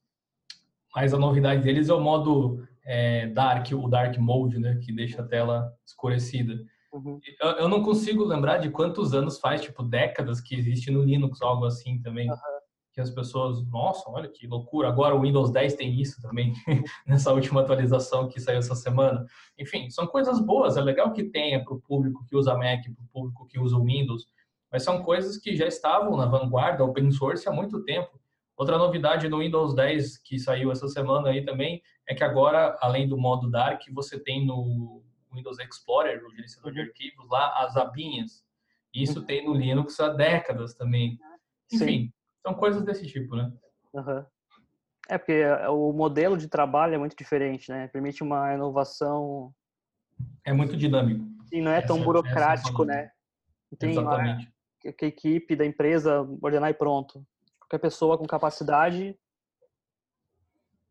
Mas 0.94 1.12
a 1.12 1.18
novidade 1.18 1.62
deles 1.62 1.88
é 1.88 1.94
o 1.94 2.00
modo 2.00 2.66
é, 2.84 3.26
dark, 3.28 3.70
o 3.72 3.88
dark 3.88 4.16
mode, 4.18 4.58
né, 4.58 4.78
que 4.82 4.92
deixa 4.92 5.22
a 5.22 5.26
tela 5.26 5.72
escurecida. 5.86 6.54
Uhum. 6.92 7.18
Eu, 7.40 7.48
eu, 7.50 7.68
não 7.68 7.82
consigo 7.82 8.24
lembrar 8.24 8.58
de 8.58 8.70
quantos 8.70 9.12
anos 9.12 9.40
faz, 9.40 9.60
tipo 9.60 9.82
décadas 9.82 10.40
que 10.40 10.54
existe 10.54 10.90
no 10.90 11.02
Linux 11.02 11.42
algo 11.42 11.64
assim 11.64 12.00
também. 12.00 12.30
Uhum 12.30 12.36
que 12.94 13.00
as 13.00 13.10
pessoas, 13.10 13.66
nossa, 13.66 14.08
olha 14.08 14.28
que 14.28 14.46
loucura, 14.46 14.88
agora 14.88 15.16
o 15.16 15.20
Windows 15.20 15.50
10 15.50 15.74
tem 15.74 16.00
isso 16.00 16.22
também, 16.22 16.52
nessa 17.04 17.32
última 17.32 17.60
atualização 17.60 18.28
que 18.28 18.40
saiu 18.40 18.58
essa 18.58 18.76
semana. 18.76 19.26
Enfim, 19.58 19.90
são 19.90 20.06
coisas 20.06 20.38
boas, 20.38 20.76
é 20.76 20.80
legal 20.80 21.12
que 21.12 21.24
tenha 21.24 21.62
para 21.62 21.74
o 21.74 21.80
público 21.80 22.24
que 22.24 22.36
usa 22.36 22.54
Mac, 22.54 22.84
para 22.84 23.04
o 23.04 23.08
público 23.12 23.46
que 23.48 23.58
usa 23.58 23.76
o 23.76 23.84
Windows, 23.84 24.26
mas 24.70 24.84
são 24.84 25.02
coisas 25.02 25.36
que 25.36 25.56
já 25.56 25.66
estavam 25.66 26.16
na 26.16 26.26
vanguarda, 26.26 26.84
open 26.84 27.10
source, 27.10 27.48
há 27.48 27.52
muito 27.52 27.82
tempo. 27.82 28.20
Outra 28.56 28.78
novidade 28.78 29.28
no 29.28 29.38
Windows 29.38 29.74
10 29.74 30.18
que 30.18 30.38
saiu 30.38 30.70
essa 30.70 30.88
semana 30.88 31.30
aí 31.30 31.44
também 31.44 31.82
é 32.08 32.14
que 32.14 32.22
agora, 32.22 32.76
além 32.80 33.08
do 33.08 33.16
modo 33.16 33.50
Dark, 33.50 33.82
você 33.92 34.18
tem 34.18 34.46
no 34.46 35.02
Windows 35.32 35.58
Explorer, 35.58 36.24
o 36.24 36.30
gerenciador 36.30 36.72
de 36.72 36.80
arquivos, 36.80 37.28
lá 37.28 37.64
as 37.64 37.76
abinhas. 37.76 38.44
Isso 38.94 39.20
uhum. 39.20 39.26
tem 39.26 39.44
no 39.44 39.54
Linux 39.54 39.98
há 39.98 40.08
décadas 40.08 40.74
também. 40.74 41.18
Enfim, 41.72 41.86
Sim 41.86 42.12
são 42.44 42.54
coisas 42.54 42.84
desse 42.84 43.06
tipo, 43.06 43.34
né? 43.34 43.50
Uhum. 43.94 44.24
É 45.08 45.18
porque 45.18 45.32
é, 45.32 45.68
o 45.68 45.92
modelo 45.92 46.36
de 46.36 46.46
trabalho 46.46 46.94
é 46.94 46.98
muito 46.98 47.16
diferente, 47.16 47.70
né? 47.70 47.88
Permite 47.88 48.22
uma 48.22 48.54
inovação. 48.54 49.52
É 50.44 50.52
muito 50.52 50.76
dinâmico. 50.76 51.24
E 51.50 51.60
não 51.60 51.72
é 51.72 51.80
tão 51.80 51.96
essa, 51.96 52.02
é 52.02 52.04
burocrático, 52.04 52.82
essa 52.82 52.92
né? 52.92 53.10
Tem 53.78 53.90
Exatamente. 53.90 54.52
Uma, 54.84 54.92
que 54.92 55.04
a 55.04 55.08
equipe 55.08 55.56
da 55.56 55.64
empresa 55.64 56.20
ordenar 56.42 56.70
e 56.70 56.74
pronto. 56.74 57.26
Qualquer 57.74 57.78
pessoa 57.78 58.16
com 58.16 58.24
capacidade. 58.24 59.16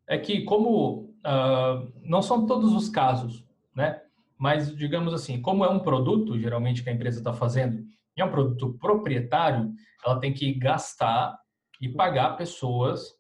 É 0.06 0.18
que 0.18 0.44
como 0.44 1.16
uh, 1.26 1.94
não 2.02 2.22
são 2.22 2.46
todos 2.46 2.74
os 2.74 2.90
casos, 2.90 3.46
né? 3.74 4.02
Mas 4.38 4.76
digamos 4.76 5.14
assim, 5.14 5.42
como 5.42 5.64
é 5.64 5.70
um 5.70 5.80
produto 5.80 6.38
geralmente 6.38 6.84
que 6.84 6.90
a 6.90 6.94
empresa 6.94 7.20
está 7.20 7.32
fazendo, 7.32 7.86
e 8.18 8.22
é 8.22 8.26
um 8.26 8.32
produto 8.32 8.78
proprietário, 8.80 9.72
ela 10.06 10.20
tem 10.20 10.34
que 10.34 10.54
gastar 10.56 11.40
e 11.80 11.88
pagar 11.88 12.36
pessoas 12.36 13.14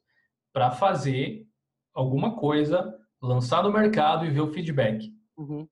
para 0.51 0.69
fazer 0.69 1.47
alguma 1.93 2.35
coisa, 2.35 2.93
lançar 3.21 3.63
no 3.63 3.71
mercado 3.71 4.25
e 4.25 4.29
ver 4.29 4.41
o 4.41 4.51
feedback. 4.51 5.09
Uhum. 5.37 5.65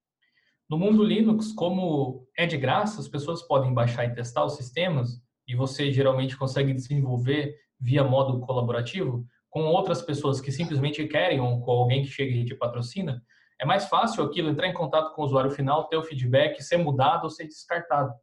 No 0.70 0.78
mundo 0.78 1.04
Linux, 1.04 1.52
como 1.52 2.26
é 2.38 2.46
de 2.46 2.58
graça, 2.58 3.02
as 3.02 3.10
pessoas 3.10 3.42
podem 3.42 3.74
baixar 3.74 4.06
e 4.06 4.14
testar 4.14 4.46
os 4.46 4.56
sistemas 4.56 5.22
e 5.46 5.56
você 5.56 5.92
geralmente 5.92 6.38
consegue 6.38 6.74
desenvolver 6.74 7.54
via 7.82 8.04
modo 8.04 8.40
colaborativo 8.42 9.26
com 9.50 9.64
outras 9.64 10.02
pessoas 10.02 10.40
que 10.40 10.52
simplesmente 10.52 11.06
querem 11.08 11.42
ou 11.42 11.62
com 11.62 11.72
alguém 11.72 12.04
que 12.04 12.10
chega 12.10 12.32
e 12.32 12.46
te 12.46 12.56
patrocina. 12.56 13.22
É 13.60 13.66
mais 13.66 13.86
fácil 13.86 14.24
aquilo 14.24 14.50
entrar 14.50 14.68
em 14.68 14.74
contato 14.74 15.14
com 15.14 15.22
o 15.22 15.26
usuário 15.26 15.52
final, 15.52 15.88
ter 15.88 15.98
o 15.98 16.04
feedback, 16.04 16.62
ser 16.64 16.78
mudado 16.78 17.26
ou 17.26 17.30
ser 17.30 17.46
descartado. 17.46 18.14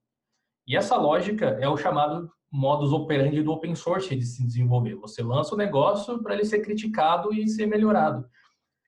E 0.66 0.76
essa 0.76 0.96
lógica 0.96 1.58
é 1.60 1.68
o 1.68 1.76
chamado 1.76 2.30
modus 2.50 2.92
operandi 2.92 3.42
do 3.42 3.52
open 3.52 3.74
source 3.74 4.16
de 4.16 4.24
se 4.24 4.44
desenvolver. 4.44 4.94
Você 4.96 5.22
lança 5.22 5.54
o 5.54 5.58
negócio 5.58 6.22
para 6.22 6.34
ele 6.34 6.44
ser 6.44 6.60
criticado 6.60 7.32
e 7.32 7.46
ser 7.46 7.66
melhorado. 7.66 8.26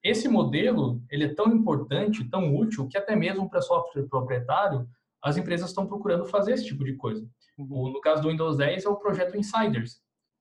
Esse 0.03 0.29
modelo 0.29 1.03
ele 1.11 1.25
é 1.25 1.35
tão 1.35 1.49
importante, 1.49 2.29
tão 2.29 2.57
útil, 2.57 2.89
que 2.89 2.97
até 2.97 3.15
mesmo 3.15 3.51
para 3.51 3.61
software 3.61 4.09
proprietário, 4.09 4.89
as 5.23 5.37
empresas 5.37 5.69
estão 5.69 5.87
procurando 5.87 6.25
fazer 6.25 6.53
esse 6.53 6.65
tipo 6.65 6.85
de 6.85 6.97
coisa. 6.97 7.27
Uhum. 7.59 7.93
No 7.93 8.01
caso 8.01 8.23
do 8.23 8.31
Windows 8.31 8.57
10 8.57 8.87
é 8.87 8.89
o 8.89 8.97
projeto 8.97 9.37
Insiders. 9.37 10.01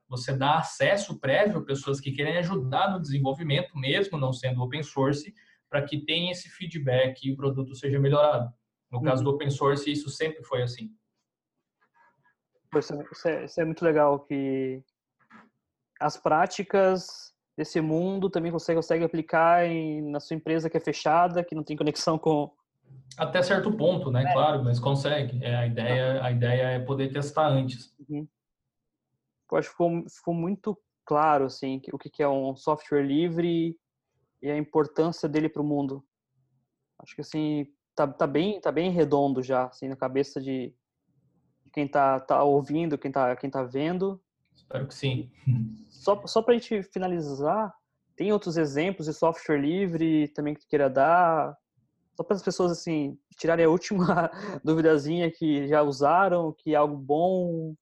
Você 0.10 0.36
dá 0.36 0.57
acesso 0.57 1.20
prévio 1.20 1.60
a 1.60 1.66
pessoas 1.66 1.99
que 1.99 2.12
querem 2.12 2.38
ajudar 2.38 2.91
no 2.91 2.99
desenvolvimento, 2.99 3.78
mesmo 3.78 4.18
não 4.18 4.34
sendo 4.34 4.62
open 4.62 4.82
source, 4.84 5.34
para 5.70 5.84
que 5.84 6.03
tenha 6.03 6.32
esse 6.32 6.49
feedback 6.49 7.28
e 7.28 7.32
o 7.32 7.38
produto 7.38 7.76
seja 7.76 7.99
melhorado. 7.99 8.51
No 8.91 9.01
caso 9.03 9.24
do 9.24 9.30
uhum. 9.30 9.36
open 9.36 9.51
source, 9.51 9.89
isso 9.89 10.10
sempre 10.10 10.43
foi 10.43 10.64
assim. 10.64 10.91
Isso 12.76 13.28
é, 13.28 13.45
isso 13.45 13.62
é 13.62 13.66
muito 13.66 13.86
legal 13.86 14.20
que 14.20 14.84
as 15.99 16.18
práticas 16.18 17.34
desse 17.57 17.80
mundo 17.82 18.30
também 18.30 18.51
você 18.51 18.74
consegue 18.74 19.03
aplicar 19.03 19.66
em, 19.66 20.01
na 20.10 20.20
sua 20.20 20.36
empresa 20.36 20.70
que 20.70 20.78
é 20.78 20.80
fechada, 20.80 21.43
que 21.43 21.55
não 21.55 21.64
tem 21.64 21.78
conexão 21.78 22.18
com 22.18 22.51
até 23.18 23.41
certo 23.41 23.72
ponto, 23.72 24.12
né? 24.12 24.24
É. 24.24 24.34
Claro, 24.34 24.64
mas 24.64 24.80
consegue. 24.80 25.43
É, 25.43 25.55
a 25.55 25.68
ideia, 25.68 26.24
a 26.24 26.32
ideia 26.32 26.64
é 26.72 26.80
poder 26.80 27.12
testar 27.12 27.47
antes. 27.47 27.93
Uhum. 28.07 28.28
Eu 29.51 29.57
acho 29.57 29.69
que 29.69 29.73
ficou, 29.73 30.09
ficou 30.09 30.33
muito 30.33 30.77
claro 31.05 31.45
assim 31.45 31.81
o 31.91 31.97
que 31.97 32.21
é 32.21 32.29
um 32.29 32.55
software 32.55 33.03
livre 33.03 33.75
e 34.41 34.49
a 34.49 34.57
importância 34.57 35.27
dele 35.27 35.49
para 35.49 35.61
o 35.61 35.65
mundo. 35.65 36.05
Acho 36.99 37.15
que 37.15 37.21
assim 37.21 37.65
tá, 37.95 38.07
tá 38.07 38.27
bem 38.27 38.61
tá 38.61 38.71
bem 38.71 38.91
redondo 38.91 39.41
já 39.41 39.65
assim 39.65 39.87
na 39.87 39.95
cabeça 39.95 40.39
de 40.39 40.73
quem 41.73 41.85
está 41.85 42.19
tá 42.19 42.43
ouvindo, 42.43 42.97
quem 42.97 43.09
está 43.09 43.35
quem 43.35 43.49
tá 43.49 43.63
vendo. 43.63 44.21
Espero 44.55 44.87
que 44.87 44.93
sim. 44.93 45.31
Só, 45.89 46.25
só 46.27 46.41
para 46.41 46.55
a 46.55 46.57
gente 46.57 46.83
finalizar, 46.83 47.73
tem 48.15 48.31
outros 48.31 48.57
exemplos 48.57 49.07
de 49.07 49.13
software 49.13 49.59
livre 49.59 50.27
também 50.29 50.53
que 50.53 50.61
tu 50.61 50.67
queira 50.67 50.89
dar? 50.89 51.57
Só 52.15 52.23
para 52.23 52.35
as 52.35 52.43
pessoas 52.43 52.71
assim 52.71 53.17
tirarem 53.37 53.65
a 53.65 53.69
última 53.69 54.29
duvidazinha 54.63 55.31
que 55.31 55.67
já 55.67 55.81
usaram, 55.81 56.53
que 56.57 56.73
é 56.73 56.75
algo 56.75 56.97
bom. 56.97 57.73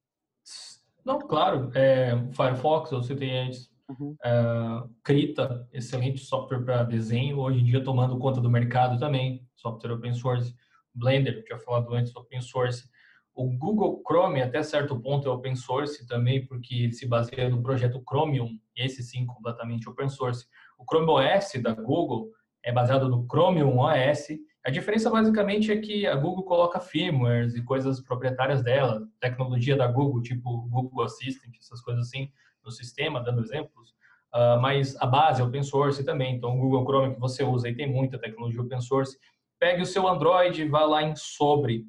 Não, 1.08 1.20
claro. 1.20 1.72
É, 1.74 2.12
Firefox, 2.34 2.92
eu 2.92 3.02
citei 3.02 3.32
antes. 3.32 3.72
Uhum. 3.88 4.14
É, 4.22 4.84
Krita, 5.02 5.66
excelente 5.72 6.20
software 6.20 6.60
para 6.60 6.84
desenho, 6.84 7.40
hoje 7.40 7.62
em 7.62 7.64
dia 7.64 7.82
tomando 7.82 8.20
conta 8.20 8.42
do 8.42 8.50
mercado 8.50 9.00
também, 9.00 9.48
software 9.56 9.94
open 9.94 10.14
source. 10.14 10.54
Blender, 10.94 11.46
que 11.46 11.54
eu 11.54 11.60
falado 11.60 11.94
antes, 11.94 12.14
open 12.14 12.42
source. 12.42 12.90
O 13.34 13.50
Google 13.58 14.02
Chrome, 14.06 14.42
até 14.42 14.62
certo 14.62 15.00
ponto, 15.00 15.30
é 15.30 15.32
open 15.32 15.56
source 15.56 16.06
também, 16.08 16.46
porque 16.46 16.76
ele 16.76 16.92
se 16.92 17.08
baseia 17.08 17.50
no 17.50 17.64
projeto 17.64 18.04
Chromium, 18.06 18.60
esse 18.76 19.02
sim, 19.02 19.26
completamente 19.26 19.88
open 19.88 20.10
source. 20.10 20.46
O 20.78 20.84
Chrome 20.84 21.10
OS 21.10 21.54
da 21.64 21.72
Google 21.72 22.32
é 22.62 22.74
baseado 22.74 23.08
no 23.08 23.26
Chromium 23.32 23.78
OS. 23.80 24.28
A 24.68 24.70
diferença 24.70 25.10
basicamente 25.10 25.72
é 25.72 25.78
que 25.78 26.06
a 26.06 26.14
Google 26.14 26.44
coloca 26.44 26.78
firmwares 26.82 27.56
e 27.56 27.64
coisas 27.64 28.02
proprietárias 28.02 28.62
dela, 28.62 29.08
tecnologia 29.18 29.78
da 29.78 29.88
Google, 29.88 30.22
tipo 30.22 30.68
Google 30.68 31.06
Assistant, 31.06 31.56
essas 31.58 31.80
coisas 31.80 32.06
assim, 32.06 32.30
no 32.66 32.70
sistema, 32.70 33.24
dando 33.24 33.42
exemplos. 33.42 33.92
Uh, 34.36 34.60
mas 34.60 34.94
a 34.98 35.06
base 35.06 35.40
é 35.40 35.46
open 35.46 35.64
source 35.64 36.04
também. 36.04 36.36
Então, 36.36 36.54
o 36.54 36.60
Google 36.60 36.84
Chrome 36.84 37.14
que 37.14 37.20
você 37.22 37.46
usa 37.46 37.70
e 37.70 37.76
tem 37.76 37.90
muita 37.90 38.20
tecnologia 38.20 38.62
open 38.62 38.82
source. 38.82 39.18
Pegue 39.58 39.84
o 39.84 39.86
seu 39.86 40.06
Android, 40.06 40.68
vá 40.68 40.84
lá 40.84 41.02
em 41.02 41.16
sobre 41.16 41.86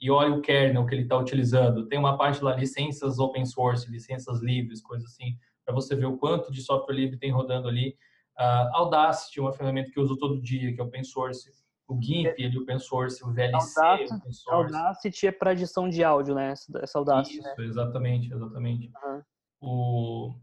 e 0.00 0.10
olha 0.10 0.32
o 0.32 0.40
kernel 0.40 0.86
que 0.86 0.94
ele 0.94 1.02
está 1.02 1.18
utilizando. 1.18 1.86
Tem 1.86 1.98
uma 1.98 2.16
parte 2.16 2.42
lá, 2.42 2.56
licenças 2.56 3.18
open 3.18 3.44
source, 3.44 3.90
licenças 3.90 4.40
livres, 4.40 4.80
coisas 4.80 5.10
assim, 5.10 5.36
para 5.66 5.74
você 5.74 5.94
ver 5.94 6.06
o 6.06 6.16
quanto 6.16 6.50
de 6.50 6.62
software 6.62 6.94
livre 6.94 7.18
tem 7.18 7.30
rodando 7.30 7.68
ali. 7.68 7.94
Uh, 8.38 8.72
Audacity, 8.72 9.38
uma 9.38 9.52
ferramenta 9.52 9.90
que 9.90 9.98
eu 9.98 10.02
uso 10.02 10.16
todo 10.16 10.40
dia, 10.40 10.72
que 10.74 10.80
é 10.80 10.82
open 10.82 11.04
source. 11.04 11.60
O 11.88 12.00
GIMP, 12.00 12.34
ele 12.38 12.56
é 12.56 12.60
open 12.60 12.78
source, 12.78 13.22
o 13.22 13.32
VLC 13.32 13.80
Audacity, 13.80 14.14
open 14.14 14.32
source. 14.32 14.74
Audacity 14.74 15.26
é 15.26 15.32
para 15.32 15.52
edição 15.52 15.88
de 15.88 16.02
áudio, 16.02 16.34
né? 16.34 16.54
Essa 16.80 16.98
Audacity, 16.98 17.38
Isso, 17.38 17.46
né? 17.46 17.54
exatamente, 17.58 18.32
exatamente. 18.32 18.90
Uhum. 19.04 19.22
O, 19.60 20.34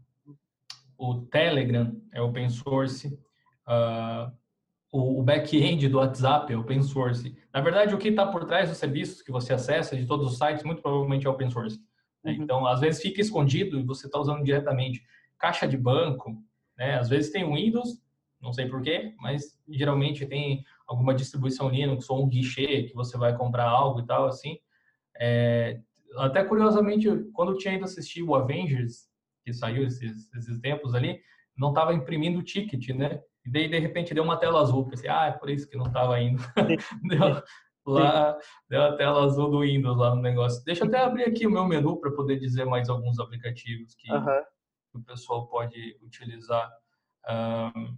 o 0.98 1.20
Telegram 1.22 1.96
é 2.12 2.20
open 2.20 2.48
source. 2.48 3.18
Uh, 3.66 4.30
o 4.92 5.22
back-end 5.22 5.88
do 5.88 5.98
WhatsApp 5.98 6.52
é 6.52 6.56
open 6.56 6.82
source. 6.82 7.36
Na 7.54 7.60
verdade, 7.60 7.94
o 7.94 7.98
que 7.98 8.08
está 8.08 8.26
por 8.26 8.44
trás 8.44 8.68
dos 8.68 8.78
serviços 8.78 9.22
que 9.22 9.30
você 9.30 9.52
acessa 9.52 9.96
de 9.96 10.04
todos 10.04 10.32
os 10.32 10.38
sites, 10.38 10.64
muito 10.64 10.82
provavelmente 10.82 11.26
é 11.26 11.30
open 11.30 11.50
source. 11.50 11.78
Né? 12.24 12.32
Uhum. 12.32 12.42
Então, 12.42 12.66
às 12.66 12.80
vezes 12.80 13.00
fica 13.00 13.20
escondido 13.20 13.78
e 13.78 13.84
você 13.84 14.06
está 14.06 14.18
usando 14.18 14.42
diretamente. 14.42 15.02
Caixa 15.38 15.66
de 15.66 15.76
banco, 15.76 16.36
né? 16.76 16.98
às 16.98 17.08
vezes 17.08 17.30
tem 17.30 17.44
o 17.44 17.54
Windows, 17.54 18.02
não 18.40 18.52
sei 18.52 18.68
porquê, 18.68 19.14
mas 19.18 19.58
geralmente 19.68 20.26
tem 20.26 20.64
alguma 20.90 21.14
distribuição 21.14 21.68
Linux 21.68 22.10
ou 22.10 22.24
um 22.24 22.28
guichê 22.28 22.82
que 22.82 22.94
você 22.94 23.16
vai 23.16 23.36
comprar 23.36 23.68
algo 23.68 24.00
e 24.00 24.06
tal, 24.06 24.26
assim. 24.26 24.58
É, 25.16 25.78
até 26.16 26.42
curiosamente, 26.42 27.08
quando 27.32 27.52
eu 27.52 27.58
tinha 27.58 27.74
ido 27.74 27.84
assistir 27.84 28.24
o 28.24 28.34
Avengers, 28.34 29.08
que 29.44 29.52
saiu 29.52 29.84
esses, 29.84 30.32
esses 30.34 30.58
tempos 30.58 30.92
ali, 30.92 31.20
não 31.56 31.68
estava 31.68 31.94
imprimindo 31.94 32.40
o 32.40 32.42
ticket, 32.42 32.88
né? 32.88 33.22
E 33.46 33.50
daí, 33.52 33.68
de 33.68 33.78
repente, 33.78 34.12
deu 34.12 34.24
uma 34.24 34.36
tela 34.36 34.60
azul. 34.60 34.88
Pensei, 34.88 35.08
ah, 35.08 35.26
é 35.26 35.32
por 35.32 35.48
isso 35.48 35.70
que 35.70 35.76
não 35.76 35.86
estava 35.86 36.20
indo. 36.20 36.42
deu, 37.08 37.42
lá, 37.86 38.36
deu 38.68 38.82
a 38.82 38.96
tela 38.96 39.24
azul 39.24 39.48
do 39.48 39.60
Windows 39.60 39.96
lá 39.96 40.12
no 40.12 40.20
negócio. 40.20 40.64
Deixa 40.64 40.82
eu 40.82 40.88
até 40.88 40.98
abrir 40.98 41.24
aqui 41.24 41.46
o 41.46 41.50
meu 41.50 41.64
menu 41.64 42.00
para 42.00 42.10
poder 42.10 42.36
dizer 42.40 42.64
mais 42.64 42.88
alguns 42.88 43.20
aplicativos 43.20 43.94
que, 43.94 44.12
o 44.92 45.00
pessoal 45.04 45.46
pode 45.46 45.96
utilizar. 46.02 46.68
Um, 47.28 47.96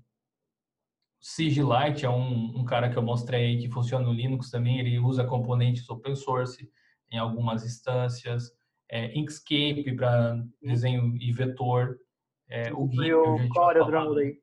Sigilite 1.23 2.05
é 2.05 2.11
um, 2.11 2.59
um, 2.59 2.65
cara 2.65 2.91
que 2.91 2.97
eu 2.99 3.03
mostrei 3.03 3.57
que 3.57 3.71
funciona 3.71 4.05
no 4.05 4.13
Linux 4.13 4.51
também. 4.51 4.81
Ele 4.81 4.99
usa 4.99 5.25
componentes 5.25 5.89
open 5.89 6.17
source 6.17 6.69
em 7.13 7.17
algumas 7.17 7.65
instâncias. 7.65 8.51
É, 8.91 9.17
Inkscape 9.17 9.95
para 9.95 10.43
desenho 10.61 11.17
e 11.21 11.33
vetor. 11.33 11.97
É, 12.51 12.73
o 12.75 12.89
Git, 12.91 13.15
o 13.15 13.49
CorelDRAW 13.51 14.17
aí. 14.17 14.39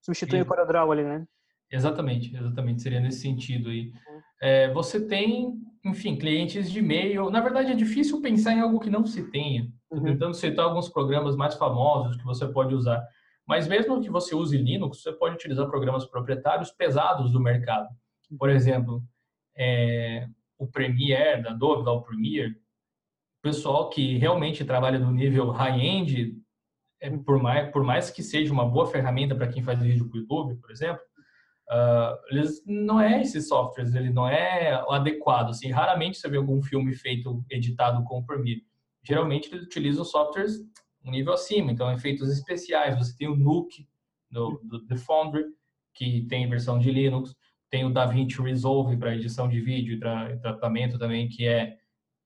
Substitui 0.00 0.42
o 0.42 0.46
CorelDRAW 0.46 0.90
ali, 0.90 1.04
né? 1.04 1.24
Exatamente, 1.70 2.36
exatamente. 2.36 2.82
Seria 2.82 2.98
nesse 2.98 3.20
sentido 3.20 3.70
aí. 3.70 3.92
Uhum. 4.08 4.20
É, 4.42 4.72
você 4.72 5.06
tem, 5.06 5.54
enfim, 5.84 6.16
clientes 6.16 6.70
de 6.70 6.80
e-mail. 6.80 7.30
Na 7.30 7.40
verdade, 7.40 7.70
é 7.70 7.76
difícil 7.76 8.20
pensar 8.20 8.52
em 8.54 8.60
algo 8.60 8.80
que 8.80 8.90
não 8.90 9.06
se 9.06 9.30
tenha. 9.30 9.72
Estou 9.84 9.98
uhum. 9.98 10.04
tentando 10.04 10.34
citar 10.34 10.64
alguns 10.64 10.88
programas 10.88 11.36
mais 11.36 11.54
famosos 11.54 12.16
que 12.16 12.24
você 12.24 12.44
pode 12.48 12.74
usar. 12.74 13.06
Mas 13.46 13.68
mesmo 13.68 14.00
que 14.00 14.10
você 14.10 14.34
use 14.34 14.56
Linux, 14.56 15.02
você 15.02 15.12
pode 15.12 15.34
utilizar 15.34 15.68
programas 15.68 16.06
proprietários 16.06 16.70
pesados 16.70 17.30
do 17.30 17.40
mercado. 17.40 17.88
Por 18.38 18.48
exemplo, 18.48 19.02
é, 19.56 20.26
o 20.58 20.66
Premiere, 20.66 21.42
da 21.42 21.50
Adobe, 21.50 21.88
o 21.88 22.02
Premiere, 22.02 22.52
o 22.52 23.42
pessoal 23.42 23.90
que 23.90 24.16
realmente 24.16 24.64
trabalha 24.64 24.98
no 24.98 25.10
nível 25.10 25.50
high-end, 25.50 26.36
é, 27.00 27.10
por, 27.10 27.40
mais, 27.40 27.70
por 27.70 27.84
mais 27.84 28.10
que 28.10 28.22
seja 28.22 28.52
uma 28.52 28.66
boa 28.66 28.86
ferramenta 28.86 29.34
para 29.34 29.48
quem 29.48 29.62
faz 29.62 29.80
vídeo 29.80 30.08
para 30.08 30.16
o 30.16 30.20
YouTube, 30.20 30.56
por 30.56 30.70
exemplo, 30.70 31.02
uh, 31.70 32.16
eles, 32.30 32.62
não 32.66 32.98
é 32.98 33.20
esses 33.20 33.46
softwares, 33.46 33.94
ele 33.94 34.10
não 34.10 34.26
é 34.26 34.72
adequado. 34.88 35.50
Assim, 35.50 35.70
raramente 35.70 36.16
você 36.16 36.28
vê 36.28 36.38
algum 36.38 36.62
filme 36.62 36.94
feito, 36.94 37.44
editado 37.50 38.02
com 38.04 38.20
o 38.20 38.24
Premiere. 38.24 38.64
Geralmente 39.02 39.52
eles 39.52 39.66
utilizam 39.66 40.02
softwares 40.02 40.60
um 41.04 41.10
nível 41.10 41.34
acima, 41.34 41.70
então 41.70 41.92
efeitos 41.92 42.30
especiais. 42.30 42.96
Você 42.96 43.16
tem 43.16 43.28
o 43.28 43.36
Nuke, 43.36 43.86
do, 44.30 44.60
do 44.64 44.84
The 44.86 44.96
Foundry, 44.96 45.44
que 45.94 46.26
tem 46.26 46.48
versão 46.48 46.78
de 46.78 46.90
Linux. 46.90 47.34
Tem 47.70 47.84
o 47.84 47.90
DaVinci 47.90 48.40
Resolve 48.40 48.96
para 48.96 49.14
edição 49.14 49.48
de 49.48 49.60
vídeo 49.60 49.94
e 49.94 49.98
tra 49.98 50.36
tratamento 50.38 50.98
também, 50.98 51.28
que 51.28 51.46
é 51.46 51.76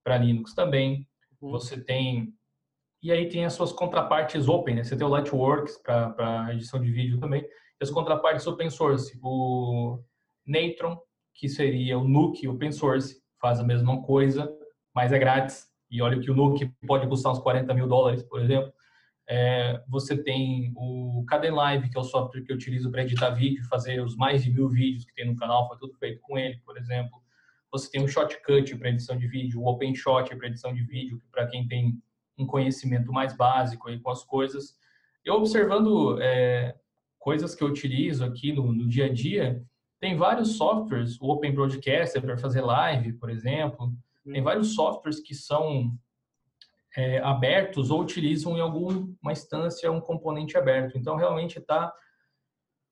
para 0.02 0.18
Linux 0.18 0.54
também. 0.54 1.06
Uhum. 1.40 1.50
Você 1.50 1.82
tem 1.82 2.34
e 3.00 3.12
aí 3.12 3.28
tem 3.28 3.44
as 3.44 3.52
suas 3.52 3.70
contrapartes 3.70 4.48
open, 4.48 4.74
né? 4.74 4.84
Você 4.84 4.96
tem 4.96 5.06
o 5.06 5.10
Lightworks 5.10 5.76
para 5.78 6.52
edição 6.52 6.80
de 6.80 6.90
vídeo 6.90 7.20
também. 7.20 7.42
E 7.42 7.84
as 7.84 7.90
contrapartes 7.90 8.46
open 8.46 8.68
source. 8.70 9.16
O 9.22 10.02
Natron, 10.44 11.00
que 11.32 11.48
seria 11.48 11.96
o 11.96 12.08
Nuke 12.08 12.48
open 12.48 12.72
source, 12.72 13.22
faz 13.40 13.60
a 13.60 13.64
mesma 13.64 14.02
coisa, 14.02 14.52
mas 14.92 15.12
é 15.12 15.18
grátis. 15.18 15.67
E 15.90 16.02
olha 16.02 16.20
que 16.20 16.30
o 16.30 16.34
Nuke 16.34 16.70
pode 16.86 17.06
custar 17.06 17.32
uns 17.32 17.38
40 17.38 17.72
mil 17.74 17.86
dólares, 17.86 18.22
por 18.22 18.40
exemplo. 18.40 18.72
É, 19.30 19.82
você 19.86 20.16
tem 20.16 20.72
o 20.74 21.22
Caden 21.28 21.50
Live, 21.50 21.90
que 21.90 21.98
é 21.98 22.00
o 22.00 22.04
software 22.04 22.42
que 22.42 22.50
eu 22.50 22.56
utilizo 22.56 22.90
para 22.90 23.02
editar 23.02 23.30
vídeo, 23.30 23.62
fazer 23.68 24.00
os 24.00 24.16
mais 24.16 24.42
de 24.42 24.50
mil 24.50 24.68
vídeos 24.68 25.04
que 25.04 25.14
tem 25.14 25.26
no 25.26 25.36
canal, 25.36 25.68
foi 25.68 25.76
tudo 25.78 25.94
feito 25.94 26.20
com 26.22 26.38
ele, 26.38 26.58
por 26.64 26.78
exemplo. 26.78 27.22
Você 27.70 27.90
tem 27.90 28.02
o 28.02 28.08
Shotcut 28.08 28.74
para 28.76 28.88
edição 28.88 29.18
de 29.18 29.26
vídeo, 29.26 29.60
o 29.60 29.66
OpenShot 29.66 30.34
para 30.34 30.46
edição 30.46 30.72
de 30.72 30.82
vídeo, 30.82 31.20
para 31.30 31.46
quem 31.46 31.68
tem 31.68 32.00
um 32.38 32.46
conhecimento 32.46 33.12
mais 33.12 33.36
básico 33.36 33.88
aí 33.88 33.98
com 34.00 34.10
as 34.10 34.24
coisas. 34.24 34.78
Eu 35.22 35.34
observando 35.34 36.18
é, 36.22 36.74
coisas 37.18 37.54
que 37.54 37.62
eu 37.62 37.68
utilizo 37.68 38.24
aqui 38.24 38.52
no, 38.52 38.72
no, 38.72 38.88
dia 38.88 39.06
a 39.06 39.12
dia, 39.12 39.62
tem 40.00 40.16
vários 40.16 40.56
softwares, 40.56 41.20
o 41.20 41.26
Open 41.26 41.52
Broadcaster 41.52 42.22
para 42.22 42.38
fazer 42.38 42.62
live, 42.62 43.12
por 43.14 43.28
exemplo, 43.28 43.92
tem 44.32 44.42
vários 44.42 44.74
softwares 44.74 45.20
que 45.20 45.34
são 45.34 45.92
é, 46.96 47.18
abertos 47.18 47.90
ou 47.90 48.00
utilizam 48.00 48.56
em 48.56 48.60
alguma 48.60 49.32
instância 49.32 49.90
um 49.90 50.00
componente 50.00 50.56
aberto. 50.56 50.96
Então, 50.96 51.16
realmente 51.16 51.58
está 51.58 51.92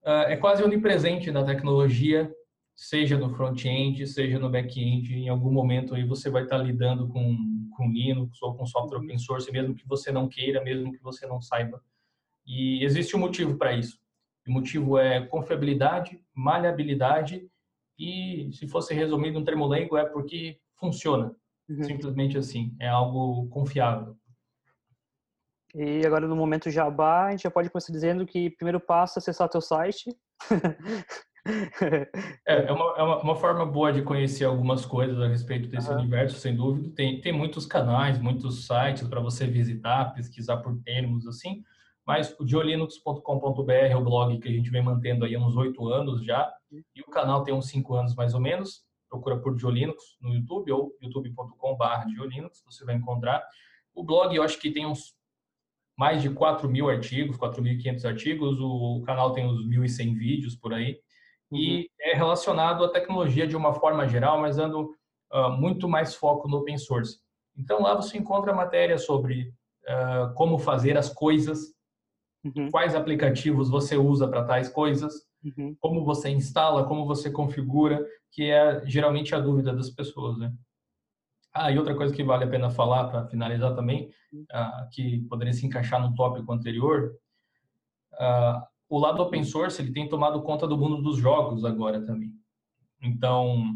uh, 0.04 0.28
é 0.28 0.36
quase 0.36 0.62
onipresente 0.62 1.30
na 1.30 1.44
tecnologia, 1.44 2.32
seja 2.74 3.18
no 3.18 3.34
front-end, 3.34 4.06
seja 4.06 4.38
no 4.38 4.50
back-end. 4.50 5.14
Em 5.14 5.28
algum 5.28 5.50
momento 5.50 5.94
aí 5.94 6.04
você 6.04 6.30
vai 6.30 6.44
estar 6.44 6.58
tá 6.58 6.62
lidando 6.62 7.08
com, 7.08 7.36
com 7.76 7.90
Linux 7.90 8.40
ou 8.42 8.54
com 8.54 8.66
software 8.66 8.98
open 8.98 9.18
source, 9.18 9.50
mesmo 9.50 9.74
que 9.74 9.86
você 9.86 10.12
não 10.12 10.28
queira, 10.28 10.62
mesmo 10.62 10.92
que 10.92 11.02
você 11.02 11.26
não 11.26 11.40
saiba. 11.40 11.82
E 12.46 12.84
existe 12.84 13.16
um 13.16 13.20
motivo 13.20 13.56
para 13.56 13.72
isso. 13.72 13.98
O 14.46 14.52
motivo 14.52 14.96
é 14.98 15.26
confiabilidade, 15.26 16.20
maleabilidade 16.32 17.50
e, 17.98 18.50
se 18.52 18.68
fosse 18.68 18.94
resumido 18.94 19.38
um 19.38 19.44
termo 19.44 19.66
leigo, 19.66 19.96
é 19.96 20.04
porque 20.04 20.60
funciona. 20.78 21.34
Uhum. 21.68 21.82
Simplesmente 21.82 22.38
assim, 22.38 22.76
é 22.80 22.88
algo 22.88 23.48
confiável. 23.48 24.16
E 25.74 26.06
agora 26.06 26.26
no 26.26 26.36
momento 26.36 26.70
Jabá, 26.70 27.26
a 27.26 27.30
gente 27.32 27.42
já 27.42 27.50
pode 27.50 27.68
começar 27.68 27.92
dizendo 27.92 28.24
que 28.24 28.50
primeiro 28.50 28.80
passo 28.80 29.18
é 29.18 29.20
acessar 29.20 29.48
teu 29.48 29.60
site. 29.60 30.16
é, 32.46 32.68
é, 32.68 32.72
uma, 32.72 32.94
é 32.96 33.02
uma, 33.02 33.18
uma, 33.20 33.36
forma 33.36 33.66
boa 33.66 33.92
de 33.92 34.02
conhecer 34.02 34.44
algumas 34.44 34.86
coisas 34.86 35.20
a 35.20 35.28
respeito 35.28 35.68
desse 35.68 35.90
uhum. 35.90 35.98
universo, 35.98 36.38
sem 36.38 36.56
dúvida. 36.56 36.94
Tem, 36.94 37.20
tem 37.20 37.32
muitos 37.32 37.66
canais, 37.66 38.18
muitos 38.18 38.66
sites 38.66 39.06
para 39.06 39.20
você 39.20 39.46
visitar, 39.46 40.14
pesquisar 40.14 40.58
por 40.58 40.80
termos, 40.82 41.26
assim. 41.26 41.62
Mas 42.06 42.34
o 42.38 42.44
diolinux.com.br 42.44 43.72
é 43.72 43.96
o 43.96 44.04
blog 44.04 44.38
que 44.38 44.48
a 44.48 44.52
gente 44.52 44.70
vem 44.70 44.82
mantendo 44.82 45.24
aí 45.24 45.34
há 45.34 45.40
uns 45.40 45.56
oito 45.56 45.88
anos 45.88 46.24
já. 46.24 46.50
E 46.72 47.02
o 47.02 47.10
canal 47.10 47.42
tem 47.42 47.52
uns 47.52 47.68
cinco 47.68 47.94
anos 47.94 48.14
mais 48.14 48.32
ou 48.32 48.40
menos 48.40 48.85
procura 49.08 49.38
por 49.38 49.56
Diolinux 49.56 50.16
no 50.20 50.34
YouTube 50.34 50.72
ou 50.72 50.96
youtube.com.br 51.00 52.06
Diolinux, 52.14 52.62
você 52.64 52.84
vai 52.84 52.94
encontrar. 52.94 53.42
O 53.94 54.04
blog, 54.04 54.34
eu 54.34 54.42
acho 54.42 54.58
que 54.58 54.70
tem 54.70 54.86
uns 54.86 55.14
mais 55.96 56.20
de 56.20 56.28
4 56.30 56.68
mil 56.68 56.90
artigos, 56.90 57.38
4.500 57.38 58.04
artigos, 58.04 58.60
o 58.60 59.02
canal 59.06 59.32
tem 59.32 59.46
uns 59.46 59.66
1.100 59.66 60.14
vídeos 60.14 60.54
por 60.54 60.74
aí, 60.74 61.00
e 61.50 61.78
uhum. 61.78 61.84
é 62.00 62.14
relacionado 62.14 62.84
à 62.84 62.90
tecnologia 62.90 63.46
de 63.46 63.56
uma 63.56 63.72
forma 63.72 64.06
geral, 64.06 64.40
mas 64.40 64.56
dando 64.56 64.90
uh, 65.32 65.50
muito 65.50 65.88
mais 65.88 66.14
foco 66.14 66.48
no 66.48 66.58
open 66.58 66.76
source. 66.76 67.18
Então 67.56 67.82
lá 67.82 67.94
você 67.94 68.18
encontra 68.18 68.52
matéria 68.52 68.98
sobre 68.98 69.52
uh, 69.84 70.34
como 70.34 70.58
fazer 70.58 70.98
as 70.98 71.12
coisas, 71.12 71.74
uhum. 72.44 72.70
quais 72.70 72.94
aplicativos 72.94 73.70
você 73.70 73.96
usa 73.96 74.28
para 74.28 74.44
tais 74.44 74.68
coisas, 74.68 75.25
uhum. 75.44 75.76
como 75.80 76.04
você 76.04 76.28
instala, 76.30 76.84
como 76.84 77.06
você 77.06 77.30
configura, 77.30 78.04
que 78.30 78.50
é 78.50 78.84
geralmente 78.86 79.34
a 79.34 79.40
dúvida 79.40 79.72
das 79.72 79.90
pessoas, 79.90 80.38
né? 80.38 80.52
Ah, 81.52 81.72
e 81.72 81.78
outra 81.78 81.94
coisa 81.94 82.14
que 82.14 82.22
vale 82.22 82.44
a 82.44 82.48
pena 82.48 82.68
falar 82.68 83.08
para 83.08 83.26
finalizar 83.28 83.74
também, 83.74 84.10
uh, 84.34 84.88
que 84.92 85.20
poderia 85.22 85.54
se 85.54 85.64
encaixar 85.64 86.00
no 86.00 86.14
tópico 86.14 86.52
anterior, 86.52 87.14
uh, 88.12 88.62
o 88.88 88.98
lado 88.98 89.22
open 89.22 89.42
source 89.42 89.80
ele 89.80 89.92
tem 89.92 90.08
tomado 90.08 90.42
conta 90.42 90.66
do 90.66 90.76
mundo 90.76 91.02
dos 91.02 91.16
jogos 91.16 91.64
agora 91.64 92.04
também. 92.04 92.30
Então, 93.02 93.74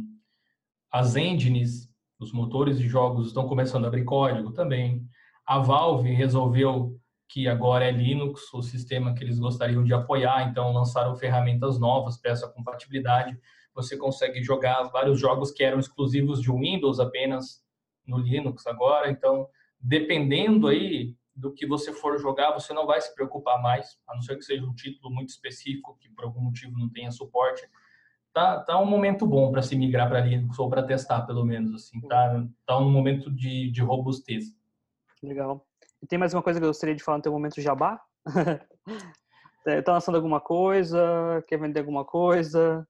as 0.93 1.17
engines, 1.17 1.91
os 2.19 2.33
motores 2.33 2.79
de 2.79 2.87
jogos 2.87 3.29
estão 3.29 3.49
começando 3.49 3.85
a 3.85 3.89
abrir 3.89 4.05
código 4.05 4.53
também. 4.53 5.03
A 5.47 5.59
Valve 5.59 6.11
resolveu 6.13 7.01
que 7.31 7.47
agora 7.47 7.85
é 7.85 7.93
Linux, 7.93 8.53
o 8.53 8.61
sistema 8.61 9.15
que 9.15 9.23
eles 9.23 9.39
gostariam 9.39 9.85
de 9.85 9.95
apoiar, 9.95 10.49
então 10.51 10.73
lançaram 10.73 11.15
ferramentas 11.15 11.79
novas 11.79 12.17
para 12.17 12.33
essa 12.33 12.49
compatibilidade. 12.49 13.39
Você 13.73 13.97
consegue 13.97 14.43
jogar 14.43 14.83
vários 14.89 15.21
jogos 15.21 15.53
que 15.53 15.63
eram 15.63 15.79
exclusivos 15.79 16.43
de 16.43 16.51
Windows 16.51 16.99
apenas 16.99 17.65
no 18.05 18.19
Linux 18.19 18.67
agora, 18.67 19.09
então 19.09 19.47
dependendo 19.79 20.67
aí 20.67 21.15
do 21.35 21.55
que 21.55 21.69
você 21.69 21.93
for 21.93 22.19
jogar, 22.19 22.53
você 22.53 22.73
não 22.73 22.85
vai 22.85 23.01
se 23.01 23.15
preocupar 23.15 23.63
mais, 23.63 23.97
a 24.09 24.15
não 24.17 24.23
ser 24.23 24.37
que 24.37 24.43
seja 24.43 24.67
um 24.67 24.75
título 24.75 25.15
muito 25.15 25.29
específico 25.29 25.97
que 26.01 26.11
por 26.11 26.25
algum 26.25 26.41
motivo 26.41 26.77
não 26.77 26.91
tenha 26.91 27.13
suporte. 27.13 27.63
Tá, 28.33 28.59
tá 28.59 28.77
um 28.77 28.87
momento 28.87 29.25
bom 29.25 29.53
para 29.53 29.63
se 29.63 29.77
migrar 29.77 30.09
para 30.09 30.21
Linux 30.21 30.59
ou 30.59 30.69
para 30.69 30.83
testar 30.83 31.23
pelo 31.23 31.45
menos 31.45 31.75
assim, 31.75 32.01
tá, 32.09 32.45
tá 32.67 32.77
um 32.77 32.91
momento 32.91 33.31
de, 33.31 33.71
de 33.71 33.81
robustez. 33.81 34.47
Legal. 35.23 35.70
Tem 36.09 36.19
mais 36.19 36.33
uma 36.33 36.43
coisa 36.43 36.59
que 36.59 36.65
eu 36.65 36.71
gostaria 36.71 36.95
de 36.95 37.03
falar 37.03 37.19
no 37.19 37.23
teu 37.23 37.33
momento 37.33 37.61
jabá? 37.61 38.01
tá 39.85 39.93
lançando 39.93 40.15
alguma 40.15 40.41
coisa? 40.41 41.45
Quer 41.47 41.59
vender 41.59 41.81
alguma 41.81 42.05
coisa? 42.05 42.87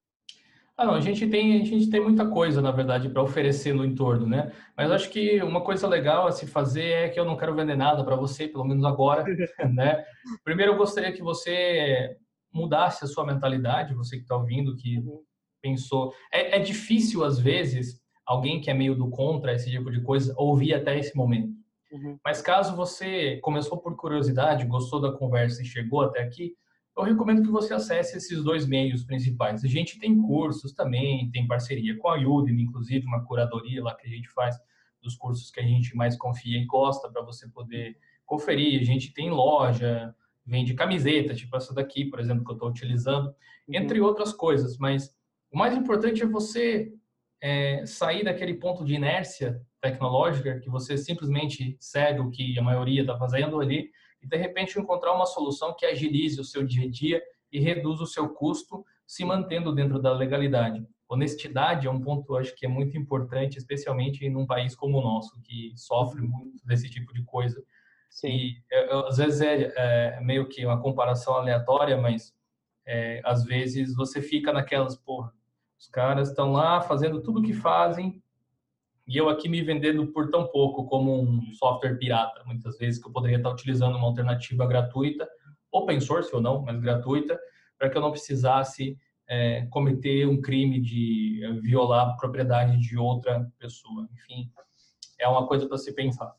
Ah, 0.77 0.85
não, 0.85 0.93
a 0.95 1.01
gente 1.01 1.27
tem, 1.27 1.61
a 1.61 1.65
gente 1.65 1.89
tem 1.89 2.01
muita 2.01 2.27
coisa, 2.27 2.61
na 2.61 2.71
verdade, 2.71 3.09
para 3.09 3.21
oferecer 3.21 3.73
no 3.73 3.85
entorno, 3.85 4.25
né? 4.25 4.51
Mas 4.75 4.89
acho 4.89 5.09
que 5.09 5.41
uma 5.43 5.61
coisa 5.61 5.87
legal 5.87 6.25
a 6.25 6.31
se 6.31 6.47
fazer 6.47 6.85
é 6.85 7.09
que 7.09 7.19
eu 7.19 7.25
não 7.25 7.37
quero 7.37 7.53
vender 7.53 7.75
nada 7.75 8.03
para 8.03 8.15
você, 8.15 8.47
pelo 8.47 8.63
menos 8.63 8.83
agora, 8.85 9.23
né? 9.75 10.03
Primeiro, 10.43 10.71
eu 10.71 10.77
gostaria 10.77 11.11
que 11.11 11.21
você 11.21 12.15
mudasse 12.51 13.03
a 13.03 13.07
sua 13.07 13.25
mentalidade, 13.25 13.93
você 13.93 14.15
que 14.15 14.23
está 14.23 14.35
ouvindo, 14.35 14.75
que 14.75 14.97
uhum. 14.97 15.21
pensou. 15.61 16.13
É, 16.31 16.55
é, 16.55 16.59
difícil, 16.59 17.23
às 17.23 17.37
vezes, 17.37 17.99
alguém 18.25 18.61
que 18.61 18.71
é 18.71 18.73
meio 18.73 18.95
do 18.95 19.09
contra 19.09 19.53
esse 19.53 19.69
tipo 19.69 19.91
de 19.91 20.01
coisa 20.01 20.33
ouvir 20.37 20.73
até 20.73 20.97
esse 20.97 21.15
momento. 21.15 21.60
Uhum. 21.91 22.17
Mas 22.23 22.41
caso 22.41 22.75
você 22.75 23.37
começou 23.37 23.77
por 23.77 23.95
curiosidade, 23.95 24.65
gostou 24.65 25.01
da 25.01 25.11
conversa 25.11 25.61
e 25.61 25.65
chegou 25.65 26.01
até 26.01 26.21
aqui, 26.21 26.55
eu 26.97 27.03
recomendo 27.03 27.41
que 27.41 27.49
você 27.49 27.73
acesse 27.73 28.17
esses 28.17 28.43
dois 28.43 28.67
meios 28.67 29.03
principais. 29.03 29.63
A 29.63 29.67
gente 29.67 29.97
tem 29.97 30.21
cursos 30.21 30.73
também, 30.73 31.29
tem 31.31 31.47
parceria 31.47 31.97
com 31.97 32.09
a 32.09 32.17
Udemy, 32.17 32.63
inclusive 32.63 33.05
uma 33.05 33.23
curadoria 33.25 33.83
lá 33.83 33.95
que 33.95 34.07
a 34.07 34.09
gente 34.09 34.29
faz 34.29 34.55
dos 35.01 35.15
cursos 35.15 35.49
que 35.49 35.59
a 35.59 35.63
gente 35.63 35.95
mais 35.95 36.17
confia 36.17 36.59
e 36.59 36.65
gosta 36.65 37.09
para 37.09 37.23
você 37.23 37.47
poder 37.49 37.97
conferir. 38.25 38.79
A 38.79 38.83
gente 38.83 39.13
tem 39.13 39.29
loja, 39.29 40.13
vende 40.45 40.73
camiseta, 40.73 41.33
tipo 41.33 41.55
essa 41.55 41.73
daqui, 41.73 42.05
por 42.05 42.19
exemplo, 42.19 42.43
que 42.43 42.51
eu 42.51 42.55
estou 42.55 42.69
utilizando, 42.69 43.27
uhum. 43.27 43.75
entre 43.75 43.99
outras 44.01 44.33
coisas. 44.33 44.77
Mas 44.77 45.15
o 45.51 45.57
mais 45.57 45.75
importante 45.75 46.21
é 46.21 46.27
você 46.27 46.93
é, 47.41 47.85
sair 47.85 48.23
daquele 48.23 48.53
ponto 48.53 48.85
de 48.85 48.93
inércia 48.93 49.59
tecnológica 49.81 50.59
que 50.59 50.69
você 50.69 50.97
simplesmente 50.97 51.75
segue 51.79 52.19
o 52.19 52.29
que 52.29 52.57
a 52.57 52.61
maioria 52.61 53.01
está 53.01 53.17
fazendo 53.17 53.59
ali 53.59 53.89
e 54.21 54.27
de 54.27 54.37
repente 54.37 54.79
encontrar 54.79 55.13
uma 55.13 55.25
solução 55.25 55.75
que 55.75 55.85
agilize 55.85 56.39
o 56.39 56.43
seu 56.45 56.63
dia 56.63 56.87
a 56.87 56.89
dia 56.89 57.21
e 57.51 57.59
reduza 57.59 58.03
o 58.03 58.07
seu 58.07 58.29
custo, 58.29 58.85
se 59.07 59.25
mantendo 59.25 59.73
dentro 59.73 59.99
da 59.99 60.13
legalidade. 60.13 60.85
Honestidade 61.09 61.87
é 61.87 61.91
um 61.91 61.99
ponto, 61.99 62.37
acho 62.37 62.55
que 62.55 62.65
é 62.65 62.69
muito 62.69 62.95
importante, 62.97 63.57
especialmente 63.57 64.25
em 64.25 64.35
um 64.35 64.45
país 64.45 64.75
como 64.75 64.99
o 64.99 65.01
nosso, 65.01 65.41
que 65.41 65.73
sofre 65.75 66.21
muito 66.21 66.65
desse 66.65 66.89
tipo 66.89 67.11
de 67.13 67.23
coisa. 67.23 67.61
Sim. 68.09 68.29
E 68.29 68.63
às 69.07 69.17
vezes 69.17 69.41
é, 69.41 69.73
é, 69.75 70.21
meio 70.21 70.47
que 70.47 70.65
uma 70.65 70.79
comparação 70.79 71.33
aleatória, 71.33 71.97
mas 71.97 72.33
é, 72.85 73.19
às 73.25 73.43
vezes 73.43 73.93
você 73.95 74.21
fica 74.21 74.53
naquelas, 74.53 74.95
porra, 74.95 75.33
os 75.81 75.87
caras 75.87 76.29
estão 76.29 76.51
lá 76.51 76.79
fazendo 76.79 77.23
tudo 77.23 77.39
o 77.39 77.43
que 77.43 77.55
fazem 77.55 78.21
e 79.07 79.17
eu 79.17 79.27
aqui 79.27 79.49
me 79.49 79.63
vendendo 79.63 80.05
por 80.11 80.29
tão 80.29 80.47
pouco 80.47 80.85
como 80.85 81.19
um 81.19 81.41
software 81.53 81.97
pirata, 81.97 82.43
muitas 82.45 82.77
vezes, 82.77 83.01
que 83.01 83.09
eu 83.09 83.11
poderia 83.11 83.37
estar 83.37 83.49
utilizando 83.49 83.97
uma 83.97 84.05
alternativa 84.05 84.67
gratuita, 84.67 85.27
open 85.71 85.99
source 85.99 86.33
ou 86.35 86.39
não, 86.39 86.61
mas 86.61 86.79
gratuita, 86.79 87.37
para 87.79 87.89
que 87.89 87.97
eu 87.97 88.01
não 88.01 88.11
precisasse 88.11 88.95
é, 89.27 89.65
cometer 89.71 90.27
um 90.27 90.39
crime 90.39 90.79
de 90.79 91.41
violar 91.63 92.09
a 92.09 92.15
propriedade 92.15 92.77
de 92.77 92.95
outra 92.95 93.51
pessoa. 93.57 94.07
Enfim, 94.13 94.51
é 95.19 95.27
uma 95.27 95.47
coisa 95.47 95.67
para 95.67 95.79
se 95.79 95.95
pensar. 95.95 96.31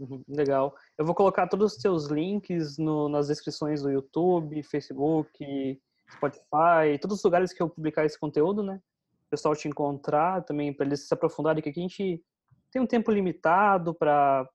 Uhum, 0.00 0.24
legal. 0.28 0.74
Eu 0.98 1.04
vou 1.04 1.14
colocar 1.14 1.46
todos 1.46 1.74
os 1.74 1.80
seus 1.80 2.06
links 2.06 2.76
no, 2.78 3.08
nas 3.08 3.28
descrições 3.28 3.80
do 3.80 3.90
YouTube, 3.90 4.60
Facebook, 4.64 5.80
Spotify, 6.12 6.98
todos 7.00 7.18
os 7.18 7.24
lugares 7.24 7.52
que 7.52 7.62
eu 7.62 7.68
publicar 7.68 8.04
esse 8.04 8.18
conteúdo, 8.18 8.62
né? 8.62 8.80
o 9.28 9.30
pessoal 9.30 9.54
te 9.54 9.68
encontrar 9.68 10.42
também, 10.42 10.72
para 10.72 10.86
eles 10.86 11.06
se 11.06 11.14
aprofundarem, 11.14 11.62
que 11.62 11.68
aqui 11.68 11.80
a 11.80 11.82
gente 11.82 12.22
tem 12.72 12.82
um 12.82 12.86
tempo 12.86 13.10
limitado 13.10 13.94
para. 13.94 14.48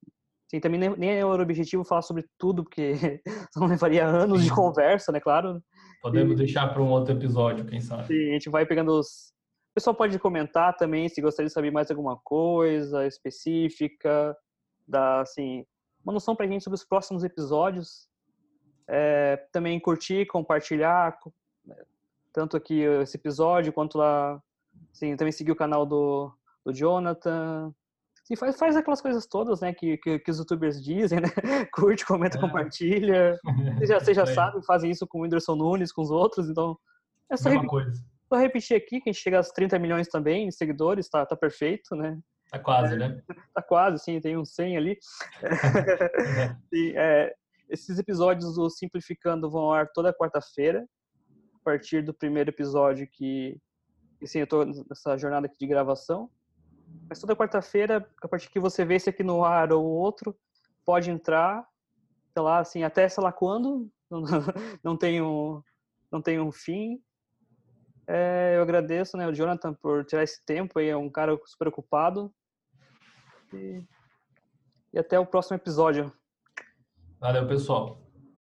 Assim, 0.48 0.60
também 0.60 0.80
nem, 0.80 0.90
nem 0.98 1.10
é 1.12 1.26
o 1.26 1.32
objetivo 1.32 1.84
falar 1.84 2.02
sobre 2.02 2.26
tudo, 2.38 2.64
porque 2.64 3.22
não 3.56 3.68
levaria 3.68 4.06
anos 4.06 4.44
de 4.44 4.52
conversa, 4.52 5.12
né? 5.12 5.20
Claro. 5.20 5.64
Podemos 6.02 6.34
e, 6.34 6.36
deixar 6.36 6.68
para 6.74 6.82
um 6.82 6.90
outro 6.90 7.14
episódio, 7.16 7.66
quem 7.66 7.80
sabe. 7.80 8.08
Sim, 8.08 8.30
a 8.30 8.34
gente 8.34 8.50
vai 8.50 8.66
pegando 8.66 8.92
os. 8.92 9.32
O 9.72 9.74
pessoal 9.74 9.96
pode 9.96 10.18
comentar 10.20 10.76
também 10.76 11.10
se 11.10 11.22
gostaria 11.22 11.48
de 11.48 11.54
saber 11.54 11.72
mais 11.72 11.90
alguma 11.90 12.20
coisa 12.24 13.08
específica, 13.08 14.36
dar 14.88 15.22
assim, 15.22 15.66
uma 16.04 16.14
noção 16.14 16.36
para 16.36 16.46
a 16.46 16.50
gente 16.50 16.64
sobre 16.64 16.76
os 16.76 16.84
próximos 16.84 17.24
episódios. 17.24 18.08
É, 18.88 19.38
também 19.52 19.80
curtir, 19.80 20.28
compartilhar, 20.28 21.18
tanto 22.32 22.58
aqui 22.58 22.82
esse 22.82 23.18
episódio 23.18 23.74
quanto 23.74 23.98
lá 23.98 24.42
Sim, 24.92 25.16
também 25.16 25.32
seguir 25.32 25.52
o 25.52 25.56
canal 25.56 25.86
do, 25.86 26.32
do 26.66 26.74
Jonathan. 26.74 27.74
Sim, 28.24 28.36
faz, 28.36 28.58
faz 28.58 28.76
aquelas 28.76 29.02
coisas 29.02 29.26
todas, 29.26 29.62
né, 29.62 29.74
que, 29.74 29.98
que, 29.98 30.20
que 30.20 30.32
os 30.32 30.38
youtubers 30.38 30.82
dizem, 30.82 31.20
né? 31.20 31.28
Curte, 31.74 32.06
comenta, 32.06 32.38
é. 32.38 32.42
compartilha. 32.42 33.38
Você 33.80 33.86
já, 33.86 34.00
você 34.00 34.14
já 34.14 34.22
é. 34.24 34.26
sabe, 34.28 34.66
fazem 34.66 34.92
isso 34.92 35.06
com 35.06 35.20
o 35.20 35.22
Whindersson 35.24 35.56
Nunes, 35.56 35.92
com 35.92 36.02
os 36.02 36.12
outros, 36.12 36.50
então... 36.50 36.78
É 37.30 37.36
só, 37.36 37.50
só 38.30 38.36
repetir 38.38 38.78
aqui, 38.78 39.02
que 39.02 39.10
a 39.10 39.12
gente 39.12 39.22
chega 39.22 39.38
aos 39.38 39.50
30 39.50 39.80
milhões 39.80 40.08
também 40.08 40.48
de 40.48 40.56
seguidores, 40.56 41.10
tá, 41.10 41.26
tá 41.26 41.36
perfeito, 41.36 41.96
né? 41.96 42.18
Tá 42.52 42.60
quase, 42.60 42.94
é, 42.94 42.98
né? 42.98 43.22
Tá 43.54 43.62
quase, 43.62 44.04
sim, 44.04 44.22
tem 44.22 44.38
uns 44.38 44.54
100 44.54 44.78
ali. 44.78 44.98
é, 46.96 47.34
esses 47.70 47.98
episódios 47.98 48.56
do 48.56 48.70
Simplificando 48.70 49.50
vão 49.50 49.64
ao 49.64 49.74
ar 49.74 49.90
toda 49.94 50.14
quarta-feira, 50.14 50.86
partir 51.64 52.04
do 52.04 52.14
primeiro 52.14 52.50
episódio 52.50 53.08
que 53.08 53.60
e 54.24 54.28
sim, 54.28 54.40
eu 54.40 54.46
estou 54.46 54.66
nessa 54.66 55.18
jornada 55.18 55.48
aqui 55.48 55.58
de 55.60 55.68
gravação. 55.68 56.32
Mas 57.10 57.20
toda 57.20 57.36
quarta-feira, 57.36 58.10
a 58.22 58.28
partir 58.28 58.50
que 58.50 58.60
você 58.60 58.86
vê 58.86 58.96
esse 58.96 59.10
aqui 59.10 59.22
no 59.22 59.44
ar 59.44 59.74
ou 59.74 59.84
outro, 59.84 60.34
pode 60.86 61.12
entrar, 61.12 61.68
sei 62.32 62.42
lá, 62.42 62.60
assim, 62.60 62.84
até 62.84 63.10
sei 63.10 63.22
lá 63.22 63.34
quando, 63.34 63.92
não 64.82 64.96
tem 64.96 65.22
um, 65.22 65.62
não 66.10 66.22
tem 66.22 66.40
um 66.40 66.54
fim. 66.54 67.02
É, 68.08 68.54
eu 68.56 68.62
agradeço, 68.62 69.18
né, 69.18 69.28
o 69.28 69.34
Jonathan 69.34 69.74
por 69.74 70.06
tirar 70.06 70.24
esse 70.24 70.44
tempo 70.46 70.80
aí, 70.80 70.88
é 70.88 70.96
um 70.96 71.10
cara 71.10 71.38
super 71.46 71.68
ocupado. 71.68 72.34
E, 73.54 73.84
e 74.94 75.00
até 75.00 75.20
o 75.20 75.26
próximo 75.26 75.58
episódio. 75.58 76.14
Valeu, 77.20 77.46
pessoal. 77.46 78.03